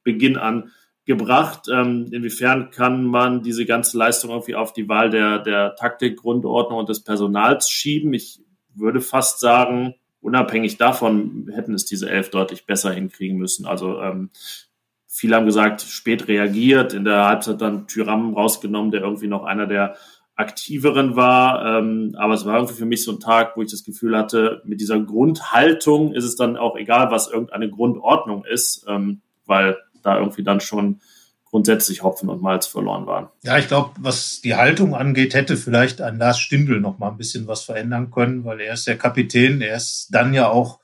Beginn 0.05 0.37
an 0.37 0.71
gebracht. 1.05 1.67
Ähm, 1.73 2.09
inwiefern 2.13 2.71
kann 2.71 3.05
man 3.05 3.43
diese 3.43 3.67
ganze 3.67 3.99
Leistung 3.99 4.31
irgendwie 4.31 4.55
auf 4.55 4.73
die 4.73 4.89
Wahl 4.89 5.11
der, 5.11 5.39
der 5.39 5.75
Taktik, 5.77 6.19
Grundordnung 6.19 6.79
und 6.79 6.89
des 6.89 7.03
Personals 7.03 7.69
schieben? 7.69 8.15
Ich 8.15 8.41
würde 8.75 9.01
fast 9.01 9.41
sagen, 9.41 9.95
unabhängig 10.21 10.79
davon 10.79 11.51
hätten 11.53 11.75
es 11.75 11.85
diese 11.85 12.09
elf 12.09 12.31
deutlich 12.31 12.67
besser 12.67 12.93
hinkriegen 12.93 13.39
müssen. 13.39 13.67
Also 13.67 14.01
ähm, 14.01 14.31
Viele 15.15 15.37
haben 15.37 15.45
gesagt, 15.45 15.83
spät 15.83 16.27
reagiert, 16.27 16.95
in 16.95 17.05
der 17.05 17.27
Halbzeit 17.27 17.61
dann 17.61 17.87
Tyram 17.87 18.33
rausgenommen, 18.33 18.91
der 18.91 19.03
irgendwie 19.03 19.29
noch 19.29 19.45
einer 19.45 19.67
der 19.67 19.97
aktiveren 20.37 21.17
war. 21.17 21.79
Ähm, 21.79 22.15
aber 22.17 22.33
es 22.33 22.47
war 22.47 22.55
irgendwie 22.57 22.77
für 22.77 22.87
mich 22.87 23.05
so 23.05 23.13
ein 23.13 23.21
Tag, 23.21 23.55
wo 23.55 23.61
ich 23.61 23.71
das 23.71 23.85
Gefühl 23.85 24.17
hatte, 24.17 24.63
mit 24.65 24.81
dieser 24.81 24.99
Grundhaltung 24.99 26.15
ist 26.15 26.25
es 26.25 26.35
dann 26.37 26.57
auch 26.57 26.77
egal, 26.77 27.11
was 27.11 27.31
irgendeine 27.31 27.69
Grundordnung 27.69 28.47
ist, 28.47 28.87
ähm, 28.89 29.21
weil 29.45 29.77
da 30.03 30.19
irgendwie 30.19 30.45
dann 30.45 30.61
schon 30.61 31.01
grundsätzlich 31.45 32.03
Hopfen 32.03 32.31
und 32.31 32.41
Malz 32.41 32.67
verloren 32.67 33.07
waren. 33.07 33.29
Ja, 33.43 33.59
ich 33.59 33.69
glaube, 33.69 33.91
was 33.99 34.41
die 34.41 34.55
Haltung 34.55 34.95
angeht, 34.95 35.35
hätte 35.35 35.57
vielleicht 35.57 36.01
ein 36.01 36.19
Lars 36.19 36.39
Stindl 36.39 36.81
noch 36.81 36.99
mal 36.99 37.11
ein 37.11 37.19
bisschen 37.19 37.47
was 37.47 37.63
verändern 37.63 38.11
können, 38.11 38.45
weil 38.45 38.61
er 38.61 38.73
ist 38.73 38.87
der 38.87 38.97
Kapitän, 38.97 39.61
er 39.61 39.77
ist 39.77 40.09
dann 40.11 40.33
ja 40.33 40.49
auch 40.49 40.81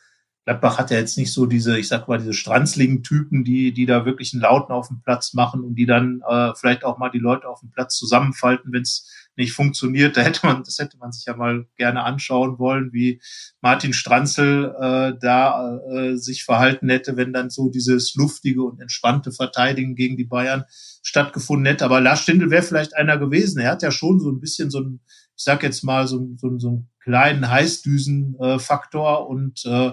Gladbach 0.48 0.78
hat 0.78 0.90
ja 0.90 0.96
jetzt 0.96 1.18
nicht 1.18 1.30
so 1.30 1.44
diese, 1.44 1.78
ich 1.78 1.88
sag 1.88 2.08
mal, 2.08 2.16
diese 2.16 2.32
stranzligen 2.32 3.02
Typen, 3.02 3.44
die, 3.44 3.74
die 3.74 3.84
da 3.84 4.06
wirklich 4.06 4.32
einen 4.32 4.40
Lauten 4.40 4.72
auf 4.72 4.88
dem 4.88 5.02
Platz 5.02 5.34
machen 5.34 5.62
und 5.62 5.74
die 5.74 5.84
dann 5.84 6.22
äh, 6.26 6.52
vielleicht 6.54 6.84
auch 6.84 6.96
mal 6.96 7.10
die 7.10 7.18
Leute 7.18 7.46
auf 7.46 7.60
dem 7.60 7.70
Platz 7.70 7.98
zusammenfalten, 7.98 8.72
wenn 8.72 8.80
es 8.80 9.27
nicht 9.38 9.52
funktioniert. 9.52 10.16
Da 10.18 10.22
hätte 10.22 10.46
man, 10.46 10.64
das 10.64 10.78
hätte 10.78 10.98
man 10.98 11.12
sich 11.12 11.26
ja 11.26 11.36
mal 11.36 11.66
gerne 11.76 12.02
anschauen 12.02 12.58
wollen, 12.58 12.92
wie 12.92 13.20
Martin 13.60 13.92
Stranzel 13.92 14.74
äh, 14.80 15.12
da 15.20 15.78
äh, 15.90 16.16
sich 16.16 16.44
verhalten 16.44 16.88
hätte, 16.88 17.16
wenn 17.16 17.32
dann 17.32 17.48
so 17.48 17.70
dieses 17.70 18.14
luftige 18.14 18.64
und 18.64 18.80
entspannte 18.80 19.30
Verteidigen 19.30 19.94
gegen 19.94 20.16
die 20.16 20.24
Bayern 20.24 20.64
stattgefunden 21.02 21.66
hätte. 21.66 21.84
Aber 21.84 22.00
Lars 22.00 22.20
Stindl 22.20 22.50
wäre 22.50 22.62
vielleicht 22.62 22.96
einer 22.96 23.16
gewesen. 23.16 23.60
Er 23.60 23.70
hat 23.70 23.82
ja 23.82 23.92
schon 23.92 24.18
so 24.18 24.30
ein 24.30 24.40
bisschen 24.40 24.70
so 24.70 24.80
ein, 24.80 25.00
ich 25.36 25.44
sag 25.44 25.62
jetzt 25.62 25.84
mal, 25.84 26.08
so, 26.08 26.28
so, 26.36 26.58
so 26.58 26.70
ein 26.70 26.88
kleinen 27.08 27.48
Heißdüsen-Faktor. 27.48 29.28
Und 29.28 29.64
äh, 29.64 29.92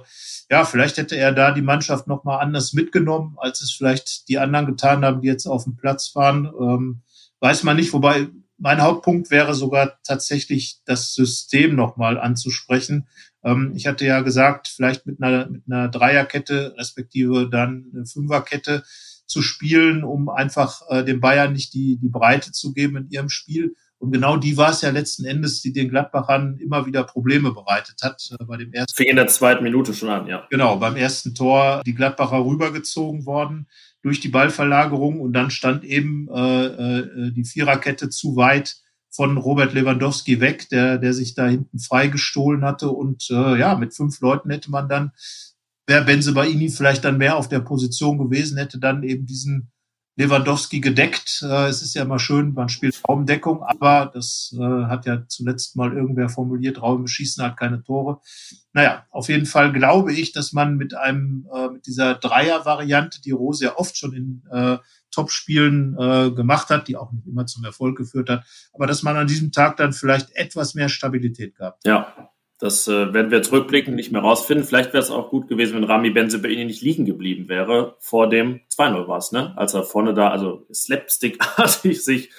ja, 0.49 0.65
vielleicht 0.65 0.97
hätte 0.97 1.15
er 1.15 1.31
da 1.31 1.51
die 1.51 1.61
Mannschaft 1.61 2.07
nochmal 2.07 2.39
anders 2.41 2.73
mitgenommen, 2.73 3.35
als 3.37 3.61
es 3.61 3.71
vielleicht 3.71 4.27
die 4.27 4.39
anderen 4.39 4.65
getan 4.65 5.05
haben, 5.05 5.21
die 5.21 5.27
jetzt 5.27 5.45
auf 5.45 5.65
dem 5.65 5.77
Platz 5.77 6.15
waren. 6.15 6.45
Ähm, 6.45 7.01
weiß 7.39 7.63
man 7.63 7.77
nicht, 7.77 7.93
wobei 7.93 8.27
mein 8.57 8.81
Hauptpunkt 8.81 9.31
wäre 9.31 9.53
sogar 9.53 9.99
tatsächlich 10.03 10.79
das 10.85 11.13
System 11.13 11.75
nochmal 11.75 12.17
anzusprechen. 12.17 13.07
Ähm, 13.43 13.73
ich 13.75 13.87
hatte 13.87 14.05
ja 14.05 14.21
gesagt, 14.21 14.67
vielleicht 14.67 15.05
mit 15.05 15.21
einer, 15.21 15.49
mit 15.49 15.63
einer 15.67 15.89
Dreierkette, 15.89 16.75
respektive 16.77 17.49
dann 17.49 17.91
eine 17.93 18.05
Fünferkette 18.05 18.83
zu 19.25 19.41
spielen, 19.41 20.03
um 20.03 20.29
einfach 20.29 20.81
äh, 20.89 21.03
den 21.03 21.19
Bayern 21.19 21.53
nicht 21.53 21.73
die, 21.73 21.97
die 21.97 22.09
Breite 22.09 22.51
zu 22.51 22.73
geben 22.73 22.97
in 22.97 23.09
ihrem 23.09 23.29
Spiel. 23.29 23.75
Und 23.97 24.11
genau 24.11 24.37
die 24.37 24.55
war 24.57 24.71
es 24.71 24.81
ja 24.81 24.89
letzten 24.91 25.25
Endes, 25.25 25.61
die 25.61 25.73
den 25.73 25.89
Gladbachern 25.89 26.57
immer 26.57 26.85
wieder 26.85 27.03
Probleme 27.03 27.51
bereitet 27.51 28.01
hat. 28.03 28.29
Äh, 28.39 28.45
bei 28.45 28.57
dem 28.57 28.71
ersten 28.71 28.95
Fing 28.95 29.09
in 29.09 29.15
der 29.15 29.27
zweiten 29.27 29.63
Minute 29.63 29.93
schon 29.93 30.09
an, 30.09 30.27
ja. 30.27 30.45
Genau, 30.49 30.77
beim 30.77 30.95
ersten 30.95 31.33
Tor 31.33 31.81
die 31.85 31.95
Gladbacher 31.95 32.45
rübergezogen 32.45 33.25
worden 33.25 33.67
durch 34.05 34.19
die 34.19 34.29
Ballverlagerung 34.29 35.19
und 35.19 35.33
dann 35.33 35.49
stand 35.49 35.83
eben 35.83 36.29
äh, 36.29 36.65
äh, 36.65 37.31
die 37.31 37.43
Viererkette 37.43 38.07
zu 38.09 38.35
weit 38.35 38.75
von 39.09 39.35
Robert 39.35 39.73
Lewandowski 39.73 40.39
weg, 40.39 40.69
der, 40.69 40.99
der 40.99 41.11
sich 41.15 41.33
da 41.33 41.47
hinten 41.47 41.79
freigestohlen 41.79 42.63
hatte. 42.63 42.91
Und 42.91 43.31
äh, 43.31 43.57
ja, 43.57 43.75
mit 43.75 43.95
fünf 43.95 44.21
Leuten 44.21 44.51
hätte 44.51 44.69
man 44.69 44.87
dann, 44.87 45.11
wäre 45.87 46.05
Benzebaini 46.05 46.69
vielleicht 46.69 47.03
dann 47.03 47.17
mehr 47.17 47.35
auf 47.35 47.49
der 47.49 47.61
Position 47.61 48.19
gewesen, 48.19 48.59
hätte 48.59 48.77
dann 48.77 49.01
eben 49.01 49.25
diesen 49.25 49.71
Lewandowski 50.17 50.79
gedeckt. 50.79 51.43
Äh, 51.43 51.67
es 51.67 51.81
ist 51.81 51.93
ja 51.93 52.03
immer 52.03 52.19
schön, 52.19 52.53
man 52.53 52.69
spielt 52.69 53.01
Raumdeckung, 53.07 53.63
aber 53.63 54.11
das 54.13 54.55
äh, 54.57 54.85
hat 54.85 55.05
ja 55.05 55.27
zuletzt 55.27 55.75
mal 55.75 55.93
irgendwer 55.93 56.29
formuliert, 56.29 56.81
Raum 56.81 57.07
schießen 57.07 57.43
hat 57.43 57.57
keine 57.57 57.83
Tore. 57.83 58.21
Naja, 58.73 59.05
auf 59.11 59.27
jeden 59.29 59.45
Fall 59.45 59.71
glaube 59.71 60.13
ich, 60.13 60.31
dass 60.31 60.53
man 60.53 60.77
mit 60.77 60.95
einem, 60.95 61.47
äh, 61.53 61.69
mit 61.69 61.85
dieser 61.85 62.15
Dreier-Variante, 62.15 63.21
die 63.21 63.31
Rose 63.31 63.65
ja 63.65 63.77
oft 63.77 63.97
schon 63.97 64.13
in 64.13 64.43
äh, 64.51 64.77
Topspielen 65.11 65.95
äh, 65.97 66.31
gemacht 66.31 66.69
hat, 66.69 66.87
die 66.87 66.97
auch 66.97 67.11
nicht 67.11 67.27
immer 67.27 67.45
zum 67.45 67.63
Erfolg 67.63 67.97
geführt 67.97 68.29
hat, 68.29 68.45
aber 68.73 68.87
dass 68.87 69.03
man 69.03 69.15
an 69.15 69.27
diesem 69.27 69.51
Tag 69.51 69.77
dann 69.77 69.93
vielleicht 69.93 70.35
etwas 70.35 70.75
mehr 70.75 70.89
Stabilität 70.89 71.55
gab. 71.55 71.79
Ja, 71.85 72.31
das 72.59 72.87
äh, 72.87 73.13
werden 73.13 73.31
wir 73.31 73.41
zurückblicken 73.41 73.95
nicht 73.95 74.11
mehr 74.11 74.21
rausfinden. 74.21 74.65
Vielleicht 74.65 74.93
wäre 74.93 75.03
es 75.03 75.11
auch 75.11 75.29
gut 75.29 75.47
gewesen, 75.47 75.75
wenn 75.75 75.83
Rami 75.83 76.09
Benzebaini 76.09 76.65
nicht 76.65 76.81
liegen 76.81 77.05
geblieben 77.05 77.49
wäre. 77.49 77.95
Vor 77.99 78.29
dem 78.29 78.61
2-0 78.71 79.07
war 79.07 79.17
es, 79.17 79.31
ne? 79.31 79.53
Als 79.57 79.73
er 79.73 79.83
vorne 79.83 80.13
da, 80.13 80.29
also 80.29 80.65
slapstickartig 80.73 82.01
sich 82.03 82.31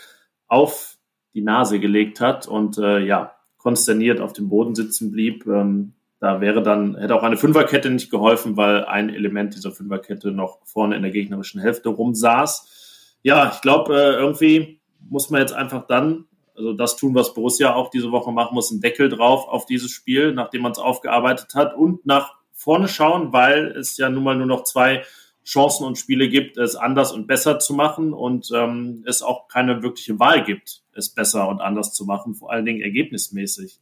auf 0.47 0.97
die 1.35 1.43
Nase 1.43 1.81
gelegt 1.81 2.21
hat 2.21 2.49
und 2.49 2.79
äh, 2.79 3.01
ja, 3.01 3.35
konsterniert 3.59 4.21
auf 4.21 4.33
dem 4.33 4.49
Boden 4.49 4.75
sitzen 4.75 5.13
blieb. 5.13 5.47
Ähm, 5.47 5.93
da 6.19 6.41
wäre 6.41 6.63
dann, 6.63 6.97
hätte 6.97 7.15
auch 7.15 7.23
eine 7.23 7.37
Fünferkette 7.37 7.91
nicht 7.91 8.11
geholfen, 8.11 8.57
weil 8.57 8.87
ein 8.87 9.11
Element 9.11 9.55
dieser 9.55 9.71
Fünferkette 9.71 10.31
noch 10.31 10.61
vorne 10.65 10.97
in 10.97 11.03
der 11.03 11.11
gegnerischen 11.11 11.61
Hälfte 11.61 11.91
rumsaß. 11.91 13.19
Ja, 13.23 13.53
ich 13.55 13.61
glaube, 13.61 13.95
äh, 13.95 14.15
irgendwie 14.15 14.81
muss 14.99 15.29
man 15.29 15.43
jetzt 15.43 15.53
einfach 15.53 15.87
dann 15.87 16.25
also 16.57 16.73
das 16.73 16.97
tun, 16.97 17.15
was 17.15 17.35
Borussia 17.35 17.75
auch 17.75 17.91
diese 17.91 18.11
Woche 18.11 18.33
machen 18.33 18.55
muss, 18.55 18.71
einen 18.71 18.81
Deckel 18.81 19.09
drauf 19.09 19.47
auf 19.49 19.67
dieses 19.67 19.91
Spiel, 19.91 20.33
nachdem 20.33 20.63
man 20.63 20.73
es 20.73 20.79
aufgearbeitet 20.79 21.55
hat 21.55 21.77
und 21.77 22.07
nach 22.07 22.35
vorne 22.53 22.89
schauen, 22.89 23.33
weil 23.33 23.67
es 23.73 23.97
ja 23.97 24.09
nun 24.09 24.25
mal 24.25 24.37
nur 24.37 24.47
noch 24.47 24.65
zwei 24.65 25.05
Chancen 25.45 25.85
und 25.85 25.97
Spiele 25.97 26.29
gibt, 26.29 26.59
es 26.59 26.75
anders 26.75 27.13
und 27.13 27.29
besser 27.29 27.61
zu 27.61 27.75
machen 27.75 28.13
und 28.13 28.51
ähm, 28.53 29.05
es 29.07 29.23
auch 29.23 29.47
keine 29.47 29.83
wirkliche 29.83 30.19
Wahl 30.19 30.43
gibt, 30.43 30.83
es 30.93 31.11
besser 31.11 31.49
und 31.49 31.61
anders 31.61 31.93
zu 31.93 32.05
machen, 32.05 32.35
vor 32.35 32.51
allen 32.51 32.65
Dingen 32.65 32.81
ergebnismäßig. 32.81 33.79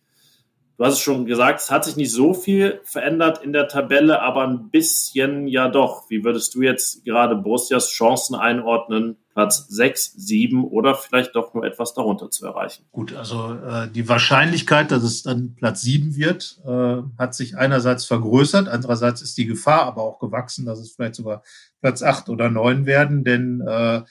Du 0.76 0.84
hast 0.84 0.94
es 0.94 1.00
schon 1.00 1.24
gesagt, 1.24 1.60
es 1.60 1.70
hat 1.70 1.84
sich 1.84 1.96
nicht 1.96 2.10
so 2.10 2.34
viel 2.34 2.80
verändert 2.84 3.42
in 3.42 3.52
der 3.52 3.68
Tabelle, 3.68 4.20
aber 4.20 4.46
ein 4.46 4.70
bisschen 4.70 5.46
ja 5.46 5.68
doch. 5.68 6.10
Wie 6.10 6.24
würdest 6.24 6.54
du 6.54 6.62
jetzt 6.62 7.04
gerade 7.04 7.36
Borussias 7.36 7.90
Chancen 7.90 8.34
einordnen, 8.34 9.16
Platz 9.34 9.66
6, 9.68 10.12
7 10.12 10.64
oder 10.64 10.94
vielleicht 10.94 11.34
doch 11.34 11.54
nur 11.54 11.64
etwas 11.64 11.92
darunter 11.92 12.30
zu 12.30 12.46
erreichen? 12.46 12.84
Gut, 12.92 13.14
also 13.14 13.54
äh, 13.54 13.90
die 13.90 14.08
Wahrscheinlichkeit, 14.08 14.92
dass 14.92 15.02
es 15.02 15.22
dann 15.22 15.54
Platz 15.56 15.82
7 15.82 16.14
wird, 16.14 16.60
äh, 16.64 17.02
hat 17.18 17.34
sich 17.34 17.56
einerseits 17.56 18.04
vergrößert, 18.04 18.68
andererseits 18.68 19.22
ist 19.22 19.36
die 19.36 19.46
Gefahr 19.46 19.82
aber 19.82 20.02
auch 20.02 20.20
gewachsen, 20.20 20.66
dass 20.66 20.78
es 20.78 20.92
vielleicht 20.92 21.16
sogar 21.16 21.42
Platz 21.80 22.02
8 22.02 22.28
oder 22.28 22.48
9 22.48 22.86
werden, 22.86 23.24
denn 23.24 23.60
äh, 23.60 24.02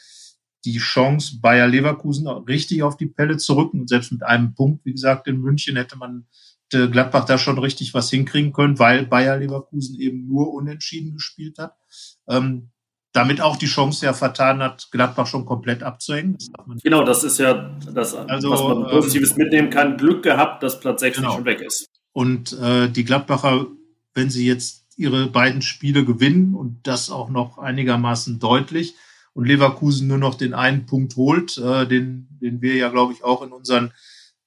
die 0.66 0.78
Chance, 0.78 1.40
Bayer 1.42 1.68
Leverkusen 1.68 2.28
richtig 2.28 2.84
auf 2.84 2.98
die 2.98 3.08
Pelle 3.08 3.38
zu 3.38 3.54
rücken. 3.54 3.88
selbst 3.88 4.12
mit 4.12 4.24
einem 4.24 4.54
Punkt, 4.54 4.86
wie 4.86 4.94
gesagt, 4.94 5.28
in 5.28 5.42
München 5.42 5.76
hätte 5.76 5.98
man 5.98 6.26
hätte 6.74 6.90
Gladbach 6.90 7.26
da 7.26 7.38
schon 7.38 7.60
richtig 7.60 7.94
was 7.94 8.10
hinkriegen 8.10 8.54
können, 8.54 8.80
weil 8.80 9.06
Bayer 9.06 9.38
Leverkusen 9.38 10.00
eben 10.00 10.28
nur 10.28 10.54
unentschieden 10.54 11.14
gespielt 11.14 11.58
hat. 11.60 11.76
Ähm, 12.28 12.70
damit 13.14 13.42
auch 13.42 13.56
die 13.56 13.68
Chance 13.68 14.06
ja 14.06 14.14
vertan 14.14 14.62
hat, 14.62 14.90
Gladbach 14.92 15.28
schon 15.28 15.46
komplett 15.46 15.84
abzuhängen. 15.84 16.38
Das 16.38 16.82
genau, 16.84 17.04
das 17.04 17.24
ist 17.24 17.38
ja 17.38 17.72
das, 17.94 18.16
also, 18.16 18.50
was 18.50 18.62
man 18.62 18.78
ähm, 18.78 18.88
Positives 18.90 19.32
ähm, 19.32 19.38
mitnehmen 19.38 19.70
kann. 19.70 19.98
Glück 19.98 20.24
gehabt, 20.24 20.64
dass 20.64 20.80
Platz 20.80 21.02
6 21.02 21.18
genau. 21.18 21.36
schon 21.36 21.46
weg 21.46 21.62
ist. 21.62 21.90
Und 22.12 22.54
äh, 22.60 22.90
die 22.90 23.06
Gladbacher, 23.06 23.68
wenn 24.14 24.30
sie 24.30 24.48
jetzt 24.48 24.84
ihre 24.98 25.28
beiden 25.28 25.62
Spiele 25.62 26.06
gewinnen 26.06 26.56
und 26.56 26.82
das 26.84 27.10
auch 27.10 27.30
noch 27.30 27.58
einigermaßen 27.60 28.40
deutlich 28.40 28.96
und 29.34 29.46
Leverkusen 29.46 30.08
nur 30.08 30.18
noch 30.18 30.36
den 30.36 30.54
einen 30.54 30.86
Punkt 30.86 31.16
holt, 31.16 31.58
äh, 31.58 31.88
den, 31.88 32.28
den 32.42 32.62
wir 32.62 32.76
ja, 32.76 32.90
glaube 32.90 33.14
ich, 33.14 33.24
auch 33.24 33.44
in 33.44 33.52
unseren 33.52 33.92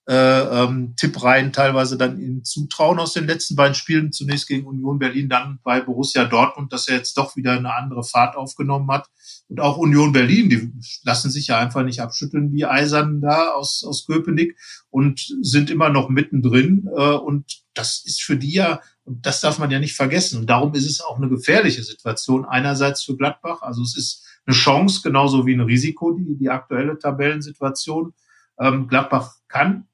äh, 0.09 0.15
ähm, 0.63 0.95
Tippreihen 0.97 1.53
teilweise 1.53 1.99
dann 1.99 2.21
ihnen 2.21 2.45
zutrauen 2.45 3.01
aus 3.01 3.13
den 3.13 3.27
letzten 3.27 3.57
beiden 3.57 3.75
Spielen. 3.75 4.13
Zunächst 4.13 4.47
gegen 4.47 4.67
Union 4.67 5.01
Berlin, 5.01 5.29
dann 5.29 5.59
bei 5.65 5.81
Borussia 5.81 6.25
Dortmund, 6.25 6.73
dass 6.73 6.89
er 6.89 6.97
jetzt 6.97 7.19
doch 7.19 7.35
wieder 7.35 7.53
eine 7.53 7.75
andere 7.75 8.05
Fahrt 8.05 8.37
aufgenommen 8.37 8.89
hat. 8.91 9.09
Und 9.49 9.61
auch 9.61 9.79
Union 9.79 10.13
Berlin, 10.13 10.49
die 10.49 10.73
lassen 11.03 11.31
sich 11.31 11.49
ja 11.49 11.59
einfach 11.59 11.83
nicht 11.83 12.01
abschütteln, 12.01 12.53
wie 12.53 12.65
Eisern 12.65 13.21
da 13.21 13.53
aus, 13.53 13.85
aus 13.85 14.07
Köpenick 14.07 14.57
und 14.91 15.27
sind 15.43 15.71
immer 15.71 15.89
noch 15.89 16.09
mittendrin. 16.09 16.89
Äh, 16.97 17.15
und 17.15 17.63
das 17.75 18.05
ist 18.05 18.23
für 18.23 18.37
die 18.37 18.53
ja, 18.53 18.81
und 19.03 19.27
das 19.27 19.41
darf 19.41 19.59
man 19.59 19.73
ja 19.73 19.81
nicht 19.81 19.95
vergessen. 19.95 20.41
Und 20.41 20.51
darum 20.51 20.73
ist 20.75 20.89
es 20.89 21.01
auch 21.01 21.17
eine 21.17 21.29
gefährliche 21.29 21.83
Situation 21.83 22.45
einerseits 22.45 23.03
für 23.03 23.17
Gladbach. 23.17 23.63
Also 23.63 23.83
es 23.83 23.97
ist 23.97 24.25
eine 24.47 24.55
Chance, 24.55 25.01
genauso 25.03 25.47
wie 25.47 25.55
ein 25.55 25.61
Risiko, 25.61 26.13
die, 26.13 26.37
die 26.37 26.49
aktuelle 26.49 26.97
Tabellensituation. 26.97 28.15
Ähm, 28.61 28.87
Gladbach 28.87 29.35
kann 29.49 29.89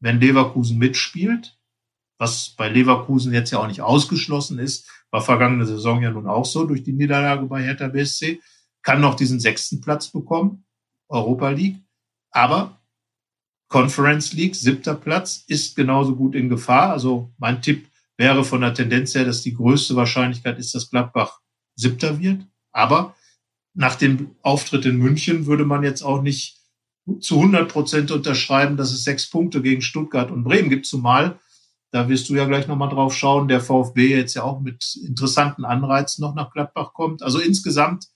wenn 0.00 0.20
Leverkusen 0.20 0.78
mitspielt, 0.78 1.58
was 2.18 2.50
bei 2.50 2.68
Leverkusen 2.68 3.32
jetzt 3.32 3.50
ja 3.50 3.58
auch 3.58 3.66
nicht 3.66 3.80
ausgeschlossen 3.80 4.58
ist, 4.58 4.88
war 5.10 5.20
vergangene 5.20 5.66
Saison 5.66 6.02
ja 6.02 6.10
nun 6.10 6.26
auch 6.26 6.44
so 6.44 6.64
durch 6.64 6.82
die 6.82 6.92
Niederlage 6.92 7.46
bei 7.46 7.62
Hertha 7.62 7.88
BSC, 7.88 8.40
kann 8.82 9.00
noch 9.00 9.14
diesen 9.14 9.40
sechsten 9.40 9.80
Platz 9.80 10.08
bekommen, 10.08 10.64
Europa 11.08 11.50
League, 11.50 11.78
aber 12.30 12.80
Conference 13.68 14.32
League, 14.32 14.54
siebter 14.54 14.94
Platz, 14.94 15.44
ist 15.48 15.74
genauso 15.74 16.14
gut 16.14 16.34
in 16.34 16.48
Gefahr. 16.48 16.92
Also 16.92 17.32
mein 17.38 17.62
Tipp 17.62 17.88
wäre 18.16 18.44
von 18.44 18.60
der 18.60 18.74
Tendenz 18.74 19.14
her, 19.14 19.24
dass 19.24 19.42
die 19.42 19.54
größte 19.54 19.96
Wahrscheinlichkeit 19.96 20.58
ist, 20.58 20.74
dass 20.74 20.90
Gladbach 20.90 21.40
siebter 21.74 22.20
wird. 22.20 22.46
Aber 22.72 23.16
nach 23.74 23.96
dem 23.96 24.36
Auftritt 24.42 24.86
in 24.86 24.98
München 24.98 25.46
würde 25.46 25.64
man 25.64 25.82
jetzt 25.82 26.02
auch 26.02 26.22
nicht 26.22 26.60
zu 27.20 27.36
100 27.36 27.70
Prozent 27.70 28.10
unterschreiben, 28.10 28.76
dass 28.76 28.92
es 28.92 29.04
sechs 29.04 29.28
Punkte 29.28 29.62
gegen 29.62 29.82
Stuttgart 29.82 30.30
und 30.30 30.44
Bremen 30.44 30.70
gibt, 30.70 30.86
zumal, 30.86 31.38
da 31.94 32.08
wirst 32.08 32.28
du 32.28 32.34
ja 32.34 32.44
gleich 32.46 32.66
nochmal 32.66 32.88
drauf 32.88 33.14
schauen, 33.14 33.46
der 33.46 33.60
VfB 33.60 34.08
jetzt 34.08 34.34
ja 34.34 34.42
auch 34.42 34.60
mit 34.60 34.96
interessanten 35.06 35.64
Anreizen 35.64 36.22
noch 36.22 36.34
nach 36.34 36.50
Gladbach 36.50 36.92
kommt. 36.92 37.22
Also 37.22 37.38
insgesamt 37.38 38.08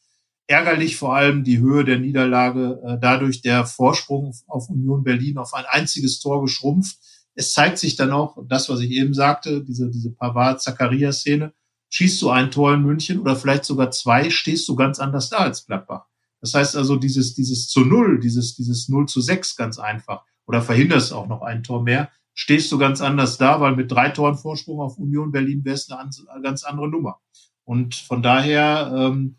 ärgerlich 0.48 0.96
vor 0.96 1.14
allem 1.14 1.44
die 1.44 1.58
Höhe 1.58 1.84
der 1.84 2.00
Niederlage, 2.00 2.82
äh, 2.84 2.98
dadurch 3.00 3.40
der 3.40 3.66
Vorsprung 3.66 4.34
auf 4.48 4.68
Union 4.68 5.04
Berlin 5.04 5.38
auf 5.38 5.54
ein 5.54 5.64
einziges 5.68 6.18
Tor 6.18 6.42
geschrumpft. 6.42 6.98
Es 7.36 7.52
zeigt 7.52 7.78
sich 7.78 7.94
dann 7.94 8.10
auch, 8.10 8.36
das, 8.48 8.68
was 8.68 8.80
ich 8.80 8.90
eben 8.90 9.14
sagte, 9.14 9.62
diese, 9.62 9.88
diese 9.90 10.10
Pavard-Zacharias-Szene, 10.10 11.52
schießt 11.90 12.20
du 12.20 12.30
ein 12.30 12.50
Tor 12.50 12.74
in 12.74 12.82
München 12.82 13.20
oder 13.20 13.36
vielleicht 13.36 13.64
sogar 13.64 13.92
zwei, 13.92 14.30
stehst 14.30 14.68
du 14.68 14.74
ganz 14.74 14.98
anders 14.98 15.28
da 15.28 15.36
als 15.36 15.66
Gladbach. 15.66 16.07
Das 16.40 16.54
heißt 16.54 16.76
also, 16.76 16.96
dieses, 16.96 17.34
dieses 17.34 17.68
zu 17.68 17.80
Null, 17.80 18.20
dieses, 18.20 18.54
dieses 18.56 18.88
Null 18.88 19.06
zu 19.06 19.20
sechs 19.20 19.56
ganz 19.56 19.78
einfach 19.78 20.24
oder 20.46 20.62
verhinderst 20.62 21.12
auch 21.12 21.28
noch 21.28 21.42
ein 21.42 21.62
Tor 21.62 21.82
mehr, 21.82 22.10
stehst 22.34 22.70
du 22.70 22.78
ganz 22.78 23.00
anders 23.00 23.36
da, 23.36 23.60
weil 23.60 23.74
mit 23.74 23.90
drei 23.90 24.10
Toren 24.10 24.36
Vorsprung 24.36 24.80
auf 24.80 24.96
Union 24.96 25.32
Berlin 25.32 25.64
wäre 25.64 25.74
es 25.74 25.90
eine, 25.90 26.10
ganz 26.42 26.62
andere 26.62 26.88
Nummer. 26.88 27.20
Und 27.64 27.96
von 27.96 28.22
daher, 28.22 28.92
ähm, 28.96 29.36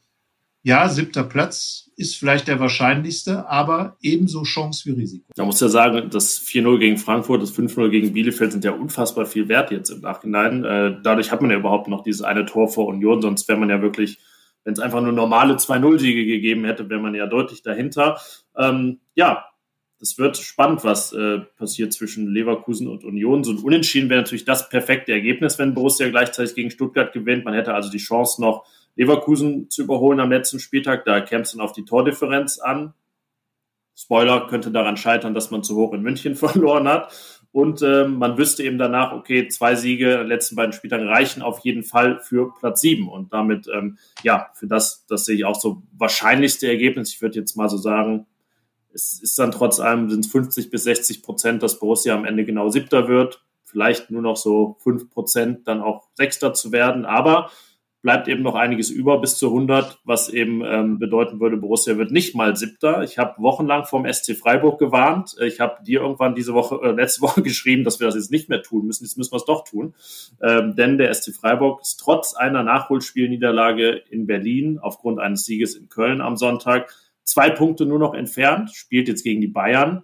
ja, 0.61 0.89
siebter 0.89 1.23
Platz 1.23 1.89
ist 1.95 2.17
vielleicht 2.17 2.49
der 2.49 2.59
wahrscheinlichste, 2.59 3.47
aber 3.49 3.95
ebenso 4.01 4.43
Chance 4.43 4.85
wie 4.85 4.99
Risiko. 4.99 5.25
Da 5.33 5.45
muss 5.45 5.61
ja 5.61 5.69
sagen, 5.69 6.09
das 6.09 6.41
4-0 6.41 6.77
gegen 6.79 6.97
Frankfurt, 6.97 7.41
das 7.41 7.57
5-0 7.57 7.89
gegen 7.89 8.13
Bielefeld 8.13 8.51
sind 8.51 8.65
ja 8.65 8.71
unfassbar 8.71 9.25
viel 9.25 9.47
wert 9.47 9.71
jetzt 9.71 9.89
im 9.89 10.01
Nachhinein. 10.01 10.65
Äh, 10.65 10.97
dadurch 11.01 11.31
hat 11.31 11.41
man 11.41 11.51
ja 11.51 11.57
überhaupt 11.57 11.87
noch 11.87 12.03
dieses 12.03 12.21
eine 12.21 12.45
Tor 12.45 12.67
vor 12.67 12.87
Union, 12.87 13.21
sonst 13.21 13.47
wäre 13.47 13.57
man 13.57 13.69
ja 13.69 13.81
wirklich 13.81 14.19
wenn 14.69 14.73
es 14.73 14.79
einfach 14.79 15.01
nur 15.01 15.13
normale 15.13 15.55
2-0-Siege 15.55 16.25
gegeben 16.27 16.63
hätte, 16.63 16.91
wäre 16.91 16.99
man 16.99 17.15
ja 17.15 17.25
deutlich 17.25 17.63
dahinter. 17.63 18.21
Ähm, 18.55 18.99
ja, 19.15 19.45
es 19.99 20.19
wird 20.19 20.37
spannend, 20.37 20.83
was 20.83 21.11
äh, 21.11 21.39
passiert 21.57 21.91
zwischen 21.91 22.27
Leverkusen 22.27 22.87
und 22.87 23.03
Union. 23.03 23.43
So 23.43 23.51
ein 23.51 23.57
Unentschieden 23.57 24.11
wäre 24.11 24.21
natürlich 24.21 24.45
das 24.45 24.69
perfekte 24.69 25.11
Ergebnis, 25.11 25.57
wenn 25.57 25.73
Borussia 25.73 26.07
gleichzeitig 26.09 26.53
gegen 26.53 26.69
Stuttgart 26.69 27.11
gewinnt. 27.13 27.45
Man 27.45 27.55
hätte 27.55 27.73
also 27.73 27.89
die 27.89 27.97
Chance 27.97 28.39
noch, 28.43 28.63
Leverkusen 28.95 29.71
zu 29.71 29.81
überholen 29.81 30.19
am 30.19 30.29
letzten 30.29 30.59
Spieltag. 30.59 31.03
Da 31.03 31.19
käme 31.21 31.41
es 31.41 31.51
dann 31.53 31.61
auf 31.61 31.71
die 31.71 31.85
Tordifferenz 31.85 32.59
an. 32.59 32.93
Spoiler 33.95 34.45
könnte 34.45 34.69
daran 34.69 34.97
scheitern, 34.97 35.33
dass 35.33 35.49
man 35.49 35.63
zu 35.63 35.75
hoch 35.77 35.93
in 35.93 36.03
München 36.03 36.35
verloren 36.35 36.87
hat. 36.87 37.11
Und 37.51 37.81
ähm, 37.81 38.17
man 38.17 38.37
wüsste 38.37 38.63
eben 38.63 38.77
danach, 38.77 39.11
okay, 39.11 39.47
zwei 39.47 39.75
Siege 39.75 40.11
in 40.13 40.17
den 40.19 40.27
letzten 40.27 40.55
beiden 40.55 40.71
Spieltagen 40.71 41.07
reichen 41.07 41.41
auf 41.41 41.59
jeden 41.59 41.83
Fall 41.83 42.19
für 42.19 42.53
Platz 42.53 42.81
sieben. 42.81 43.09
Und 43.09 43.33
damit, 43.33 43.67
ähm, 43.73 43.97
ja, 44.21 44.49
für 44.53 44.67
das, 44.67 45.05
das 45.07 45.25
sehe 45.25 45.35
ich 45.35 45.45
auch 45.45 45.59
so 45.59 45.81
wahrscheinlichste 45.97 46.67
Ergebnis. 46.67 47.13
Ich 47.13 47.21
würde 47.21 47.39
jetzt 47.39 47.55
mal 47.57 47.67
so 47.67 47.77
sagen, 47.77 48.27
es 48.93 49.19
ist 49.21 49.37
dann 49.39 49.51
trotz 49.51 49.79
allem 49.79 50.09
sind 50.09 50.25
50 50.25 50.69
bis 50.69 50.83
60 50.83 51.23
Prozent, 51.23 51.63
dass 51.63 51.79
Borussia 51.79 52.13
am 52.15 52.25
Ende 52.25 52.45
genau 52.45 52.69
siebter 52.69 53.07
wird. 53.07 53.43
Vielleicht 53.63 54.11
nur 54.11 54.21
noch 54.21 54.37
so 54.37 54.77
fünf 54.79 55.09
Prozent 55.09 55.67
dann 55.67 55.81
auch 55.81 56.07
Sechster 56.15 56.53
zu 56.53 56.71
werden. 56.71 57.05
Aber 57.05 57.51
bleibt 58.01 58.27
eben 58.27 58.43
noch 58.43 58.55
einiges 58.55 58.89
über 58.89 59.19
bis 59.19 59.37
zu 59.37 59.47
100, 59.47 59.99
was 60.05 60.29
eben 60.29 60.63
ähm, 60.63 60.99
bedeuten 60.99 61.39
würde, 61.39 61.57
Borussia 61.57 61.97
wird 61.97 62.11
nicht 62.11 62.33
mal 62.33 62.55
Siebter. 62.55 63.03
Ich 63.03 63.17
habe 63.17 63.41
wochenlang 63.41 63.85
vom 63.85 64.11
SC 64.11 64.37
Freiburg 64.37 64.79
gewarnt. 64.79 65.35
Ich 65.41 65.59
habe 65.59 65.83
dir 65.83 66.01
irgendwann 66.01 66.33
diese 66.33 66.53
Woche, 66.53 66.79
äh, 66.81 66.91
letzte 66.91 67.21
Woche 67.23 67.41
geschrieben, 67.41 67.83
dass 67.83 67.99
wir 67.99 68.07
das 68.07 68.15
jetzt 68.15 68.31
nicht 68.31 68.47
mehr 68.47 68.61
tun 68.61 68.85
müssen. 68.85 69.03
Jetzt 69.03 69.17
müssen 69.17 69.33
wir 69.33 69.37
es 69.37 69.45
doch 69.45 69.65
tun. 69.65 69.95
Ähm, 70.41 70.75
denn 70.75 70.97
der 70.97 71.13
SC 71.13 71.33
Freiburg 71.33 71.81
ist 71.81 71.99
trotz 71.99 72.35
einer 72.35 72.63
Nachholspielniederlage 72.63 74.01
in 74.09 74.27
Berlin 74.27 74.79
aufgrund 74.81 75.19
eines 75.19 75.43
Sieges 75.43 75.75
in 75.75 75.89
Köln 75.89 76.21
am 76.21 76.37
Sonntag 76.37 76.93
zwei 77.23 77.49
Punkte 77.49 77.85
nur 77.85 77.99
noch 77.99 78.13
entfernt, 78.13 78.71
spielt 78.73 79.07
jetzt 79.07 79.23
gegen 79.23 79.41
die 79.41 79.47
Bayern. 79.47 80.03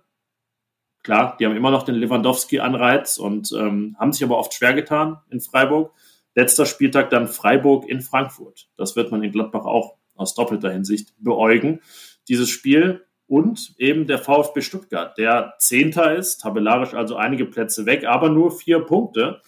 Klar, 1.01 1.37
die 1.39 1.45
haben 1.45 1.55
immer 1.55 1.71
noch 1.71 1.83
den 1.83 1.95
Lewandowski-Anreiz 1.95 3.17
und 3.17 3.51
ähm, 3.51 3.95
haben 3.99 4.11
sich 4.11 4.23
aber 4.23 4.37
oft 4.37 4.53
schwer 4.53 4.73
getan 4.73 5.19
in 5.29 5.39
Freiburg. 5.39 5.91
Letzter 6.35 6.65
Spieltag 6.65 7.09
dann 7.09 7.27
Freiburg 7.27 7.87
in 7.87 8.01
Frankfurt. 8.01 8.67
Das 8.77 8.95
wird 8.95 9.11
man 9.11 9.23
in 9.23 9.31
Gladbach 9.31 9.65
auch 9.65 9.95
aus 10.15 10.35
doppelter 10.35 10.71
Hinsicht 10.71 11.13
beäugen. 11.17 11.81
Dieses 12.27 12.49
Spiel 12.49 13.05
und 13.27 13.73
eben 13.77 14.05
der 14.05 14.19
VfB 14.19 14.61
Stuttgart, 14.61 15.17
der 15.17 15.55
Zehnter 15.59 16.15
ist, 16.15 16.41
tabellarisch 16.41 16.93
also 16.93 17.15
einige 17.15 17.45
Plätze 17.45 17.85
weg, 17.85 18.05
aber 18.05 18.29
nur 18.29 18.51
vier 18.51 18.79
Punkte 18.79 19.41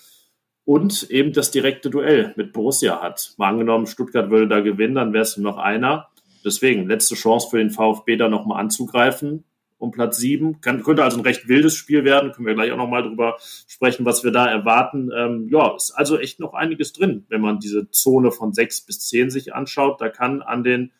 und 0.63 1.09
eben 1.11 1.33
das 1.33 1.51
direkte 1.51 1.89
Duell 1.89 2.33
mit 2.35 2.53
Borussia 2.53 3.01
hat. 3.01 3.33
Mal 3.37 3.49
angenommen, 3.49 3.85
Stuttgart 3.85 4.29
würde 4.29 4.47
da 4.47 4.61
gewinnen, 4.61 4.95
dann 4.95 5.13
wäre 5.13 5.23
es 5.23 5.37
nur 5.37 5.51
noch 5.51 5.59
einer. 5.59 6.07
Deswegen 6.43 6.87
letzte 6.87 7.15
Chance 7.15 7.49
für 7.49 7.57
den 7.57 7.69
VfB 7.69 8.15
da 8.15 8.29
nochmal 8.29 8.59
anzugreifen 8.61 9.43
um 9.77 9.91
Platz 9.91 10.17
sieben. 10.17 10.61
Kann, 10.61 10.83
könnte 10.83 11.03
also 11.03 11.17
ein 11.17 11.23
recht 11.23 11.47
wildes 11.47 11.75
Spiel 11.75 12.03
werden. 12.03 12.31
Können 12.31 12.47
wir 12.47 12.55
gleich 12.55 12.71
auch 12.71 12.77
nochmal 12.77 13.03
drüber 13.03 13.37
sprechen, 13.67 14.05
was 14.05 14.23
wir 14.23 14.31
da 14.31 14.47
erwarten. 14.47 15.09
Ähm, 15.15 15.47
ja, 15.51 15.75
ist 15.75 15.91
also 15.91 16.17
echt 16.17 16.39
noch 16.39 16.53
einiges 16.53 16.93
drin, 16.93 17.25
wenn 17.29 17.41
man 17.41 17.59
diese 17.59 17.89
Zone 17.91 18.31
von 18.31 18.53
sechs 18.53 18.81
bis 18.81 18.99
zehn 19.01 19.29
sich 19.29 19.53
anschaut. 19.53 20.01
Da 20.01 20.09
kann 20.09 20.41
an 20.41 20.63
den 20.63 20.91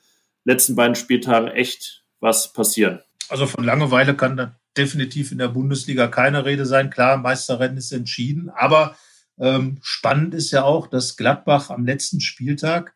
letzten 0.44 0.76
beiden 0.76 0.96
Spieltagen 0.96 1.48
echt 1.48 2.06
was 2.20 2.54
passieren. 2.54 3.00
Also 3.30 3.46
von 3.46 3.63
Langeweile 3.63 4.16
kann 4.16 4.38
da 4.38 4.56
definitiv 4.78 5.32
in 5.32 5.40
der 5.40 5.50
Bundesliga 5.50 6.08
keine 6.08 6.46
Rede 6.46 6.66
sein. 6.66 6.90
Klar, 6.90 7.18
Meisterrennen 7.18 7.78
ist 7.78 7.92
entschieden, 7.92 8.50
aber 8.50 8.96
ähm, 9.40 9.80
spannend 9.82 10.34
ist 10.34 10.52
ja 10.52 10.63
auch, 10.63 10.88
dass 10.88 11.18
Gladbach 11.18 11.70
am 11.70 11.86
letzten 11.86 12.22
Spieltag, 12.22 12.96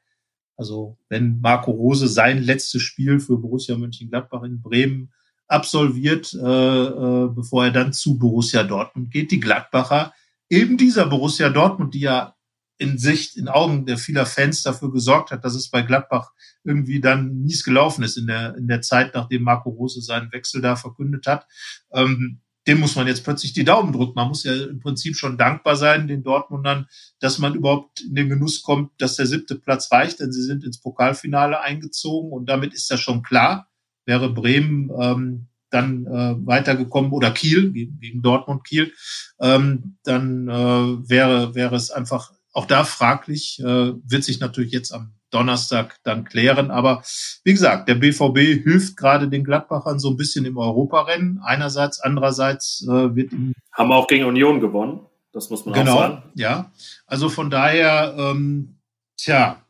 also 0.56 0.98
wenn 1.10 1.39
Marco 1.41 1.72
Rose 1.72 2.08
sein 2.08 2.41
letztes 2.41 2.82
Spiel 2.82 3.20
für 3.20 3.38
Borussia 3.38 3.78
Mönchengladbach 3.78 4.44
in 4.44 4.62
Bremen 4.62 5.12
absolviert, 5.52 6.34
äh, 6.34 6.38
äh, 6.38 7.30
bevor 7.30 7.66
er 7.66 7.72
dann 7.72 7.94
zu 7.94 8.18
Borussia 8.18 8.64
Dortmund 8.64 9.12
geht. 9.12 9.32
Die 9.32 9.40
Gladbacher, 9.40 10.14
eben 10.50 10.78
dieser 10.78 11.06
Borussia 11.06 11.50
Dortmund, 11.50 11.94
die 11.94 12.02
ja 12.02 12.36
in 12.78 12.98
Sicht, 12.98 13.38
in 13.38 13.48
Augen 13.48 13.86
der 13.86 13.98
vieler 13.98 14.26
Fans 14.26 14.64
dafür 14.64 14.92
gesorgt 14.92 15.30
hat, 15.30 15.46
dass 15.46 15.54
es 15.54 15.70
bei 15.70 15.84
Gladbach 15.84 16.32
irgendwie 16.64 17.00
dann 17.00 17.42
mies 17.42 17.64
gelaufen 17.64 18.04
ist 18.04 18.18
in 18.18 18.26
der, 18.28 18.56
in 18.56 18.68
der 18.68 18.82
Zeit, 18.82 19.14
nachdem 19.14 19.44
Marco 19.44 19.70
Rose 19.70 20.02
seinen 20.02 20.32
Wechsel 20.32 20.62
da 20.62 20.76
verkündet 20.76 21.28
hat. 21.28 21.46
Ähm, 21.94 22.42
dem 22.68 22.80
muss 22.80 22.96
man 22.96 23.08
jetzt 23.08 23.24
plötzlich 23.24 23.54
die 23.54 23.64
Daumen 23.64 23.92
drücken. 23.94 24.14
Man 24.16 24.28
muss 24.28 24.44
ja 24.44 24.54
im 24.54 24.80
Prinzip 24.80 25.16
schon 25.16 25.38
dankbar 25.38 25.76
sein, 25.76 26.08
den 26.08 26.24
Dortmundern, 26.24 26.88
dass 27.20 27.40
man 27.40 27.56
überhaupt 27.56 28.02
in 28.02 28.16
den 28.16 28.30
Genuss 28.30 28.62
kommt, 28.62 28.92
dass 29.00 29.16
der 29.16 29.26
siebte 29.26 29.56
Platz 29.56 29.92
reicht, 29.92 30.20
denn 30.20 30.32
sie 30.32 30.44
sind 30.44 30.64
ins 30.64 30.80
Pokalfinale 30.80 31.62
eingezogen 31.62 32.32
und 32.32 32.48
damit 32.48 32.74
ist 32.74 32.90
das 32.92 33.00
schon 33.00 33.24
klar 33.24 33.71
wäre 34.06 34.30
Bremen 34.30 34.92
ähm, 35.00 35.48
dann 35.70 36.06
äh, 36.06 36.36
weitergekommen 36.46 37.12
oder 37.12 37.32
Kiel 37.32 37.72
gegen, 37.72 38.00
gegen 38.00 38.22
Dortmund 38.22 38.66
Kiel, 38.66 38.94
ähm, 39.40 39.98
dann 40.04 40.48
äh, 40.50 41.10
wäre 41.10 41.56
wäre 41.56 41.76
es 41.76 41.92
einfach 41.92 42.32
auch 42.54 42.66
da 42.66 42.84
fraglich. 42.84 43.60
Äh, 43.60 43.94
wird 44.04 44.24
sich 44.24 44.40
natürlich 44.40 44.72
jetzt 44.72 44.92
am 44.92 45.14
Donnerstag 45.32 45.98
dann 46.04 46.26
klären. 46.26 46.72
Aber 46.72 47.04
wie 47.44 47.54
gesagt, 47.54 47.88
der 47.88 47.96
BVB 47.96 48.64
hilft 48.64 48.98
gerade 48.98 49.30
den 49.30 49.44
Gladbachern 49.44 50.00
so 50.00 50.10
ein 50.10 50.18
bisschen 50.18 50.46
im 50.46 50.58
Europarennen. 50.58 51.40
Einerseits, 51.44 52.00
andererseits 52.00 52.86
äh, 52.88 53.16
wird 53.16 53.32
ihm 53.32 53.54
haben 53.72 53.90
wir 53.90 53.96
auch 53.96 54.08
gegen 54.08 54.26
Union 54.26 54.60
gewonnen. 54.60 55.06
Das 55.32 55.50
muss 55.50 55.66
man 55.66 55.74
genau, 55.74 55.94
auch 55.94 56.00
sagen. 56.00 56.24
Genau, 56.36 56.50
ja. 56.50 56.72
Also 57.08 57.30
von 57.30 57.50
daher, 57.50 58.16
ähm, 58.18 58.80
tja, 59.18 59.61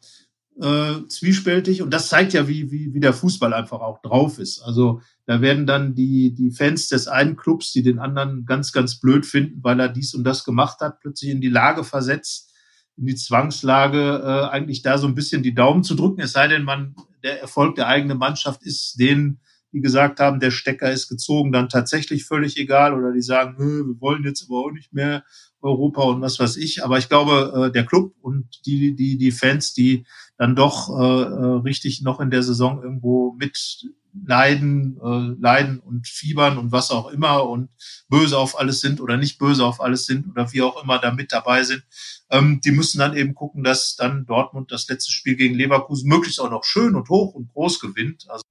äh, 0.62 1.08
zwiespältig. 1.08 1.82
Und 1.82 1.91
das 1.91 2.08
zeigt 2.08 2.34
ja, 2.34 2.47
wie, 2.47 2.71
wie, 2.71 2.93
wie 2.93 3.00
der 3.00 3.13
Fußball 3.13 3.54
einfach 3.54 3.80
auch 3.80 4.02
drauf 4.02 4.38
ist. 4.38 4.62
Also 4.62 5.02
da 5.26 5.41
werden 5.41 5.65
dann 5.65 5.95
die, 5.95 6.34
die 6.34 6.52
Fans 6.52 6.88
des 6.88 7.08
einen 7.08 7.36
Clubs, 7.36 7.71
die 7.71 7.82
den 7.82 8.00
anderen 8.00 8.45
ganz, 8.45 8.71
ganz 8.71 9.00
blöd 9.00 9.26
finden, 9.26 9.63
weil 9.63 9.80
er 9.80 9.89
dies 9.89 10.13
und 10.13 10.24
das 10.24 10.43
gemacht 10.43 10.80
hat, 10.82 11.00
plötzlich 11.00 11.32
in 11.32 11.41
die 11.41 11.50
Lage 11.50 11.84
versetzt, 11.84 12.54
in 12.95 13.08
die 13.08 13.15
Zwangslage, 13.15 14.21
äh, 14.24 14.54
eigentlich 14.54 14.84
da 14.84 14.97
so 15.00 15.08
ein 15.08 15.15
bisschen 15.15 15.41
die 15.41 15.56
Daumen 15.56 15.84
zu 15.84 15.95
drücken, 15.95 16.21
es 16.21 16.34
sei 16.34 16.47
denn, 16.47 16.63
man, 16.63 16.95
der 17.24 17.41
Erfolg 17.41 17.76
der 17.76 17.88
eigenen 17.88 18.19
Mannschaft 18.19 18.63
ist 18.63 19.00
denen, 19.00 19.39
die 19.74 19.82
gesagt 19.82 20.19
haben, 20.19 20.39
der 20.39 20.52
Stecker 20.52 20.91
ist 20.91 21.08
gezogen, 21.08 21.52
dann 21.52 21.69
tatsächlich 21.69 22.26
völlig 22.26 22.58
egal. 22.58 22.93
Oder 22.93 23.13
die 23.13 23.21
sagen, 23.21 23.58
wir 23.58 24.02
wollen 24.02 24.26
jetzt 24.26 24.45
aber 24.47 24.60
auch 24.60 24.71
nicht 24.71 24.93
mehr 24.93 25.24
Europa 25.62 26.04
und 26.04 26.21
was 26.21 26.39
weiß 26.39 26.58
ich. 26.58 26.84
Aber 26.84 26.97
ich 26.97 27.10
glaube, 27.10 27.67
äh, 27.67 27.71
der 27.71 27.86
Club 27.86 28.13
und 28.21 28.47
die, 28.65 28.95
die, 28.95 29.17
die 29.17 29.32
Fans, 29.32 29.74
die 29.74 30.06
dann 30.38 30.56
doch 30.56 30.89
äh, 30.89 31.04
äh, 31.04 31.62
richtig 31.62 32.02
noch 32.02 32.19
in 32.19 32.32
der 32.32 32.43
Saison 32.43 32.82
irgendwo 32.82 33.34
mit 33.34 33.86
leiden, 34.13 35.00
äh, 35.02 35.41
leiden 35.41 35.80
und 35.80 36.08
fiebern 36.08 36.58
und 36.58 36.71
was 36.71 36.91
auch 36.91 37.10
immer 37.12 37.47
und 37.47 37.69
böse 38.10 38.38
auf 38.38 38.60
alles 38.60 38.82
sind 38.82 39.00
oder 39.00 39.17
nicht 39.17 39.38
böse 39.38 39.65
auf 39.65 39.80
alles 39.80 40.06
sind 40.06 40.28
oder 40.28 40.52
wie 40.52 40.62
auch 40.62 40.84
immer 40.84 41.00
da 41.00 41.12
mit 41.12 41.32
dabei 41.32 41.63
sind. 41.63 41.84
Ähm, 42.30 42.60
die 42.63 42.71
müssen 42.71 43.00
dann 43.00 43.15
eben 43.15 43.36
gucken, 43.36 43.63
dass 43.63 43.95
dann 43.95 44.26
Dortmund 44.26 44.71
das 44.71 44.88
letzte 44.89 45.12
Spiel 45.12 45.36
gegen 45.36 45.56
Leverkusen 45.56 46.10
möglichst 46.10 46.41
auch 46.41 46.52
noch 46.52 46.63
schön 46.63 46.95
und 46.95 47.10
hoch 47.10 47.34
und 47.34 47.50
groß 47.54 47.80
gewinnt. 47.80 48.26
Also 48.30 48.43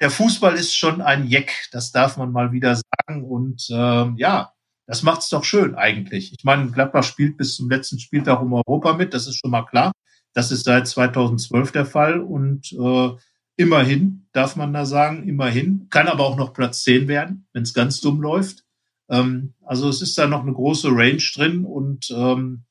der 0.00 0.10
Fußball 0.10 0.54
ist 0.54 0.76
schon 0.76 1.00
ein 1.00 1.26
Jeck, 1.26 1.68
das 1.72 1.92
darf 1.92 2.16
man 2.16 2.32
mal 2.32 2.52
wieder 2.52 2.76
sagen. 2.76 3.24
Und 3.24 3.66
ähm, 3.70 4.14
ja, 4.18 4.52
das 4.86 5.02
macht's 5.02 5.28
doch 5.28 5.44
schön 5.44 5.74
eigentlich. 5.74 6.32
Ich 6.32 6.44
meine, 6.44 6.70
Gladbach 6.70 7.04
spielt 7.04 7.36
bis 7.36 7.56
zum 7.56 7.68
letzten 7.68 7.98
Spieltag 7.98 8.40
um 8.40 8.52
Europa 8.52 8.94
mit, 8.94 9.14
das 9.14 9.26
ist 9.26 9.36
schon 9.36 9.50
mal 9.50 9.64
klar. 9.64 9.92
Das 10.32 10.52
ist 10.52 10.64
seit 10.64 10.86
2012 10.86 11.72
der 11.72 11.86
Fall 11.86 12.20
und 12.20 12.72
äh, 12.72 13.10
immerhin, 13.56 14.28
darf 14.32 14.54
man 14.54 14.72
da 14.72 14.84
sagen, 14.84 15.26
immerhin. 15.28 15.88
Kann 15.90 16.08
aber 16.08 16.24
auch 16.24 16.36
noch 16.36 16.52
Platz 16.52 16.82
10 16.84 17.08
werden, 17.08 17.46
wenn 17.52 17.62
es 17.62 17.74
ganz 17.74 18.00
dumm 18.00 18.20
läuft. 18.20 18.64
Ähm, 19.08 19.54
also 19.64 19.88
es 19.88 20.02
ist 20.02 20.16
da 20.18 20.26
noch 20.26 20.42
eine 20.42 20.52
große 20.52 20.88
Range 20.90 21.22
drin 21.34 21.64
und 21.64 22.10
ähm, 22.10 22.64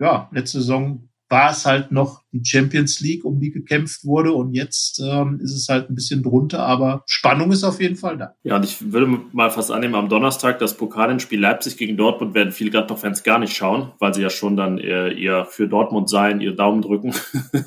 ja, 0.00 0.28
letzte 0.32 0.60
Saison 0.60 1.08
war 1.32 1.50
es 1.50 1.64
halt 1.64 1.90
noch 1.92 2.20
die 2.30 2.44
Champions 2.44 3.00
League, 3.00 3.24
um 3.24 3.40
die 3.40 3.50
gekämpft 3.50 4.04
wurde. 4.04 4.32
Und 4.32 4.52
jetzt 4.52 5.00
ähm, 5.00 5.40
ist 5.42 5.54
es 5.54 5.66
halt 5.68 5.88
ein 5.88 5.94
bisschen 5.94 6.22
drunter, 6.22 6.60
aber 6.60 7.04
Spannung 7.06 7.50
ist 7.50 7.64
auf 7.64 7.80
jeden 7.80 7.96
Fall 7.96 8.18
da. 8.18 8.34
Ja, 8.44 8.56
und 8.56 8.64
ich 8.66 8.92
würde 8.92 9.18
mal 9.32 9.50
fast 9.50 9.70
annehmen, 9.70 9.94
am 9.94 10.10
Donnerstag 10.10 10.58
das 10.58 10.76
Pokalendspiel 10.76 11.40
Leipzig 11.40 11.78
gegen 11.78 11.96
Dortmund 11.96 12.34
werden 12.34 12.52
viele 12.52 12.70
Gladbach-Fans 12.70 13.22
gar 13.22 13.38
nicht 13.38 13.56
schauen, 13.56 13.92
weil 13.98 14.12
sie 14.12 14.20
ja 14.20 14.28
schon 14.28 14.56
dann 14.58 14.76
äh, 14.76 15.10
ihr 15.12 15.46
für 15.46 15.68
Dortmund 15.68 16.10
sein, 16.10 16.42
ihr 16.42 16.54
Daumen 16.54 16.82
drücken, 16.82 17.14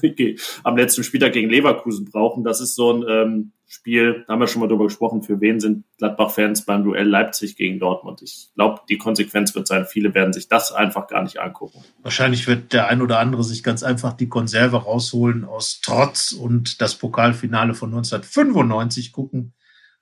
am 0.63 0.77
letzten 0.77 1.03
Spieltag 1.03 1.33
gegen 1.33 1.49
Leverkusen 1.49 2.05
brauchen. 2.05 2.43
Das 2.43 2.61
ist 2.61 2.75
so 2.75 2.93
ein 2.93 3.03
ähm, 3.09 3.51
Spiel, 3.75 4.23
da 4.25 4.33
haben 4.33 4.39
wir 4.39 4.47
schon 4.47 4.61
mal 4.61 4.67
drüber 4.67 4.85
gesprochen, 4.85 5.21
für 5.21 5.41
wen 5.41 5.59
sind 5.59 5.83
Gladbach-Fans 5.97 6.65
beim 6.65 6.83
Duell 6.83 7.07
Leipzig 7.07 7.55
gegen 7.55 7.77
Dortmund. 7.79 8.21
Ich 8.21 8.49
glaube, 8.55 8.81
die 8.89 8.97
Konsequenz 8.97 9.53
wird 9.53 9.67
sein, 9.67 9.85
viele 9.85 10.13
werden 10.13 10.33
sich 10.33 10.47
das 10.47 10.71
einfach 10.71 11.07
gar 11.07 11.23
nicht 11.23 11.39
angucken. 11.39 11.83
Wahrscheinlich 12.01 12.47
wird 12.47 12.73
der 12.73 12.87
ein 12.87 13.01
oder 13.01 13.19
andere 13.19 13.43
sich 13.43 13.63
ganz 13.63 13.83
einfach 13.83 14.13
die 14.13 14.29
Konserve 14.29 14.77
rausholen 14.77 15.43
aus 15.43 15.81
Trotz 15.81 16.31
und 16.31 16.81
das 16.81 16.95
Pokalfinale 16.95 17.73
von 17.73 17.89
1995 17.89 19.11
gucken, 19.11 19.53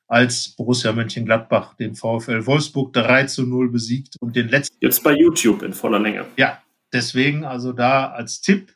als 0.07 0.49
Borussia 0.49 0.91
Mönchengladbach 0.91 1.73
den 1.75 1.95
VfL 1.95 2.45
Wolfsburg 2.45 2.93
3 2.93 3.25
zu 3.25 3.47
0 3.47 3.71
besiegt 3.71 4.17
und 4.19 4.35
den 4.35 4.49
letzten. 4.49 4.77
Jetzt 4.79 5.03
bei 5.03 5.13
YouTube 5.13 5.63
in 5.63 5.73
voller 5.73 5.99
Länge. 5.99 6.25
Ja, 6.37 6.61
deswegen 6.91 7.43
also 7.43 7.73
da 7.73 8.11
als 8.11 8.41
Tipp, 8.41 8.75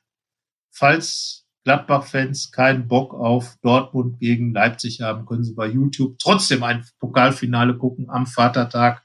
falls 0.72 1.37
Gladbach-Fans 1.68 2.54
keinen 2.54 2.88
Bock 2.88 3.14
auf 3.14 3.58
Dortmund 3.62 4.22
gegen 4.22 4.54
Leipzig 4.54 5.02
haben, 5.02 5.26
können 5.26 5.44
sie 5.44 5.54
bei 5.54 5.68
YouTube 5.68 6.18
trotzdem 6.18 6.64
ein 6.64 6.86
Pokalfinale 6.98 7.78
gucken 7.78 8.10
am 8.10 8.26
Vatertag. 8.26 9.04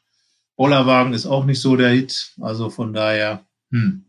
Bollerwagen 0.55 1.13
ist 1.13 1.27
auch 1.27 1.45
nicht 1.45 1.61
so 1.61 1.75
der 1.75 1.91
Hit, 1.91 2.37
also 2.41 2.71
von 2.71 2.93
daher, 2.93 3.45
hm. 3.73 4.05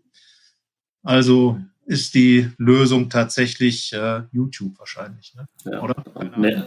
Also 1.01 1.59
ist 1.87 2.13
die 2.13 2.51
Lösung 2.59 3.09
tatsächlich 3.09 3.91
äh, 3.91 4.21
YouTube 4.31 4.77
wahrscheinlich, 4.77 5.33
ne? 5.33 5.47
Ja. 5.65 5.81
oder? 5.81 5.95
Nee. 6.37 6.61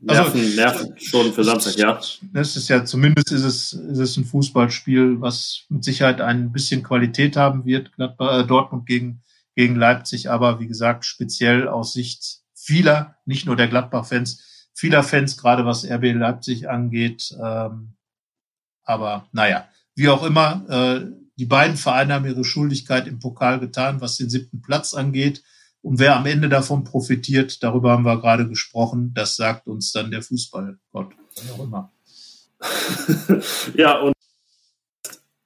nerven, 0.00 0.40
also, 0.40 0.54
nerven 0.54 0.94
schon 1.00 1.32
für 1.32 1.42
Samstag, 1.42 1.76
ja. 1.78 2.00
Das 2.32 2.54
ist 2.54 2.68
ja, 2.68 2.84
zumindest 2.84 3.32
ist 3.32 3.42
es, 3.42 3.72
ist 3.72 3.98
es 3.98 4.16
ein 4.16 4.24
Fußballspiel, 4.24 5.20
was 5.20 5.64
mit 5.68 5.82
Sicherheit 5.82 6.20
ein 6.20 6.52
bisschen 6.52 6.84
Qualität 6.84 7.36
haben 7.36 7.64
wird, 7.64 7.92
Gladbach, 7.96 8.44
äh, 8.44 8.46
Dortmund 8.46 8.86
gegen, 8.86 9.20
gegen 9.58 9.74
Leipzig, 9.74 10.30
aber 10.30 10.60
wie 10.60 10.68
gesagt, 10.68 11.04
speziell 11.04 11.66
aus 11.66 11.92
Sicht 11.92 12.42
vieler, 12.54 13.16
nicht 13.24 13.44
nur 13.44 13.56
der 13.56 13.66
Gladbach-Fans, 13.66 14.70
vieler 14.72 15.02
Fans, 15.02 15.36
gerade 15.36 15.66
was 15.66 15.84
RB 15.84 16.12
Leipzig 16.14 16.68
angeht. 16.68 17.36
Ähm, 17.42 17.94
aber 18.84 19.26
naja, 19.32 19.66
wie 19.96 20.10
auch 20.10 20.22
immer, 20.22 20.64
äh, 20.70 21.10
die 21.40 21.46
beiden 21.46 21.76
Vereine 21.76 22.14
haben 22.14 22.26
ihre 22.26 22.44
Schuldigkeit 22.44 23.08
im 23.08 23.18
Pokal 23.18 23.58
getan, 23.58 24.00
was 24.00 24.16
den 24.16 24.30
siebten 24.30 24.62
Platz 24.62 24.94
angeht. 24.94 25.42
Und 25.82 25.98
wer 25.98 26.14
am 26.14 26.26
Ende 26.26 26.48
davon 26.48 26.84
profitiert, 26.84 27.60
darüber 27.64 27.90
haben 27.90 28.04
wir 28.04 28.20
gerade 28.20 28.48
gesprochen, 28.48 29.12
das 29.12 29.34
sagt 29.34 29.66
uns 29.66 29.90
dann 29.90 30.12
der 30.12 30.22
Fußballgott. 30.22 31.16
Wie 31.34 31.50
auch 31.50 31.64
immer. 31.64 31.92
ja, 33.74 33.98
und 33.98 34.14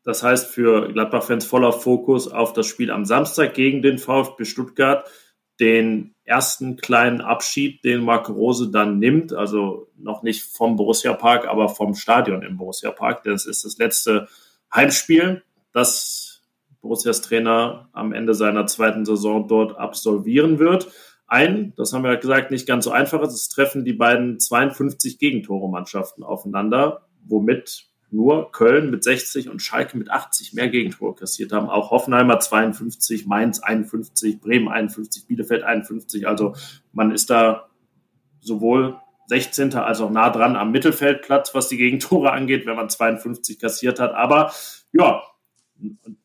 das 0.05 0.23
heißt 0.23 0.49
für 0.49 0.93
Gladbach-Fans 0.93 1.45
voller 1.45 1.73
Fokus 1.73 2.29
auf 2.29 2.53
das 2.53 2.67
Spiel 2.67 2.91
am 2.91 3.05
Samstag 3.05 3.55
gegen 3.55 3.83
den 3.83 3.99
VfB 3.99 4.45
Stuttgart, 4.45 5.09
den 5.61 6.15
ersten 6.25 6.77
kleinen 6.77 7.21
Abschied, 7.21 7.85
den 7.85 8.03
Marco 8.03 8.33
Rose 8.33 8.71
dann 8.71 8.99
nimmt, 8.99 9.33
also 9.33 9.89
noch 9.97 10.23
nicht 10.23 10.43
vom 10.43 10.77
Borussia 10.77 11.13
Park, 11.15 11.47
aber 11.47 11.69
vom 11.69 11.95
Stadion 11.95 12.43
im 12.43 12.57
Borussia 12.57 12.91
Park. 12.91 13.23
Das 13.25 13.47
ist 13.47 13.65
das 13.65 13.79
letzte 13.79 14.29
Heimspiel, 14.75 15.43
das 15.73 16.43
Borussias 16.81 17.23
Trainer 17.23 17.89
am 17.93 18.13
Ende 18.13 18.35
seiner 18.35 18.67
zweiten 18.67 19.05
Saison 19.05 19.47
dort 19.47 19.77
absolvieren 19.79 20.59
wird. 20.59 20.89
Ein, 21.29 21.73
das 21.77 21.93
haben 21.93 22.03
wir 22.03 22.17
gesagt, 22.17 22.51
nicht 22.51 22.67
ganz 22.67 22.85
so 22.85 22.91
einfach 22.91 23.23
ist, 23.23 23.33
es 23.33 23.49
treffen 23.49 23.85
die 23.85 23.93
beiden 23.93 24.41
52 24.41 25.19
Gegentore-Mannschaften 25.19 26.25
aufeinander, 26.25 27.07
womit 27.25 27.92
nur 28.13 28.53
Köln 28.53 28.91
mit 28.91 29.03
60 29.03 29.49
und 29.49 29.63
Schalke 29.63 29.97
mit 29.97 30.11
80 30.11 30.53
mehr 30.53 30.69
Gegentore 30.69 31.15
kassiert 31.15 31.53
haben. 31.53 31.71
Auch 31.71 31.91
Hoffenheimer 31.91 32.39
52, 32.39 33.27
Mainz 33.27 33.61
51, 33.61 34.41
Bremen 34.41 34.69
51, 34.69 35.27
Bielefeld 35.27 35.63
51. 35.63 36.29
Also 36.29 36.55
man 36.93 37.11
ist 37.11 37.31
da 37.31 37.69
sowohl 38.41 38.99
16. 39.29 39.75
als 39.75 40.01
auch 40.01 40.11
nah 40.11 40.29
dran 40.31 40.57
am 40.57 40.73
Mittelfeldplatz, 40.73 41.55
was 41.55 41.69
die 41.69 41.79
Gegentore 41.79 42.33
angeht, 42.33 42.67
wenn 42.67 42.77
man 42.77 42.91
52 42.91 43.59
kassiert 43.59 43.99
hat. 43.99 44.13
Aber 44.13 44.53
ja, 44.93 45.23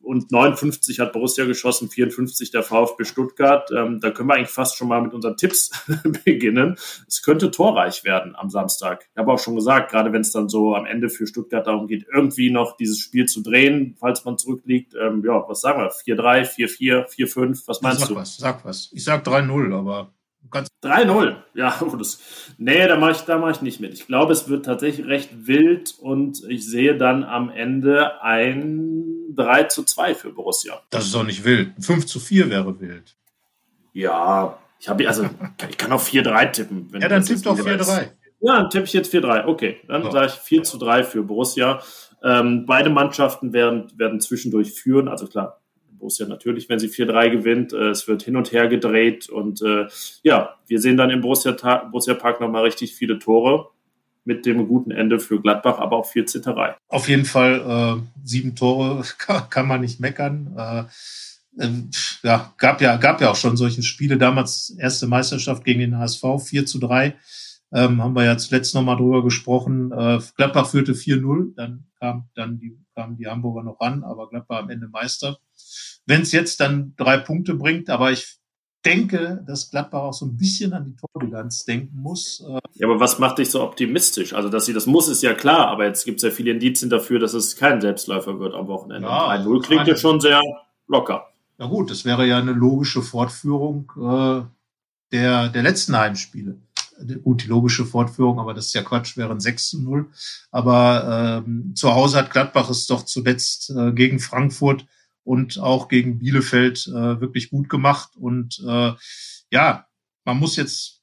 und 0.00 0.32
59 0.32 1.00
hat 1.00 1.12
Borussia 1.12 1.44
geschossen, 1.44 1.90
54 1.90 2.50
der 2.50 2.62
VfB 2.62 3.04
Stuttgart. 3.04 3.70
Ähm, 3.70 4.00
da 4.00 4.10
können 4.10 4.28
wir 4.28 4.34
eigentlich 4.34 4.48
fast 4.50 4.76
schon 4.76 4.88
mal 4.88 5.02
mit 5.02 5.12
unseren 5.12 5.36
Tipps 5.36 5.70
beginnen. 6.24 6.76
Es 7.06 7.22
könnte 7.22 7.50
torreich 7.50 8.04
werden 8.04 8.34
am 8.36 8.50
Samstag. 8.50 9.08
Ich 9.12 9.18
habe 9.18 9.32
auch 9.32 9.38
schon 9.38 9.54
gesagt, 9.54 9.90
gerade 9.90 10.12
wenn 10.12 10.22
es 10.22 10.32
dann 10.32 10.48
so 10.48 10.74
am 10.74 10.86
Ende 10.86 11.10
für 11.10 11.26
Stuttgart 11.26 11.66
darum 11.66 11.86
geht, 11.86 12.06
irgendwie 12.12 12.50
noch 12.50 12.76
dieses 12.76 12.98
Spiel 12.98 13.26
zu 13.26 13.42
drehen, 13.42 13.96
falls 13.98 14.24
man 14.24 14.38
zurückliegt. 14.38 14.94
Ähm, 14.94 15.22
ja, 15.24 15.44
was 15.46 15.60
sagen 15.60 15.80
wir? 15.80 15.90
4-3, 15.90 16.54
4-4, 16.54 17.08
4-5, 17.08 17.62
was 17.66 17.82
meinst 17.82 18.00
sag 18.00 18.08
du? 18.08 18.16
Was, 18.16 18.36
sag 18.36 18.64
was. 18.64 18.90
Ich 18.92 19.04
sag 19.04 19.26
3-0, 19.26 19.74
aber 19.74 20.12
3-0. 20.82 21.36
Ja, 21.54 21.74
oh, 21.82 21.96
das, 21.96 22.20
nee, 22.58 22.86
da 22.86 22.96
mache 22.96 23.12
ich, 23.12 23.26
mach 23.26 23.50
ich 23.50 23.62
nicht 23.62 23.80
mit. 23.80 23.94
Ich 23.94 24.06
glaube, 24.06 24.32
es 24.32 24.48
wird 24.48 24.64
tatsächlich 24.64 25.06
recht 25.06 25.46
wild 25.46 25.94
und 25.98 26.42
ich 26.48 26.66
sehe 26.66 26.96
dann 26.96 27.24
am 27.24 27.50
Ende 27.50 28.22
ein 28.22 28.97
3 29.34 29.64
zu 29.64 29.84
2 29.84 30.14
für 30.14 30.32
Borussia. 30.32 30.80
Das 30.90 31.06
ist 31.06 31.14
doch 31.14 31.24
nicht 31.24 31.44
wild. 31.44 31.72
5 31.80 32.06
zu 32.06 32.20
4 32.20 32.50
wäre 32.50 32.80
wild. 32.80 33.14
Ja, 33.92 34.58
ich 34.80 34.88
habe 34.88 35.08
also 35.08 35.28
ich 35.68 35.76
kann 35.76 35.92
auch 35.92 36.02
4-3 36.02 36.52
tippen. 36.52 36.88
ja, 37.00 37.08
dann 37.08 37.24
tipp 37.24 37.42
doch 37.42 37.58
4-3. 37.58 38.10
Ja, 38.40 38.60
dann 38.60 38.70
tippe 38.70 38.84
ich 38.84 38.92
jetzt 38.92 39.12
4-3. 39.12 39.46
Okay, 39.46 39.80
dann 39.88 40.04
so. 40.04 40.10
sage 40.10 40.26
ich 40.26 40.32
4 40.32 40.62
zu 40.62 40.78
3 40.78 41.04
für 41.04 41.22
Borussia. 41.22 41.82
Ähm, 42.22 42.66
beide 42.66 42.90
Mannschaften 42.90 43.52
werden, 43.52 43.92
werden 43.96 44.20
zwischendurch 44.20 44.72
führen. 44.72 45.08
Also 45.08 45.26
klar, 45.26 45.60
Borussia 45.90 46.26
natürlich, 46.26 46.68
wenn 46.68 46.78
sie 46.78 46.88
4-3 46.88 47.30
gewinnt. 47.30 47.72
Äh, 47.72 47.90
es 47.90 48.06
wird 48.06 48.22
hin 48.22 48.36
und 48.36 48.52
her 48.52 48.68
gedreht 48.68 49.28
und 49.28 49.62
äh, 49.62 49.88
ja, 50.22 50.56
wir 50.66 50.80
sehen 50.80 50.96
dann 50.96 51.10
im 51.10 51.20
Borussia, 51.20 51.52
Borussia 51.90 52.14
Park 52.14 52.40
nochmal 52.40 52.64
richtig 52.64 52.94
viele 52.94 53.18
Tore 53.18 53.70
mit 54.28 54.46
dem 54.46 54.68
guten 54.68 54.92
Ende 54.92 55.18
für 55.18 55.40
Gladbach, 55.40 55.78
aber 55.78 55.96
auch 55.96 56.06
viel 56.06 56.24
Zitterei. 56.26 56.76
Auf 56.88 57.08
jeden 57.08 57.24
Fall 57.24 57.98
äh, 57.98 58.26
sieben 58.26 58.54
Tore 58.54 59.02
kann, 59.50 59.66
man 59.66 59.80
nicht 59.80 59.98
meckern. 59.98 60.54
Äh, 60.56 61.64
äh, 61.64 61.70
ja, 62.22 62.52
gab 62.58 62.80
ja, 62.80 62.96
gab 62.96 63.20
ja 63.20 63.30
auch 63.30 63.36
schon 63.36 63.56
solche 63.56 63.82
Spiele. 63.82 64.18
Damals 64.18 64.70
erste 64.78 65.08
Meisterschaft 65.08 65.64
gegen 65.64 65.80
den 65.80 65.98
HSV, 65.98 66.22
4 66.44 66.66
zu 66.66 66.78
3. 66.78 67.16
Ähm, 67.72 68.02
haben 68.02 68.14
wir 68.14 68.24
ja 68.24 68.38
zuletzt 68.38 68.74
nochmal 68.74 68.96
drüber 68.96 69.24
gesprochen. 69.24 69.90
Äh, 69.90 70.20
Gladbach 70.36 70.68
führte 70.70 70.92
4-0, 70.92 71.54
dann 71.56 71.86
kam 71.98 72.28
dann 72.34 72.58
die, 72.58 72.78
kamen 72.94 73.16
die 73.16 73.26
Hamburger 73.26 73.62
noch 73.62 73.80
ran, 73.80 74.04
aber 74.04 74.30
Gladbach 74.30 74.60
am 74.60 74.70
Ende 74.70 74.88
Meister 74.88 75.38
wenn 76.08 76.22
es 76.22 76.32
jetzt 76.32 76.60
dann 76.60 76.94
drei 76.96 77.18
Punkte 77.18 77.54
bringt. 77.54 77.90
Aber 77.90 78.10
ich 78.10 78.38
denke, 78.84 79.44
dass 79.46 79.70
Gladbach 79.70 80.02
auch 80.02 80.12
so 80.12 80.26
ein 80.26 80.36
bisschen 80.36 80.72
an 80.72 80.84
die 80.84 80.96
Torbilanz 80.96 81.64
denken 81.64 82.00
muss. 82.00 82.44
Ja, 82.74 82.86
aber 82.86 83.00
was 83.00 83.18
macht 83.18 83.38
dich 83.38 83.50
so 83.50 83.62
optimistisch? 83.62 84.34
Also, 84.34 84.48
dass 84.48 84.66
sie 84.66 84.72
das 84.72 84.86
muss, 84.86 85.08
ist 85.08 85.22
ja 85.22 85.34
klar, 85.34 85.68
aber 85.68 85.84
jetzt 85.86 86.04
gibt 86.04 86.18
es 86.18 86.22
ja 86.22 86.30
viele 86.30 86.52
Indizien 86.52 86.90
dafür, 86.90 87.18
dass 87.18 87.34
es 87.34 87.56
kein 87.56 87.80
Selbstläufer 87.80 88.38
wird 88.38 88.54
am 88.54 88.68
Wochenende. 88.68 89.08
Ja, 89.08 89.30
1-0 89.30 89.62
klingt 89.62 89.86
ja 89.86 89.96
schon 89.96 90.20
sehr 90.20 90.40
locker. 90.86 91.26
Na 91.58 91.66
gut, 91.66 91.90
das 91.90 92.04
wäre 92.04 92.26
ja 92.26 92.38
eine 92.38 92.52
logische 92.52 93.02
Fortführung 93.02 93.90
äh, 93.96 94.42
der, 95.12 95.48
der 95.48 95.62
letzten 95.62 95.96
Heimspiele. 95.96 96.58
Gut, 97.22 97.44
die 97.44 97.48
logische 97.48 97.84
Fortführung, 97.84 98.40
aber 98.40 98.54
das 98.54 98.66
ist 98.66 98.74
ja 98.74 98.82
Quatsch, 98.82 99.16
wären 99.16 99.38
6 99.38 99.70
zu 99.70 99.82
0. 99.82 100.06
Aber 100.50 101.44
ähm, 101.46 101.72
zu 101.74 101.94
Hause 101.94 102.18
hat 102.18 102.30
Gladbach 102.30 102.70
es 102.70 102.86
doch 102.86 103.04
zuletzt 103.04 103.70
äh, 103.70 103.92
gegen 103.92 104.18
Frankfurt 104.18 104.84
und 105.28 105.58
auch 105.58 105.88
gegen 105.88 106.18
Bielefeld 106.18 106.86
äh, 106.86 107.20
wirklich 107.20 107.50
gut 107.50 107.68
gemacht. 107.68 108.16
Und 108.16 108.64
äh, 108.66 108.92
ja, 109.50 109.86
man 110.24 110.38
muss 110.38 110.56
jetzt, 110.56 111.02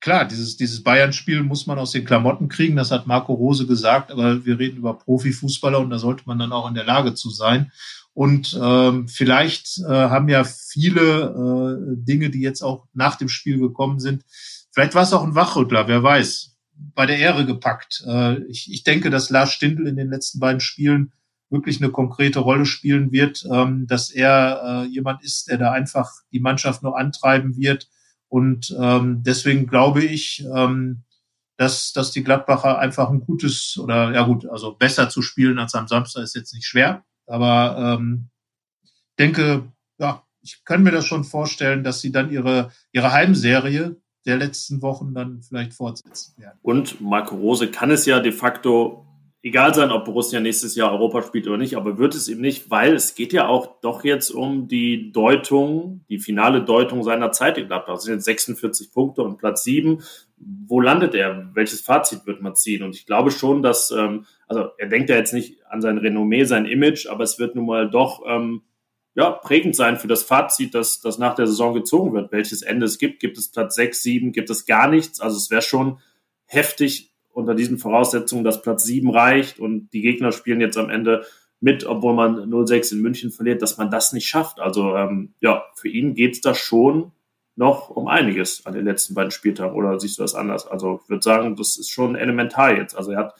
klar, 0.00 0.26
dieses, 0.26 0.56
dieses 0.56 0.84
Bayern-Spiel 0.84 1.42
muss 1.42 1.66
man 1.66 1.76
aus 1.76 1.90
den 1.90 2.04
Klamotten 2.04 2.48
kriegen, 2.48 2.76
das 2.76 2.92
hat 2.92 3.08
Marco 3.08 3.34
Rose 3.34 3.66
gesagt, 3.66 4.12
aber 4.12 4.46
wir 4.46 4.60
reden 4.60 4.76
über 4.76 4.96
Profifußballer 4.96 5.80
und 5.80 5.90
da 5.90 5.98
sollte 5.98 6.22
man 6.26 6.38
dann 6.38 6.52
auch 6.52 6.68
in 6.68 6.74
der 6.74 6.84
Lage 6.84 7.14
zu 7.14 7.30
sein. 7.30 7.72
Und 8.14 8.56
ähm, 8.62 9.08
vielleicht 9.08 9.78
äh, 9.78 9.88
haben 9.88 10.28
ja 10.28 10.44
viele 10.44 11.82
äh, 11.82 11.96
Dinge, 11.96 12.30
die 12.30 12.40
jetzt 12.40 12.62
auch 12.62 12.86
nach 12.94 13.16
dem 13.16 13.28
Spiel 13.28 13.58
gekommen 13.58 13.98
sind, 13.98 14.24
vielleicht 14.70 14.94
war 14.94 15.02
es 15.02 15.12
auch 15.12 15.24
ein 15.24 15.34
Wachrüttler, 15.34 15.88
wer 15.88 16.04
weiß, 16.04 16.56
bei 16.94 17.06
der 17.06 17.18
Ehre 17.18 17.44
gepackt. 17.44 18.04
Äh, 18.06 18.40
ich, 18.44 18.72
ich 18.72 18.84
denke, 18.84 19.10
dass 19.10 19.30
Lars 19.30 19.52
Stindl 19.52 19.88
in 19.88 19.96
den 19.96 20.10
letzten 20.10 20.38
beiden 20.38 20.60
Spielen 20.60 21.10
wirklich 21.50 21.80
eine 21.80 21.90
konkrete 21.90 22.40
Rolle 22.40 22.66
spielen 22.66 23.12
wird, 23.12 23.46
ähm, 23.50 23.86
dass 23.86 24.10
er 24.10 24.60
äh, 24.64 24.86
jemand 24.86 25.22
ist, 25.24 25.48
der 25.48 25.58
da 25.58 25.72
einfach 25.72 26.10
die 26.32 26.40
Mannschaft 26.40 26.82
nur 26.82 26.98
antreiben 26.98 27.56
wird. 27.56 27.88
Und 28.28 28.76
ähm, 28.78 29.22
deswegen 29.22 29.66
glaube 29.66 30.04
ich, 30.04 30.44
ähm, 30.54 31.04
dass, 31.56 31.92
dass 31.92 32.12
die 32.12 32.22
Gladbacher 32.22 32.78
einfach 32.78 33.10
ein 33.10 33.20
gutes 33.20 33.78
oder 33.78 34.12
ja 34.12 34.24
gut, 34.24 34.46
also 34.46 34.74
besser 34.74 35.08
zu 35.08 35.22
spielen 35.22 35.58
als 35.58 35.74
am 35.74 35.88
Samstag 35.88 36.22
ist 36.22 36.36
jetzt 36.36 36.54
nicht 36.54 36.66
schwer. 36.66 37.04
Aber 37.26 37.98
ähm, 37.98 38.28
denke, 39.18 39.72
ja, 39.98 40.22
ich 40.40 40.64
kann 40.64 40.82
mir 40.82 40.92
das 40.92 41.06
schon 41.06 41.24
vorstellen, 41.24 41.82
dass 41.82 42.00
sie 42.00 42.12
dann 42.12 42.30
ihre, 42.30 42.70
ihre 42.92 43.12
Heimserie 43.12 43.96
der 44.24 44.36
letzten 44.36 44.82
Wochen 44.82 45.14
dann 45.14 45.42
vielleicht 45.42 45.74
fortsetzen 45.74 46.34
werden. 46.36 46.58
Und 46.62 47.00
Marco 47.00 47.34
Rose 47.34 47.70
kann 47.70 47.90
es 47.90 48.06
ja 48.06 48.20
de 48.20 48.32
facto 48.32 49.07
egal 49.42 49.74
sein, 49.74 49.90
ob 49.90 50.04
Borussia 50.04 50.40
nächstes 50.40 50.74
Jahr 50.74 50.92
Europa 50.92 51.22
spielt 51.22 51.46
oder 51.46 51.58
nicht, 51.58 51.76
aber 51.76 51.98
wird 51.98 52.14
es 52.14 52.28
eben 52.28 52.40
nicht, 52.40 52.70
weil 52.70 52.94
es 52.94 53.14
geht 53.14 53.32
ja 53.32 53.46
auch 53.46 53.80
doch 53.80 54.04
jetzt 54.04 54.30
um 54.30 54.68
die 54.68 55.12
Deutung, 55.12 56.04
die 56.08 56.18
finale 56.18 56.62
Deutung 56.62 57.02
seiner 57.04 57.30
Zeit 57.32 57.58
in 57.58 57.68
Gladbach. 57.68 57.94
Das 57.94 58.04
sind 58.04 58.14
jetzt 58.14 58.24
46 58.24 58.92
Punkte 58.92 59.22
und 59.22 59.38
Platz 59.38 59.62
7. 59.64 60.02
Wo 60.36 60.80
landet 60.80 61.14
er? 61.14 61.50
Welches 61.54 61.80
Fazit 61.80 62.26
wird 62.26 62.42
man 62.42 62.56
ziehen? 62.56 62.82
Und 62.82 62.94
ich 62.94 63.06
glaube 63.06 63.30
schon, 63.30 63.62
dass, 63.62 63.90
ähm, 63.90 64.26
also 64.48 64.70
er 64.76 64.88
denkt 64.88 65.10
ja 65.10 65.16
jetzt 65.16 65.32
nicht 65.32 65.64
an 65.66 65.80
sein 65.80 65.98
Renommee, 65.98 66.44
sein 66.44 66.66
Image, 66.66 67.06
aber 67.06 67.24
es 67.24 67.38
wird 67.38 67.54
nun 67.54 67.66
mal 67.66 67.88
doch 67.88 68.22
ähm, 68.26 68.62
ja, 69.14 69.30
prägend 69.30 69.74
sein 69.74 69.98
für 69.98 70.08
das 70.08 70.22
Fazit, 70.22 70.74
das, 70.74 71.00
das 71.00 71.18
nach 71.18 71.34
der 71.34 71.46
Saison 71.46 71.74
gezogen 71.74 72.12
wird. 72.12 72.32
Welches 72.32 72.62
Ende 72.62 72.86
es 72.86 72.98
gibt, 72.98 73.20
gibt 73.20 73.38
es 73.38 73.50
Platz 73.50 73.74
6, 73.76 74.02
7, 74.02 74.32
gibt 74.32 74.50
es 74.50 74.66
gar 74.66 74.88
nichts. 74.88 75.20
Also 75.20 75.36
es 75.36 75.50
wäre 75.50 75.62
schon 75.62 75.98
heftig, 76.44 77.12
unter 77.38 77.54
diesen 77.54 77.78
Voraussetzungen, 77.78 78.42
dass 78.42 78.62
Platz 78.62 78.82
7 78.84 79.10
reicht 79.10 79.60
und 79.60 79.90
die 79.92 80.02
Gegner 80.02 80.32
spielen 80.32 80.60
jetzt 80.60 80.76
am 80.76 80.90
Ende 80.90 81.24
mit, 81.60 81.86
obwohl 81.86 82.12
man 82.12 82.50
0-6 82.50 82.94
in 82.94 83.00
München 83.00 83.30
verliert, 83.30 83.62
dass 83.62 83.78
man 83.78 83.90
das 83.90 84.12
nicht 84.12 84.28
schafft. 84.28 84.58
Also 84.58 84.96
ähm, 84.96 85.34
ja, 85.40 85.64
für 85.76 85.88
ihn 85.88 86.14
geht 86.14 86.34
es 86.34 86.40
da 86.40 86.54
schon 86.54 87.12
noch 87.54 87.90
um 87.90 88.08
einiges 88.08 88.66
an 88.66 88.74
den 88.74 88.84
letzten 88.84 89.14
beiden 89.14 89.30
Spieltagen. 89.30 89.76
Oder 89.76 89.98
siehst 90.00 90.18
du 90.18 90.22
das 90.22 90.34
anders? 90.34 90.66
Also 90.66 91.00
ich 91.02 91.08
würde 91.08 91.22
sagen, 91.22 91.54
das 91.54 91.76
ist 91.76 91.90
schon 91.90 92.16
elementar 92.16 92.76
jetzt. 92.76 92.96
Also 92.96 93.12
er 93.12 93.18
hat, 93.18 93.34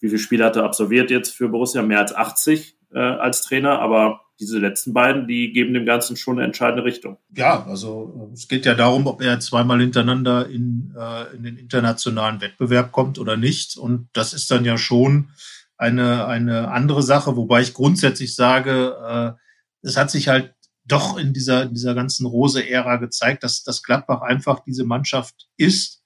wie 0.00 0.08
viele 0.08 0.18
Spiele 0.18 0.44
hat 0.44 0.56
er 0.56 0.64
absolviert 0.64 1.10
jetzt 1.10 1.30
für 1.30 1.48
Borussia? 1.48 1.82
Mehr 1.82 2.00
als 2.00 2.14
80 2.14 2.76
äh, 2.94 2.98
als 2.98 3.42
Trainer, 3.42 3.78
aber 3.78 4.22
diese 4.38 4.58
letzten 4.58 4.92
beiden, 4.92 5.26
die 5.26 5.52
geben 5.52 5.74
dem 5.74 5.86
Ganzen 5.86 6.16
schon 6.16 6.38
eine 6.38 6.46
entscheidende 6.46 6.84
Richtung. 6.84 7.16
Ja, 7.34 7.64
also 7.66 8.30
es 8.34 8.48
geht 8.48 8.66
ja 8.66 8.74
darum, 8.74 9.06
ob 9.06 9.22
er 9.22 9.40
zweimal 9.40 9.80
hintereinander 9.80 10.48
in, 10.48 10.94
äh, 10.98 11.34
in 11.34 11.42
den 11.42 11.56
internationalen 11.56 12.40
Wettbewerb 12.40 12.92
kommt 12.92 13.18
oder 13.18 13.36
nicht. 13.36 13.76
Und 13.76 14.08
das 14.12 14.34
ist 14.34 14.50
dann 14.50 14.64
ja 14.64 14.76
schon 14.76 15.30
eine, 15.76 16.26
eine 16.26 16.68
andere 16.68 17.02
Sache, 17.02 17.36
wobei 17.36 17.62
ich 17.62 17.74
grundsätzlich 17.74 18.34
sage, 18.34 18.96
äh, 19.06 19.86
es 19.86 19.96
hat 19.96 20.10
sich 20.10 20.28
halt 20.28 20.54
doch 20.84 21.18
in 21.18 21.32
dieser, 21.32 21.64
in 21.64 21.74
dieser 21.74 21.94
ganzen 21.94 22.26
Rose-Ära 22.26 22.96
gezeigt, 22.96 23.42
dass, 23.42 23.62
dass 23.62 23.82
Gladbach 23.82 24.22
einfach 24.22 24.60
diese 24.60 24.84
Mannschaft 24.84 25.48
ist, 25.56 26.02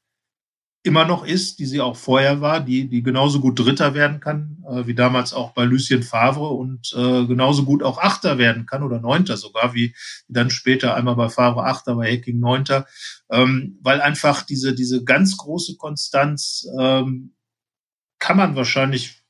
immer 0.83 1.05
noch 1.05 1.27
ist, 1.27 1.59
die 1.59 1.67
sie 1.67 1.81
auch 1.81 1.97
vorher 1.97 2.41
war, 2.41 2.61
die, 2.61 2.89
die 2.89 3.03
genauso 3.03 3.41
gut 3.41 3.59
Dritter 3.59 3.93
werden 3.95 4.21
kann, 4.21 4.65
äh, 4.67 4.87
wie 4.87 4.95
damals 4.95 5.35
auch 5.35 5.53
bei 5.53 5.65
Lucien 5.65 6.03
Favre 6.03 6.49
und 6.49 6.95
äh, 6.97 7.27
genauso 7.27 7.65
gut 7.65 7.83
auch 7.83 7.99
Achter 7.99 8.39
werden 8.39 8.65
kann 8.65 8.83
oder 8.83 8.99
Neunter 8.99 9.37
sogar, 9.37 9.75
wie 9.75 9.95
dann 10.29 10.49
später 10.49 10.95
einmal 10.95 11.17
bei 11.17 11.29
Favre 11.29 11.65
Achter, 11.65 11.97
bei 11.97 12.11
Hacking 12.11 12.41
Neunter, 12.41 12.87
ähm, 13.31 13.79
weil 13.83 14.01
einfach 14.01 14.43
diese, 14.43 14.75
diese 14.75 15.05
ganz 15.05 15.37
große 15.37 15.77
Konstanz 15.77 16.67
ähm, 16.79 17.35
kann 18.19 18.39
man 18.39 18.57
wahrscheinlich 18.57 19.23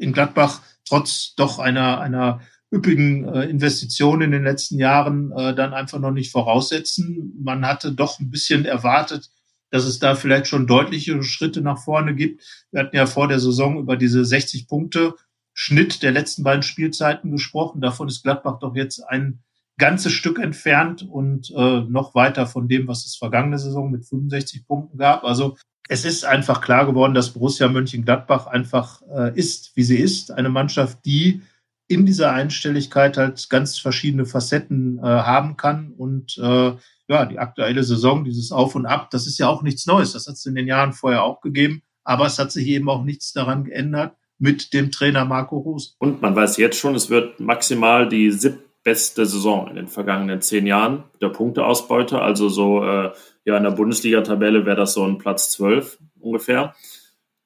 in 0.00 0.12
Gladbach 0.12 0.62
trotz 0.84 1.34
doch 1.36 1.60
einer, 1.60 2.00
einer 2.00 2.40
üppigen 2.72 3.28
äh, 3.28 3.44
Investitionen 3.44 4.22
in 4.22 4.30
den 4.32 4.44
letzten 4.44 4.78
Jahren 4.78 5.30
äh, 5.32 5.54
dann 5.54 5.74
einfach 5.74 6.00
noch 6.00 6.10
nicht 6.10 6.32
voraussetzen. 6.32 7.34
Man 7.40 7.64
hatte 7.64 7.92
doch 7.92 8.18
ein 8.18 8.30
bisschen 8.30 8.64
erwartet, 8.64 9.30
dass 9.72 9.84
es 9.84 9.98
da 9.98 10.14
vielleicht 10.14 10.46
schon 10.46 10.66
deutliche 10.66 11.22
Schritte 11.22 11.62
nach 11.62 11.78
vorne 11.78 12.14
gibt. 12.14 12.44
Wir 12.70 12.80
hatten 12.80 12.94
ja 12.94 13.06
vor 13.06 13.26
der 13.26 13.40
Saison 13.40 13.78
über 13.78 13.96
diese 13.96 14.24
60 14.24 14.68
Punkte 14.68 15.14
Schnitt 15.54 16.02
der 16.02 16.12
letzten 16.12 16.42
beiden 16.44 16.62
Spielzeiten 16.62 17.30
gesprochen. 17.30 17.80
Davon 17.80 18.06
ist 18.08 18.22
Gladbach 18.22 18.58
doch 18.58 18.76
jetzt 18.76 19.00
ein 19.00 19.40
ganzes 19.78 20.12
Stück 20.12 20.38
entfernt 20.38 21.02
und 21.02 21.50
äh, 21.56 21.80
noch 21.80 22.14
weiter 22.14 22.46
von 22.46 22.68
dem, 22.68 22.86
was 22.86 23.06
es 23.06 23.16
vergangene 23.16 23.58
Saison 23.58 23.90
mit 23.90 24.06
65 24.06 24.66
Punkten 24.66 24.98
gab. 24.98 25.24
Also 25.24 25.56
es 25.88 26.04
ist 26.04 26.24
einfach 26.26 26.60
klar 26.60 26.86
geworden, 26.86 27.14
dass 27.14 27.30
Borussia 27.30 27.68
Mönchengladbach 27.68 28.46
einfach 28.46 29.00
äh, 29.10 29.36
ist, 29.38 29.72
wie 29.74 29.82
sie 29.82 29.98
ist. 29.98 30.30
Eine 30.30 30.50
Mannschaft, 30.50 31.04
die 31.06 31.40
in 31.88 32.04
dieser 32.06 32.32
Einstelligkeit 32.32 33.16
halt 33.16 33.48
ganz 33.48 33.78
verschiedene 33.78 34.26
Facetten 34.26 34.98
äh, 34.98 35.02
haben 35.02 35.56
kann. 35.56 35.92
Und 35.92 36.38
äh, 36.38 36.72
ja, 37.12 37.26
die 37.26 37.38
aktuelle 37.38 37.84
Saison, 37.84 38.24
dieses 38.24 38.52
Auf 38.52 38.74
und 38.74 38.86
Ab, 38.86 39.10
das 39.10 39.26
ist 39.26 39.38
ja 39.38 39.48
auch 39.48 39.62
nichts 39.62 39.86
Neues. 39.86 40.12
Das 40.12 40.26
hat 40.26 40.34
es 40.34 40.46
in 40.46 40.54
den 40.54 40.66
Jahren 40.66 40.92
vorher 40.92 41.22
auch 41.22 41.40
gegeben. 41.40 41.82
Aber 42.04 42.26
es 42.26 42.38
hat 42.38 42.50
sich 42.50 42.66
eben 42.66 42.88
auch 42.88 43.04
nichts 43.04 43.32
daran 43.32 43.64
geändert 43.64 44.16
mit 44.38 44.72
dem 44.72 44.90
Trainer 44.90 45.24
Marco 45.24 45.58
Rose. 45.58 45.92
Und 45.98 46.20
man 46.22 46.34
weiß 46.34 46.56
jetzt 46.56 46.78
schon, 46.78 46.94
es 46.94 47.10
wird 47.10 47.38
maximal 47.38 48.08
die 48.08 48.32
siebtbeste 48.32 49.26
Saison 49.26 49.68
in 49.68 49.76
den 49.76 49.86
vergangenen 49.88 50.40
zehn 50.40 50.66
Jahren 50.66 51.04
der 51.20 51.28
Punkteausbeute. 51.28 52.20
Also 52.20 52.48
so 52.48 52.82
äh, 52.82 53.12
ja 53.44 53.56
in 53.56 53.62
der 53.62 53.70
Bundesliga-Tabelle 53.70 54.66
wäre 54.66 54.76
das 54.76 54.94
so 54.94 55.04
ein 55.04 55.18
Platz 55.18 55.50
zwölf 55.50 55.98
ungefähr 56.18 56.74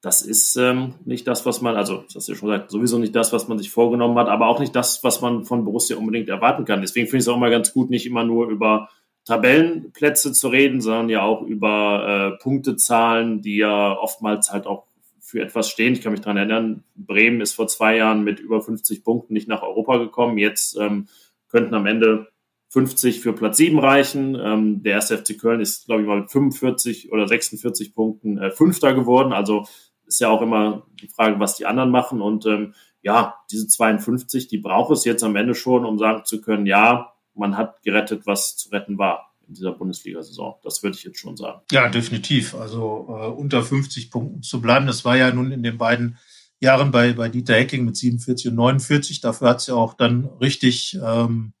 das 0.01 0.21
ist 0.21 0.55
ähm, 0.57 0.93
nicht 1.05 1.27
das, 1.27 1.45
was 1.45 1.61
man, 1.61 1.75
also 1.75 2.03
das 2.05 2.15
hast 2.15 2.27
du 2.27 2.33
ja 2.33 2.37
schon 2.37 2.49
gesagt, 2.49 2.71
sowieso 2.71 2.99
nicht 2.99 3.15
das, 3.15 3.33
was 3.33 3.47
man 3.47 3.57
sich 3.57 3.71
vorgenommen 3.71 4.17
hat, 4.17 4.29
aber 4.29 4.47
auch 4.47 4.59
nicht 4.59 4.75
das, 4.75 5.03
was 5.03 5.21
man 5.21 5.43
von 5.43 5.65
Borussia 5.65 5.97
unbedingt 5.97 6.29
erwarten 6.29 6.65
kann. 6.65 6.81
Deswegen 6.81 7.07
finde 7.07 7.17
ich 7.17 7.23
es 7.23 7.27
auch 7.27 7.35
immer 7.35 7.49
ganz 7.49 7.73
gut, 7.73 7.89
nicht 7.89 8.05
immer 8.05 8.23
nur 8.23 8.47
über 8.47 8.89
Tabellenplätze 9.27 10.31
zu 10.31 10.47
reden, 10.47 10.79
sondern 10.79 11.09
ja 11.09 11.21
auch 11.21 11.41
über 11.41 12.37
äh, 12.37 12.41
Punktezahlen, 12.41 13.41
die 13.41 13.57
ja 13.57 13.97
oftmals 13.97 14.51
halt 14.51 14.65
auch 14.65 14.85
für 15.19 15.41
etwas 15.41 15.69
stehen. 15.69 15.91
Ich 15.91 16.01
kann 16.01 16.13
mich 16.13 16.21
daran 16.21 16.37
erinnern, 16.37 16.83
Bremen 16.95 17.41
ist 17.41 17.53
vor 17.53 17.67
zwei 17.67 17.97
Jahren 17.97 18.23
mit 18.23 18.39
über 18.39 18.61
50 18.61 19.03
Punkten 19.03 19.33
nicht 19.33 19.49
nach 19.49 19.61
Europa 19.61 19.97
gekommen. 19.97 20.37
Jetzt 20.37 20.77
ähm, 20.79 21.09
könnten 21.49 21.73
am 21.75 21.85
Ende 21.85 22.27
50 22.69 23.19
für 23.19 23.33
Platz 23.33 23.57
7 23.57 23.77
reichen. 23.77 24.37
Ähm, 24.41 24.83
der 24.83 24.93
erste 24.93 25.17
FC 25.17 25.37
Köln 25.37 25.59
ist, 25.59 25.87
glaube 25.87 26.01
ich, 26.01 26.07
mal 26.07 26.21
mit 26.21 26.31
45 26.31 27.11
oder 27.11 27.27
46 27.27 27.93
Punkten 27.93 28.37
äh, 28.37 28.51
Fünfter 28.51 28.93
geworden. 28.93 29.33
Also 29.33 29.67
ist 30.05 30.21
ja 30.21 30.29
auch 30.29 30.41
immer 30.41 30.87
die 31.01 31.09
Frage, 31.09 31.37
was 31.41 31.57
die 31.57 31.65
anderen 31.65 31.91
machen. 31.91 32.21
Und 32.21 32.45
ähm, 32.45 32.73
ja, 33.01 33.35
diese 33.51 33.67
52, 33.67 34.47
die 34.47 34.57
braucht 34.57 34.93
es 34.93 35.03
jetzt 35.03 35.23
am 35.23 35.35
Ende 35.35 35.55
schon, 35.55 35.83
um 35.83 35.97
sagen 35.97 36.23
zu 36.23 36.39
können, 36.39 36.65
ja, 36.65 37.13
man 37.37 37.57
hat 37.57 37.81
gerettet, 37.83 38.25
was 38.25 38.55
zu 38.57 38.69
retten 38.69 38.97
war 38.97 39.33
in 39.47 39.53
dieser 39.53 39.71
Bundesliga-Saison. 39.71 40.55
Das 40.63 40.83
würde 40.83 40.97
ich 40.97 41.03
jetzt 41.03 41.19
schon 41.19 41.37
sagen. 41.37 41.61
Ja, 41.71 41.89
definitiv. 41.89 42.55
Also 42.55 43.07
äh, 43.09 43.27
unter 43.27 43.63
50 43.63 44.11
Punkten 44.11 44.41
zu 44.43 44.61
bleiben, 44.61 44.87
das 44.87 45.05
war 45.05 45.15
ja 45.15 45.31
nun 45.31 45.51
in 45.51 45.63
den 45.63 45.77
beiden 45.77 46.17
Jahren 46.59 46.91
bei, 46.91 47.13
bei 47.13 47.29
Dieter 47.29 47.55
Hecking 47.55 47.85
mit 47.85 47.95
47 47.95 48.49
und 48.49 48.55
49. 48.55 49.21
Dafür 49.21 49.49
hat 49.49 49.57
es 49.57 49.67
ja 49.67 49.75
auch 49.75 49.93
dann 49.93 50.25
richtig 50.41 50.97
ähm, 51.03 51.53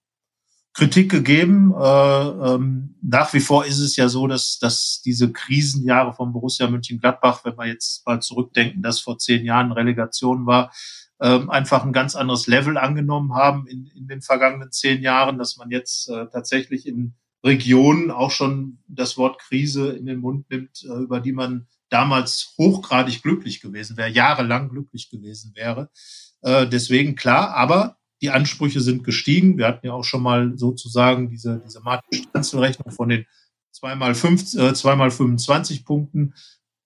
Kritik 0.73 1.09
gegeben. 1.09 1.73
Äh, 1.73 1.79
ähm, 1.79 2.95
nach 3.01 3.33
wie 3.33 3.39
vor 3.39 3.65
ist 3.65 3.79
es 3.79 3.95
ja 3.95 4.09
so, 4.09 4.27
dass, 4.27 4.59
dass 4.59 5.01
diese 5.03 5.31
Krisenjahre 5.31 6.13
von 6.13 6.33
Borussia 6.33 6.69
Mönchengladbach, 6.69 7.45
wenn 7.45 7.57
wir 7.57 7.67
jetzt 7.67 8.05
mal 8.05 8.21
zurückdenken, 8.21 8.81
dass 8.81 8.99
vor 8.99 9.17
zehn 9.17 9.45
Jahren 9.45 9.71
Relegation 9.71 10.45
war, 10.45 10.71
ähm, 11.19 11.49
einfach 11.49 11.83
ein 11.83 11.93
ganz 11.93 12.15
anderes 12.15 12.47
Level 12.47 12.77
angenommen 12.77 13.33
haben 13.33 13.67
in, 13.67 13.87
in 13.95 14.07
den 14.07 14.21
vergangenen 14.21 14.71
zehn 14.71 15.01
Jahren, 15.01 15.37
dass 15.37 15.57
man 15.57 15.71
jetzt 15.71 16.09
äh, 16.09 16.27
tatsächlich 16.31 16.87
in 16.87 17.15
Regionen 17.43 18.11
auch 18.11 18.31
schon 18.31 18.79
das 18.87 19.17
Wort 19.17 19.39
Krise 19.39 19.91
in 19.91 20.05
den 20.05 20.19
Mund 20.19 20.49
nimmt, 20.49 20.83
äh, 20.83 21.03
über 21.03 21.19
die 21.19 21.31
man 21.31 21.67
damals 21.89 22.53
hochgradig 22.57 23.23
glücklich 23.23 23.61
gewesen 23.61 23.97
wäre, 23.97 24.09
jahrelang 24.09 24.69
glücklich 24.69 25.09
gewesen 25.09 25.53
wäre. 25.55 25.89
Äh, 26.41 26.67
deswegen 26.67 27.15
klar, 27.15 27.55
aber 27.55 27.97
die 28.21 28.31
Ansprüche 28.31 28.81
sind 28.81 29.03
gestiegen. 29.03 29.57
Wir 29.57 29.67
hatten 29.67 29.85
ja 29.85 29.93
auch 29.93 30.03
schon 30.03 30.23
mal 30.23 30.57
sozusagen 30.57 31.29
diese, 31.29 31.61
diese 31.65 31.81
Martin-Stanzel-Rechnung 31.81 32.91
von 32.91 33.09
den 33.09 33.25
zweimal 33.71 34.15
fünf, 34.15 34.53
äh, 34.55 34.73
zweimal 34.73 35.11
25 35.11 35.85
Punkten 35.85 36.33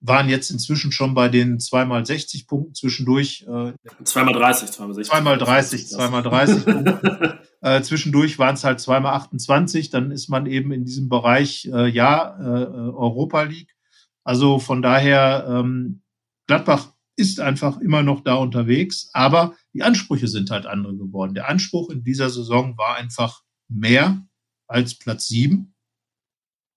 waren 0.01 0.29
jetzt 0.29 0.49
inzwischen 0.49 0.91
schon 0.91 1.13
bei 1.13 1.29
den 1.29 1.59
zweimal 1.59 2.05
60 2.05 2.47
Punkten 2.47 2.73
zwischendurch. 2.73 3.45
Äh, 3.47 3.73
zweimal 4.03 4.33
30, 4.33 4.71
zweimal 4.71 4.95
60. 4.95 5.11
Zweimal 5.11 5.37
30, 5.37 5.87
zweimal 5.87 6.23
30 6.23 6.65
Punkte. 6.65 7.39
Äh, 7.63 7.83
zwischendurch 7.83 8.39
waren 8.39 8.55
es 8.55 8.63
halt 8.63 8.79
zweimal 8.79 9.13
28. 9.13 9.91
Dann 9.91 10.09
ist 10.09 10.29
man 10.29 10.47
eben 10.47 10.71
in 10.71 10.83
diesem 10.83 11.09
Bereich, 11.09 11.69
äh, 11.71 11.87
ja, 11.89 12.35
äh, 12.39 12.65
Europa 12.65 13.43
League. 13.43 13.75
Also 14.23 14.57
von 14.57 14.81
daher, 14.81 15.45
ähm, 15.47 16.01
Gladbach 16.47 16.93
ist 17.15 17.39
einfach 17.39 17.79
immer 17.79 18.01
noch 18.01 18.21
da 18.21 18.33
unterwegs, 18.33 19.11
aber 19.13 19.53
die 19.73 19.83
Ansprüche 19.83 20.27
sind 20.27 20.49
halt 20.49 20.65
andere 20.65 20.97
geworden. 20.97 21.35
Der 21.35 21.49
Anspruch 21.49 21.91
in 21.91 22.03
dieser 22.03 22.31
Saison 22.31 22.79
war 22.79 22.95
einfach 22.95 23.43
mehr 23.69 24.25
als 24.67 24.97
Platz 24.97 25.27
sieben. 25.27 25.75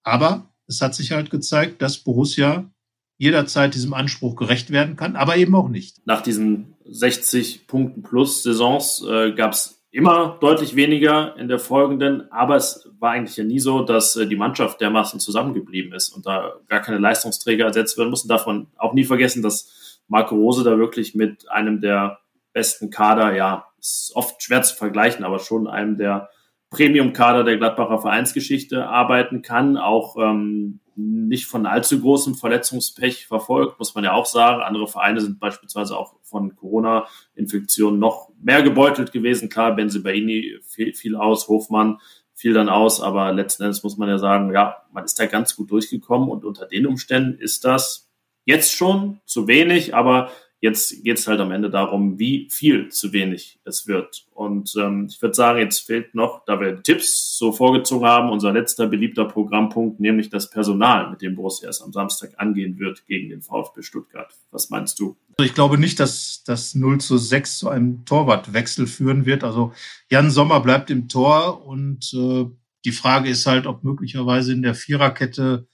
Aber 0.02 0.54
es 0.66 0.82
hat 0.82 0.94
sich 0.94 1.12
halt 1.12 1.30
gezeigt, 1.30 1.80
dass 1.80 2.04
Borussia 2.04 2.70
jederzeit 3.16 3.74
diesem 3.74 3.94
Anspruch 3.94 4.36
gerecht 4.36 4.70
werden 4.70 4.96
kann, 4.96 5.16
aber 5.16 5.36
eben 5.36 5.54
auch 5.54 5.68
nicht. 5.68 6.04
Nach 6.06 6.20
diesen 6.20 6.74
60 6.84 7.66
Punkten 7.66 8.02
plus 8.02 8.42
Saisons 8.42 9.04
äh, 9.08 9.32
gab 9.32 9.52
es 9.52 9.84
immer 9.90 10.38
deutlich 10.40 10.74
weniger 10.74 11.36
in 11.36 11.46
der 11.46 11.60
folgenden, 11.60 12.30
aber 12.32 12.56
es 12.56 12.90
war 12.98 13.12
eigentlich 13.12 13.36
ja 13.36 13.44
nie 13.44 13.60
so, 13.60 13.82
dass 13.82 14.16
äh, 14.16 14.26
die 14.26 14.36
Mannschaft 14.36 14.80
dermaßen 14.80 15.20
zusammengeblieben 15.20 15.92
ist 15.92 16.08
und 16.08 16.26
da 16.26 16.54
gar 16.68 16.80
keine 16.80 16.98
Leistungsträger 16.98 17.66
ersetzt 17.66 17.96
werden 17.96 18.10
mussten. 18.10 18.28
Davon 18.28 18.66
auch 18.76 18.92
nie 18.92 19.04
vergessen, 19.04 19.42
dass 19.42 20.00
Marco 20.08 20.34
Rose 20.34 20.64
da 20.64 20.78
wirklich 20.78 21.14
mit 21.14 21.48
einem 21.50 21.80
der 21.80 22.18
besten 22.52 22.90
Kader, 22.90 23.34
ja, 23.34 23.66
ist 23.78 24.12
oft 24.14 24.42
schwer 24.42 24.62
zu 24.62 24.74
vergleichen, 24.74 25.24
aber 25.24 25.38
schon 25.38 25.66
einem 25.66 25.96
der 25.96 26.30
Premium-Kader 26.70 27.44
der 27.44 27.56
Gladbacher 27.56 28.00
Vereinsgeschichte 28.00 28.88
arbeiten 28.88 29.42
kann, 29.42 29.76
auch 29.76 30.16
ähm, 30.16 30.80
nicht 30.96 31.46
von 31.46 31.66
allzu 31.66 32.00
großem 32.00 32.34
Verletzungspech 32.34 33.26
verfolgt, 33.26 33.78
muss 33.78 33.94
man 33.94 34.04
ja 34.04 34.12
auch 34.12 34.26
sagen. 34.26 34.62
Andere 34.62 34.86
Vereine 34.86 35.20
sind 35.20 35.40
beispielsweise 35.40 35.96
auch 35.96 36.14
von 36.22 36.54
Corona-Infektionen 36.56 37.98
noch 37.98 38.30
mehr 38.40 38.62
gebeutelt 38.62 39.12
gewesen. 39.12 39.48
Klar, 39.48 39.74
Benzibaini 39.74 40.58
fiel, 40.66 40.94
fiel 40.94 41.16
aus, 41.16 41.48
Hofmann 41.48 41.98
fiel 42.34 42.52
dann 42.52 42.68
aus, 42.68 43.00
aber 43.00 43.32
letzten 43.32 43.62
Endes 43.62 43.82
muss 43.82 43.96
man 43.96 44.08
ja 44.08 44.18
sagen, 44.18 44.52
ja, 44.52 44.82
man 44.92 45.04
ist 45.04 45.18
da 45.18 45.26
ganz 45.26 45.54
gut 45.56 45.70
durchgekommen 45.70 46.28
und 46.28 46.44
unter 46.44 46.66
den 46.66 46.86
Umständen 46.86 47.38
ist 47.38 47.64
das 47.64 48.10
jetzt 48.44 48.72
schon 48.72 49.20
zu 49.24 49.46
wenig, 49.46 49.94
aber 49.94 50.30
Jetzt 50.64 51.04
geht 51.04 51.18
es 51.18 51.26
halt 51.26 51.40
am 51.40 51.52
Ende 51.52 51.68
darum, 51.68 52.18
wie 52.18 52.48
viel 52.50 52.88
zu 52.88 53.12
wenig 53.12 53.58
es 53.66 53.86
wird. 53.86 54.24
Und 54.32 54.74
ähm, 54.80 55.08
ich 55.10 55.20
würde 55.20 55.34
sagen, 55.34 55.58
jetzt 55.58 55.80
fehlt 55.80 56.14
noch, 56.14 56.42
da 56.46 56.58
wir 56.58 56.82
Tipps 56.82 57.36
so 57.36 57.52
vorgezogen 57.52 58.06
haben, 58.06 58.30
unser 58.30 58.50
letzter 58.50 58.86
beliebter 58.86 59.26
Programmpunkt, 59.26 60.00
nämlich 60.00 60.30
das 60.30 60.48
Personal, 60.48 61.10
mit 61.10 61.20
dem 61.20 61.34
Borussia 61.36 61.68
es 61.68 61.82
am 61.82 61.92
Samstag 61.92 62.30
angehen 62.38 62.78
wird 62.78 63.06
gegen 63.06 63.28
den 63.28 63.42
VfB 63.42 63.82
Stuttgart. 63.82 64.32
Was 64.52 64.70
meinst 64.70 64.98
du? 64.98 65.18
Also 65.36 65.46
ich 65.46 65.54
glaube 65.54 65.76
nicht, 65.76 66.00
dass 66.00 66.44
das 66.46 66.74
0 66.74 66.98
zu 66.98 67.18
6 67.18 67.58
zu 67.58 67.68
einem 67.68 68.06
Torwartwechsel 68.06 68.86
führen 68.86 69.26
wird. 69.26 69.44
Also 69.44 69.74
Jan 70.10 70.30
Sommer 70.30 70.60
bleibt 70.60 70.88
im 70.88 71.10
Tor 71.10 71.66
und 71.66 72.10
äh, 72.14 72.46
die 72.86 72.92
Frage 72.92 73.28
ist 73.28 73.44
halt, 73.44 73.66
ob 73.66 73.84
möglicherweise 73.84 74.54
in 74.54 74.62
der 74.62 74.74
Viererkette 74.74 75.66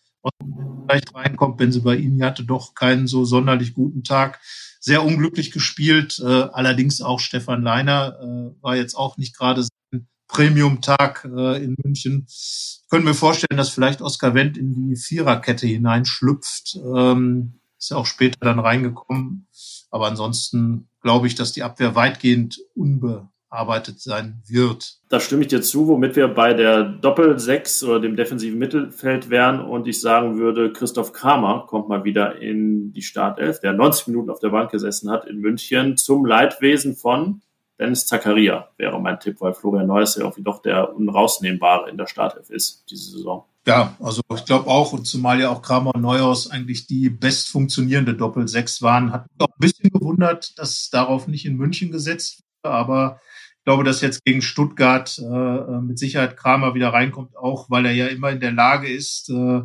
vielleicht 0.89 1.15
reinkommt. 1.15 1.61
wenn 1.61 1.71
sie 1.71 1.81
bei 1.81 1.95
Ihnen 1.95 2.25
hatte 2.25 2.43
doch 2.43 2.75
keinen 2.75 3.07
so 3.07 3.25
sonderlich 3.25 3.73
guten 3.73 4.03
Tag 4.03 4.41
sehr 4.81 5.05
unglücklich 5.05 5.53
gespielt. 5.53 6.19
Äh, 6.19 6.25
allerdings 6.25 7.01
auch 7.01 7.21
Stefan 7.21 7.63
Leiner 7.63 8.19
äh, 8.21 8.63
war 8.63 8.77
jetzt 8.77 8.95
auch 8.95 9.19
nicht 9.19 9.37
gerade 9.37 9.65
Premium-Tag 10.27 11.25
äh, 11.25 11.63
in 11.63 11.77
München. 11.83 12.27
Können 12.89 13.07
wir 13.07 13.15
vorstellen, 13.15 13.59
dass 13.59 13.69
vielleicht 13.69 14.01
Oskar 14.01 14.35
Wendt 14.35 14.57
in 14.57 14.73
die 14.73 14.97
Viererkette 14.97 15.67
hineinschlüpft. 15.67 16.77
Ähm, 16.77 17.61
ist 17.79 17.91
ja 17.91 17.97
auch 17.97 18.07
später 18.07 18.39
dann 18.41 18.59
reingekommen. 18.59 19.47
Aber 19.91 20.07
ansonsten 20.07 20.89
glaube 21.01 21.27
ich, 21.27 21.35
dass 21.35 21.53
die 21.53 21.63
Abwehr 21.63 21.95
weitgehend 21.95 22.61
unbearbeitet 23.51 24.01
sein 24.01 24.43
wird. 24.47 24.99
Da 25.09 25.21
stimme 25.21 25.43
ich 25.43 25.49
dir 25.49 25.63
zu, 25.63 25.89
womit 25.89 26.17
wir 26.17 26.29
bei 26.29 26.55
der 26.55 26.85
Doppel-6 26.85 27.85
oder 27.85 28.01
dem 28.01 28.17
defensiven 28.17 28.59
Mittelfeld 28.59 29.31
wären 29.31 29.61
und 29.61 29.87
ich 29.89 30.01
sagen 30.01 30.39
würde, 30.39 30.73
Christoph 30.73 31.13
Kramer 31.13 31.67
kommt 31.67 31.89
mal 31.89 32.05
wieder 32.05 32.41
in 32.41 32.93
die 32.93 33.03
Startelf, 33.03 33.61
der 33.61 33.73
90 33.73 34.09
Minuten 34.09 34.31
auf 34.31 34.41
der 34.41 34.51
Bank 34.51 34.71
gesessen 34.71 35.11
hat 35.11 35.27
in 35.27 35.41
München 35.41 35.97
zum 35.97 36.25
Leidwesen 36.25 36.97
von 36.97 37.43
Dennis 37.79 38.07
Zakaria 38.07 38.69
wäre 38.77 39.01
mein 39.01 39.19
Tipp, 39.21 39.41
weil 39.41 39.55
Florian 39.55 39.87
Neuss 39.87 40.17
ja 40.17 40.23
irgendwie 40.23 40.43
doch 40.43 40.61
der 40.61 40.95
unrausnehmbare 40.95 41.89
in 41.89 41.97
der 41.97 42.07
Startelf 42.07 42.51
ist 42.51 42.85
diese 42.91 43.13
Saison. 43.13 43.47
Ja, 43.67 43.97
also 44.01 44.21
ich 44.35 44.45
glaube 44.45 44.69
auch, 44.69 44.93
und 44.93 45.07
zumal 45.07 45.41
ja 45.41 45.49
auch 45.49 45.63
Kramer 45.63 45.95
und 45.95 46.03
Neuhaus 46.03 46.51
eigentlich 46.51 46.87
die 46.87 47.09
best 47.09 47.49
funktionierende 47.49 48.15
Doppel-6 48.15 48.83
waren, 48.83 49.13
hat 49.13 49.27
mich 49.31 49.41
auch 49.41 49.55
ein 49.55 49.61
bisschen 49.61 49.91
gewundert, 49.91 50.59
dass 50.59 50.91
darauf 50.91 51.27
nicht 51.27 51.47
in 51.47 51.57
München 51.57 51.91
gesetzt 51.91 52.43
wurde, 52.63 52.75
aber 52.75 53.21
glaube, 53.71 53.85
dass 53.85 54.01
jetzt 54.01 54.25
gegen 54.25 54.43
Stuttgart 54.43 55.17
äh, 55.17 55.81
mit 55.81 55.97
Sicherheit 55.97 56.37
Kramer 56.37 56.75
wieder 56.75 56.89
reinkommt, 56.89 57.37
auch 57.37 57.71
weil 57.71 57.87
er 57.87 57.93
ja 57.93 58.09
immer 58.09 58.31
in 58.31 58.41
der 58.41 58.51
Lage 58.51 58.93
ist, 58.93 59.31
äh, 59.31 59.61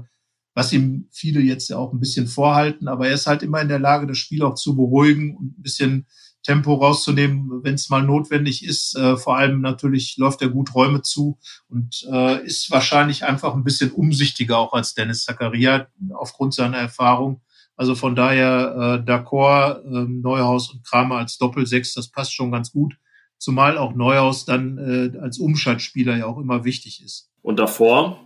was 0.53 0.71
ihm 0.73 1.07
viele 1.11 1.39
jetzt 1.39 1.69
ja 1.69 1.77
auch 1.77 1.91
ein 1.91 1.99
bisschen 1.99 2.27
vorhalten, 2.27 2.87
aber 2.87 3.07
er 3.07 3.15
ist 3.15 3.25
halt 3.25 3.41
immer 3.41 3.61
in 3.61 3.67
der 3.67 3.79
Lage, 3.79 4.05
das 4.05 4.19
Spiel 4.19 4.43
auch 4.43 4.53
zu 4.53 4.75
beruhigen 4.75 5.35
und 5.35 5.57
ein 5.57 5.61
bisschen 5.63 6.05
Tempo 6.43 6.75
rauszunehmen, 6.75 7.63
wenn 7.63 7.73
es 7.73 7.89
mal 7.89 8.03
notwendig 8.03 8.63
ist. 8.63 8.95
Äh, 8.95 9.17
vor 9.17 9.37
allem 9.37 9.61
natürlich 9.61 10.17
läuft 10.17 10.43
er 10.43 10.49
gut 10.49 10.75
Räume 10.75 11.01
zu 11.01 11.39
und 11.67 12.07
äh, 12.11 12.45
ist 12.45 12.69
wahrscheinlich 12.69 13.23
einfach 13.23 13.55
ein 13.55 13.63
bisschen 13.63 13.89
umsichtiger 13.89 14.59
auch 14.59 14.73
als 14.73 14.93
Dennis 14.93 15.23
Zakaria 15.23 15.87
aufgrund 16.13 16.53
seiner 16.53 16.77
Erfahrung. 16.77 17.41
Also 17.75 17.95
von 17.95 18.15
daher 18.15 19.01
äh, 19.03 19.09
D'accord, 19.09 19.83
äh, 19.83 20.07
Neuhaus 20.07 20.69
und 20.69 20.85
Kramer 20.85 21.17
als 21.17 21.39
Doppelsechs, 21.39 21.95
das 21.95 22.11
passt 22.11 22.35
schon 22.35 22.51
ganz 22.51 22.71
gut. 22.71 22.95
Zumal 23.37 23.77
auch 23.77 23.93
Neuhaus 23.93 24.45
dann 24.45 24.77
äh, 24.77 25.17
als 25.19 25.39
Umschaltspieler 25.39 26.17
ja 26.17 26.25
auch 26.25 26.37
immer 26.37 26.63
wichtig 26.63 27.03
ist. 27.03 27.29
Und 27.41 27.59
davor 27.59 28.19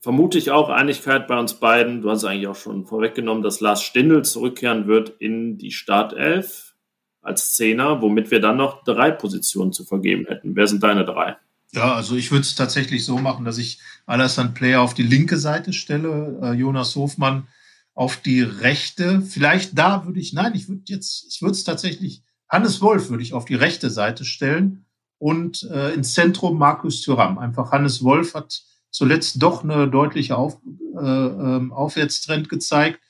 vermute 0.00 0.38
ich 0.38 0.50
auch 0.50 0.68
Einigkeit 0.68 1.26
bei 1.26 1.38
uns 1.38 1.54
beiden. 1.54 2.02
Du 2.02 2.10
hast 2.10 2.24
eigentlich 2.24 2.48
auch 2.48 2.56
schon 2.56 2.86
vorweggenommen, 2.86 3.42
dass 3.42 3.60
Lars 3.60 3.82
Stindl 3.82 4.24
zurückkehren 4.24 4.86
wird 4.86 5.10
in 5.18 5.58
die 5.58 5.70
Startelf 5.70 6.74
als 7.22 7.52
Zehner, 7.52 8.00
womit 8.00 8.30
wir 8.30 8.40
dann 8.40 8.56
noch 8.56 8.84
drei 8.84 9.10
Positionen 9.10 9.72
zu 9.72 9.84
vergeben 9.84 10.26
hätten. 10.26 10.56
Wer 10.56 10.66
sind 10.66 10.82
deine 10.82 11.04
drei? 11.04 11.36
Ja, 11.72 11.94
also 11.94 12.16
ich 12.16 12.30
würde 12.30 12.42
es 12.42 12.54
tatsächlich 12.54 13.04
so 13.04 13.18
machen, 13.18 13.44
dass 13.44 13.58
ich 13.58 13.78
Alassane 14.06 14.50
Player 14.50 14.80
auf 14.80 14.94
die 14.94 15.04
linke 15.04 15.36
Seite 15.36 15.72
stelle, 15.72 16.38
äh, 16.42 16.52
Jonas 16.52 16.96
Hofmann 16.96 17.46
auf 17.94 18.16
die 18.16 18.40
rechte. 18.40 19.20
Vielleicht 19.20 19.78
da 19.78 20.06
würde 20.06 20.18
ich, 20.18 20.32
nein, 20.32 20.54
ich 20.54 20.68
würde 20.68 20.82
jetzt, 20.86 21.26
ich 21.28 21.42
würde 21.42 21.52
es 21.52 21.64
tatsächlich, 21.64 22.22
Hannes 22.50 22.82
Wolf 22.82 23.10
würde 23.10 23.22
ich 23.22 23.32
auf 23.32 23.44
die 23.44 23.54
rechte 23.54 23.90
Seite 23.90 24.24
stellen 24.24 24.84
und 25.18 25.62
äh, 25.70 25.94
ins 25.94 26.14
Zentrum 26.14 26.58
Markus 26.58 27.00
Thüram. 27.02 27.38
Einfach 27.38 27.70
Hannes 27.70 28.02
Wolf 28.02 28.34
hat 28.34 28.62
zuletzt 28.90 29.40
doch 29.40 29.62
eine 29.62 29.88
deutliche 29.88 30.36
auf, 30.36 30.58
äh, 30.96 31.00
ähm, 31.00 31.72
Aufwärtstrend 31.72 32.48
gezeigt 32.48 33.00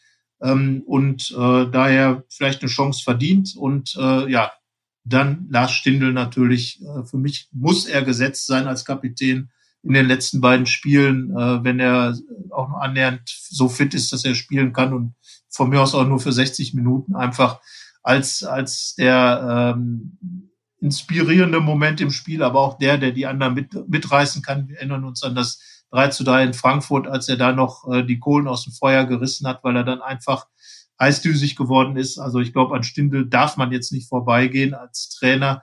ähm, 0.42 0.82
und 0.86 1.30
äh, 1.30 1.66
daher 1.70 2.24
vielleicht 2.28 2.60
eine 2.60 2.70
Chance 2.70 3.02
verdient. 3.02 3.54
Und 3.56 3.96
äh, 3.98 4.30
ja, 4.30 4.52
dann 5.04 5.46
Lars 5.50 5.72
Stindl 5.72 6.12
natürlich. 6.12 6.82
Äh, 6.82 7.04
für 7.04 7.16
mich 7.16 7.48
muss 7.52 7.86
er 7.86 8.02
gesetzt 8.02 8.46
sein 8.46 8.66
als 8.66 8.84
Kapitän 8.84 9.50
in 9.82 9.94
den 9.94 10.06
letzten 10.06 10.42
beiden 10.42 10.66
Spielen, 10.66 11.30
äh, 11.30 11.64
wenn 11.64 11.80
er 11.80 12.14
auch 12.50 12.68
noch 12.68 12.80
annähernd 12.80 13.22
so 13.24 13.70
fit 13.70 13.94
ist, 13.94 14.12
dass 14.12 14.26
er 14.26 14.34
spielen 14.34 14.74
kann 14.74 14.92
und 14.92 15.14
von 15.48 15.70
mir 15.70 15.80
aus 15.80 15.94
auch 15.94 16.06
nur 16.06 16.20
für 16.20 16.32
60 16.32 16.74
Minuten 16.74 17.16
einfach 17.16 17.60
als 18.02 18.42
als 18.42 18.94
der 18.94 19.74
ähm, 19.76 20.50
inspirierende 20.80 21.60
Moment 21.60 22.00
im 22.00 22.10
Spiel, 22.10 22.42
aber 22.42 22.60
auch 22.60 22.78
der, 22.78 22.98
der 22.98 23.12
die 23.12 23.26
anderen 23.26 23.54
mit, 23.54 23.88
mitreißen 23.88 24.42
kann. 24.42 24.68
Wir 24.68 24.78
erinnern 24.78 25.04
uns 25.04 25.22
an 25.22 25.34
das 25.34 25.84
3 25.90 26.08
zu 26.08 26.24
3 26.24 26.44
in 26.44 26.54
Frankfurt, 26.54 27.06
als 27.06 27.28
er 27.28 27.36
da 27.36 27.52
noch 27.52 27.86
äh, 27.92 28.02
die 28.02 28.18
Kohlen 28.18 28.48
aus 28.48 28.64
dem 28.64 28.72
Feuer 28.72 29.04
gerissen 29.04 29.46
hat, 29.46 29.62
weil 29.62 29.76
er 29.76 29.84
dann 29.84 30.00
einfach 30.00 30.46
heißdüsig 31.00 31.56
geworden 31.56 31.96
ist. 31.96 32.18
Also 32.18 32.40
ich 32.40 32.52
glaube, 32.52 32.74
an 32.74 32.82
Stindel 32.82 33.28
darf 33.28 33.56
man 33.56 33.72
jetzt 33.72 33.92
nicht 33.92 34.08
vorbeigehen 34.08 34.74
als 34.74 35.10
Trainer, 35.10 35.62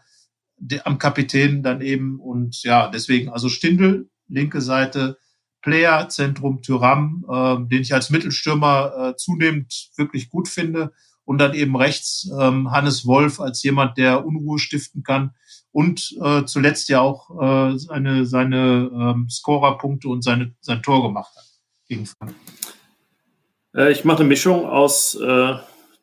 der, 0.57 0.85
am 0.85 0.97
Kapitän 0.97 1.63
dann 1.63 1.81
eben. 1.81 2.19
Und 2.19 2.63
ja, 2.63 2.89
deswegen, 2.89 3.29
also 3.29 3.49
Stindel, 3.49 4.09
linke 4.27 4.61
Seite, 4.61 5.17
Player, 5.61 6.09
Zentrum 6.09 6.61
Tyram, 6.61 7.25
äh, 7.29 7.69
den 7.69 7.81
ich 7.81 7.93
als 7.93 8.09
Mittelstürmer 8.09 8.93
äh, 8.97 9.15
zunehmend 9.15 9.89
wirklich 9.95 10.29
gut 10.29 10.47
finde. 10.47 10.91
Und 11.27 11.39
dann 11.39 11.53
eben 11.53 11.75
rechts 11.75 12.31
ähm, 12.39 12.71
Hannes 12.71 13.05
Wolf 13.05 13.41
als 13.41 13.61
jemand, 13.61 13.97
der 13.97 14.25
Unruhe 14.25 14.59
stiften 14.59 15.03
kann 15.03 15.31
und 15.73 16.15
äh, 16.23 16.45
zuletzt 16.45 16.87
ja 16.87 17.01
auch 17.01 17.29
äh, 17.41 17.77
seine, 17.77 18.25
seine 18.25 18.89
ähm, 18.93 19.27
Scorerpunkte 19.29 20.07
und 20.07 20.23
seine, 20.23 20.55
sein 20.61 20.81
Tor 20.81 21.03
gemacht 21.03 21.35
hat 21.35 21.43
gegen 21.89 22.05
Frankfurt. 22.05 22.39
Äh, 23.75 23.91
ich 23.91 24.05
mache 24.05 24.19
eine 24.19 24.29
Mischung 24.29 24.65
aus, 24.65 25.15
äh, 25.15 25.55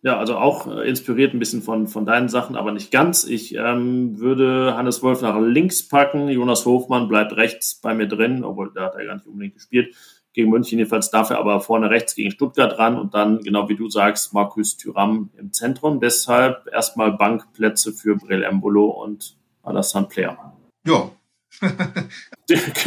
ja, 0.02 0.18
also 0.18 0.36
auch 0.36 0.66
äh, 0.66 0.86
inspiriert 0.86 1.32
ein 1.32 1.38
bisschen 1.38 1.62
von, 1.62 1.88
von 1.88 2.04
deinen 2.04 2.28
Sachen, 2.28 2.54
aber 2.54 2.72
nicht 2.72 2.90
ganz. 2.90 3.24
Ich 3.24 3.54
ähm, 3.54 4.18
würde 4.18 4.74
Hannes 4.76 5.02
Wolf 5.02 5.22
nach 5.22 5.40
links 5.40 5.88
packen, 5.88 6.28
Jonas 6.28 6.66
Hofmann 6.66 7.08
bleibt 7.08 7.34
rechts 7.34 7.80
bei 7.80 7.94
mir 7.94 8.06
drin, 8.06 8.44
obwohl 8.44 8.72
da 8.74 8.84
hat 8.84 8.96
er 8.96 9.06
gar 9.06 9.14
nicht 9.14 9.26
unbedingt 9.26 9.54
gespielt. 9.54 9.96
Gegen 10.34 10.50
München 10.50 10.78
jedenfalls 10.78 11.10
darf 11.10 11.30
er 11.30 11.38
aber 11.38 11.60
vorne 11.60 11.90
rechts 11.90 12.16
gegen 12.16 12.32
Stuttgart 12.32 12.76
ran 12.76 12.98
und 12.98 13.14
dann, 13.14 13.38
genau 13.38 13.68
wie 13.68 13.76
du 13.76 13.88
sagst, 13.88 14.34
Markus 14.34 14.76
Thüram 14.76 15.30
im 15.38 15.52
Zentrum. 15.52 16.00
Deshalb 16.00 16.66
erstmal 16.72 17.12
Bankplätze 17.12 17.92
für 17.92 18.16
Brill 18.16 18.42
Embolo 18.42 18.86
und 18.86 19.36
Alassane 19.62 20.08
Player. 20.08 20.52
Ja. 20.84 21.10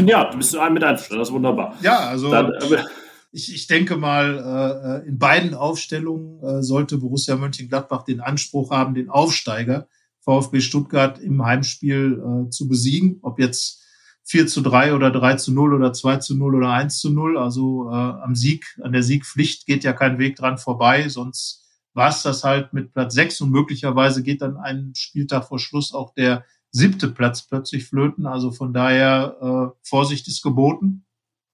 ja, 0.06 0.30
du 0.30 0.38
bist 0.38 0.54
mit 0.54 0.84
einverstanden, 0.84 1.20
das 1.20 1.30
ist 1.30 1.34
wunderbar. 1.34 1.78
Ja, 1.82 2.00
also 2.00 2.30
Dann, 2.30 2.52
äh, 2.52 2.84
ich, 3.32 3.56
ich 3.56 3.68
denke 3.68 3.96
mal, 3.96 5.04
äh, 5.06 5.08
in 5.08 5.18
beiden 5.18 5.54
Aufstellungen 5.54 6.44
äh, 6.44 6.62
sollte 6.62 6.98
Borussia 6.98 7.38
Mönchengladbach 7.38 8.04
den 8.04 8.20
Anspruch 8.20 8.72
haben, 8.72 8.94
den 8.94 9.10
Aufsteiger 9.10 9.88
VfB 10.20 10.60
Stuttgart 10.60 11.18
im 11.20 11.46
Heimspiel 11.46 12.22
äh, 12.22 12.50
zu 12.50 12.68
besiegen. 12.68 13.20
Ob 13.22 13.40
jetzt 13.40 13.87
4 14.28 14.48
zu 14.48 14.62
3 14.62 14.94
oder 14.94 15.10
3 15.10 15.36
zu 15.36 15.54
0 15.54 15.74
oder 15.74 15.94
2 15.94 16.18
zu 16.18 16.36
0 16.36 16.56
oder 16.56 16.72
1 16.72 17.00
zu 17.00 17.10
0. 17.12 17.38
Also 17.38 17.90
äh, 17.90 17.94
am 17.94 18.36
Sieg, 18.36 18.78
an 18.84 18.92
der 18.92 19.04
Siegpflicht 19.04 19.66
geht 19.66 19.86
ja 19.86 19.94
kein 19.94 20.20
Weg 20.20 20.36
dran 20.36 20.58
vorbei, 20.58 21.08
sonst 21.08 21.64
war 21.94 22.10
es 22.10 22.22
das 22.22 22.44
halt 22.44 22.74
mit 22.74 22.94
Platz 22.94 23.16
6 23.16 23.42
und 23.42 23.52
möglicherweise 23.52 24.22
geht 24.22 24.42
dann 24.42 24.58
einen 24.58 24.94
Spieltag 24.94 25.46
vor 25.46 25.60
Schluss 25.60 25.94
auch 25.94 26.14
der 26.14 26.46
siebte 26.72 27.08
Platz 27.08 27.42
plötzlich 27.42 27.86
flöten. 27.86 28.28
Also 28.28 28.52
von 28.52 28.74
daher 28.74 29.38
äh, 29.42 29.78
Vorsicht 29.82 30.28
ist 30.28 30.44
geboten. 30.44 31.06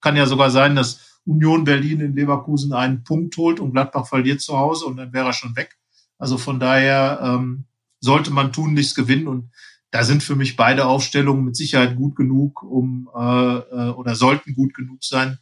Kann 0.01 0.17
ja 0.17 0.25
sogar 0.25 0.49
sein, 0.49 0.75
dass 0.75 1.21
Union 1.25 1.63
Berlin 1.63 2.01
in 2.01 2.15
Leverkusen 2.15 2.73
einen 2.73 3.03
Punkt 3.03 3.37
holt 3.37 3.59
und 3.59 3.71
Gladbach 3.71 4.07
verliert 4.07 4.41
zu 4.41 4.57
Hause 4.57 4.85
und 4.85 4.97
dann 4.97 5.13
wäre 5.13 5.27
er 5.27 5.33
schon 5.33 5.55
weg. 5.55 5.77
Also 6.17 6.37
von 6.37 6.59
daher 6.59 7.19
ähm, 7.23 7.65
sollte 8.01 8.31
man 8.31 8.51
tun, 8.51 8.73
nichts 8.73 8.95
gewinnen 8.95 9.27
und 9.27 9.51
da 9.93 10.03
sind 10.03 10.23
für 10.23 10.35
mich 10.35 10.55
beide 10.55 10.87
Aufstellungen 10.87 11.45
mit 11.45 11.55
Sicherheit 11.55 11.95
gut 11.95 12.15
genug, 12.15 12.63
um 12.63 13.07
äh, 13.15 13.19
äh 13.19 13.89
oder 13.91 14.15
sollten 14.15 14.55
gut 14.55 14.73
genug 14.73 15.03
sein, 15.03 15.37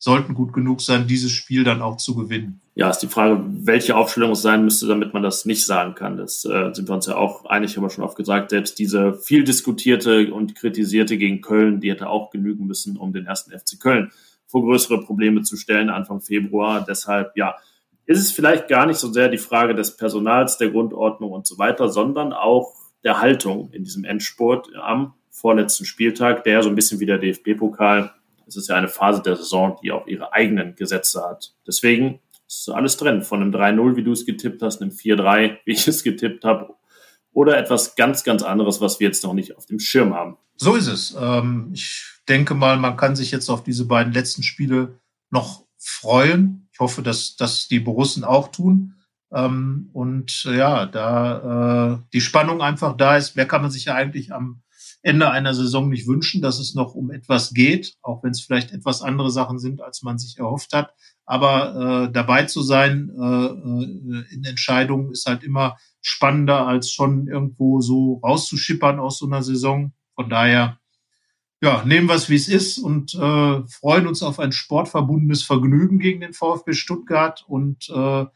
sollten 0.00 0.34
gut 0.34 0.52
genug 0.52 0.80
sein, 0.80 1.06
dieses 1.06 1.30
Spiel 1.30 1.62
dann 1.62 1.80
auch 1.80 1.96
zu 1.96 2.16
gewinnen. 2.16 2.60
Ja, 2.74 2.90
ist 2.90 2.98
die 2.98 3.06
Frage, 3.06 3.40
welche 3.48 3.94
Aufstellung 3.94 4.32
es 4.32 4.42
sein 4.42 4.64
müsste, 4.64 4.88
damit 4.88 5.14
man 5.14 5.22
das 5.22 5.44
nicht 5.44 5.64
sagen 5.64 5.94
kann. 5.94 6.16
Das 6.16 6.44
äh, 6.44 6.74
sind 6.74 6.88
wir 6.88 6.94
uns 6.96 7.06
ja 7.06 7.14
auch 7.14 7.44
einig, 7.44 7.76
haben 7.76 7.84
wir 7.84 7.90
schon 7.90 8.02
oft 8.02 8.16
gesagt. 8.16 8.50
Selbst 8.50 8.80
diese 8.80 9.14
viel 9.14 9.44
diskutierte 9.44 10.34
und 10.34 10.56
kritisierte 10.56 11.16
gegen 11.16 11.40
Köln, 11.40 11.80
die 11.80 11.92
hätte 11.92 12.08
auch 12.08 12.30
genügen 12.30 12.66
müssen, 12.66 12.96
um 12.96 13.12
den 13.12 13.26
ersten 13.26 13.52
FC 13.52 13.78
Köln 13.78 14.10
vor 14.48 14.62
größere 14.62 15.04
Probleme 15.04 15.42
zu 15.42 15.56
stellen 15.56 15.88
Anfang 15.88 16.20
Februar. 16.20 16.84
Deshalb, 16.84 17.36
ja, 17.36 17.54
ist 18.06 18.18
es 18.18 18.32
vielleicht 18.32 18.66
gar 18.66 18.86
nicht 18.86 18.98
so 18.98 19.12
sehr 19.12 19.28
die 19.28 19.38
Frage 19.38 19.76
des 19.76 19.96
Personals, 19.96 20.58
der 20.58 20.70
Grundordnung 20.70 21.30
und 21.30 21.46
so 21.46 21.58
weiter, 21.58 21.88
sondern 21.90 22.32
auch 22.32 22.74
der 23.04 23.20
Haltung 23.20 23.70
in 23.72 23.84
diesem 23.84 24.04
Endspurt 24.04 24.68
am 24.76 25.14
vorletzten 25.30 25.84
Spieltag, 25.84 26.44
der 26.44 26.62
so 26.62 26.68
ein 26.68 26.74
bisschen 26.74 27.00
wie 27.00 27.06
der 27.06 27.18
DFB-Pokal 27.18 28.12
es 28.48 28.56
ist 28.56 28.68
ja 28.68 28.76
eine 28.76 28.88
Phase 28.88 29.22
der 29.22 29.36
Saison, 29.36 29.78
die 29.82 29.92
auch 29.92 30.06
ihre 30.06 30.32
eigenen 30.32 30.74
Gesetze 30.74 31.22
hat. 31.22 31.54
Deswegen 31.66 32.20
ist 32.46 32.68
alles 32.70 32.96
drin. 32.96 33.22
Von 33.22 33.42
einem 33.42 33.52
3-0, 33.52 33.96
wie 33.96 34.02
du 34.02 34.12
es 34.12 34.24
getippt 34.24 34.62
hast, 34.62 34.80
einem 34.80 34.90
4-3, 34.90 35.58
wie 35.64 35.72
ich 35.72 35.86
es 35.86 36.02
getippt 36.02 36.44
habe, 36.44 36.74
oder 37.32 37.58
etwas 37.58 37.94
ganz, 37.94 38.24
ganz 38.24 38.42
anderes, 38.42 38.80
was 38.80 38.98
wir 38.98 39.06
jetzt 39.06 39.22
noch 39.22 39.34
nicht 39.34 39.56
auf 39.56 39.66
dem 39.66 39.78
Schirm 39.78 40.14
haben. 40.14 40.38
So 40.56 40.74
ist 40.74 40.88
es. 40.88 41.14
Ähm, 41.20 41.70
ich 41.72 42.04
denke 42.28 42.54
mal, 42.54 42.78
man 42.78 42.96
kann 42.96 43.14
sich 43.14 43.30
jetzt 43.30 43.48
auf 43.48 43.62
diese 43.62 43.84
beiden 43.84 44.12
letzten 44.12 44.42
Spiele 44.42 44.98
noch 45.30 45.64
freuen. 45.76 46.68
Ich 46.72 46.80
hoffe, 46.80 47.02
dass, 47.02 47.36
dass 47.36 47.68
die 47.68 47.80
Borussen 47.80 48.24
auch 48.24 48.48
tun. 48.48 48.94
Ähm, 49.32 49.90
und 49.92 50.44
ja, 50.44 50.86
da 50.86 51.92
äh, 51.92 51.98
die 52.12 52.20
Spannung 52.20 52.62
einfach 52.62 52.96
da 52.96 53.16
ist, 53.16 53.36
wer 53.36 53.46
kann 53.46 53.62
man 53.62 53.70
sich 53.70 53.86
ja 53.86 53.94
eigentlich 53.94 54.32
am 54.32 54.62
Ende 55.02 55.30
einer 55.30 55.54
Saison 55.54 55.88
nicht 55.88 56.08
wünschen, 56.08 56.42
dass 56.42 56.58
es 56.58 56.74
noch 56.74 56.94
um 56.94 57.10
etwas 57.10 57.54
geht, 57.54 57.96
auch 58.02 58.22
wenn 58.24 58.32
es 58.32 58.40
vielleicht 58.40 58.72
etwas 58.72 59.00
andere 59.00 59.30
Sachen 59.30 59.58
sind, 59.58 59.80
als 59.80 60.02
man 60.02 60.18
sich 60.18 60.38
erhofft 60.38 60.72
hat. 60.72 60.92
Aber 61.24 62.06
äh, 62.08 62.12
dabei 62.12 62.44
zu 62.44 62.62
sein 62.62 63.10
äh, 63.16 63.46
äh 63.46 64.34
in 64.34 64.44
Entscheidungen 64.44 65.12
ist 65.12 65.26
halt 65.26 65.44
immer 65.44 65.76
spannender, 66.00 66.66
als 66.66 66.90
schon 66.90 67.28
irgendwo 67.28 67.80
so 67.80 68.20
rauszuschippern 68.24 68.98
aus 68.98 69.18
so 69.18 69.26
einer 69.26 69.42
Saison. 69.42 69.92
Von 70.14 70.30
daher, 70.30 70.78
ja, 71.60 71.84
nehmen 71.84 72.08
wir 72.08 72.14
es, 72.14 72.28
wie 72.28 72.36
es 72.36 72.48
ist 72.48 72.78
und 72.78 73.14
äh, 73.14 73.62
freuen 73.68 74.06
uns 74.06 74.22
auf 74.22 74.40
ein 74.40 74.52
sportverbundenes 74.52 75.42
Vergnügen 75.42 75.98
gegen 75.98 76.20
den 76.20 76.32
VfB 76.32 76.72
Stuttgart 76.72 77.44
und 77.46 77.88
äh, 77.90 78.26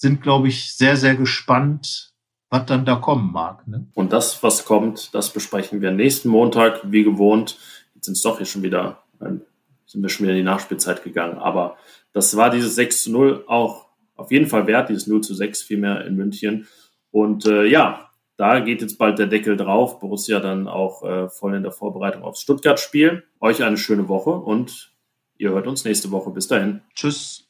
sind, 0.00 0.22
glaube 0.22 0.48
ich, 0.48 0.74
sehr, 0.74 0.96
sehr 0.96 1.14
gespannt, 1.14 2.14
was 2.48 2.64
dann 2.64 2.86
da 2.86 2.96
kommen 2.96 3.32
mag. 3.32 3.68
Ne? 3.68 3.86
Und 3.92 4.14
das, 4.14 4.42
was 4.42 4.64
kommt, 4.64 5.14
das 5.14 5.30
besprechen 5.30 5.82
wir 5.82 5.90
nächsten 5.90 6.30
Montag, 6.30 6.80
wie 6.90 7.04
gewohnt. 7.04 7.58
Jetzt 7.94 8.06
sind 8.06 8.14
es 8.14 8.22
doch 8.22 8.38
hier 8.38 8.46
schon 8.46 8.62
wieder, 8.62 9.02
sind 9.18 10.02
wir 10.02 10.08
schon 10.08 10.24
wieder 10.24 10.32
in 10.32 10.38
die 10.38 10.50
Nachspielzeit 10.50 11.04
gegangen. 11.04 11.36
Aber 11.36 11.76
das 12.14 12.34
war 12.34 12.48
dieses 12.48 12.76
6 12.76 13.04
zu 13.04 13.12
0 13.12 13.44
auch 13.46 13.88
auf 14.16 14.32
jeden 14.32 14.46
Fall 14.46 14.66
wert, 14.66 14.88
dieses 14.88 15.06
0 15.06 15.20
zu 15.20 15.34
6 15.34 15.62
vielmehr 15.62 16.06
in 16.06 16.16
München. 16.16 16.66
Und 17.10 17.44
äh, 17.44 17.66
ja, 17.66 18.10
da 18.38 18.60
geht 18.60 18.80
jetzt 18.80 18.96
bald 18.96 19.18
der 19.18 19.26
Deckel 19.26 19.58
drauf. 19.58 20.00
Borussia 20.00 20.40
dann 20.40 20.66
auch 20.66 21.02
äh, 21.02 21.28
voll 21.28 21.54
in 21.54 21.62
der 21.62 21.72
Vorbereitung 21.72 22.22
aufs 22.22 22.40
Stuttgart-Spiel. 22.40 23.24
Euch 23.38 23.62
eine 23.62 23.76
schöne 23.76 24.08
Woche 24.08 24.30
und 24.30 24.94
ihr 25.36 25.50
hört 25.50 25.66
uns 25.66 25.84
nächste 25.84 26.10
Woche. 26.10 26.30
Bis 26.30 26.48
dahin. 26.48 26.80
Tschüss. 26.94 27.49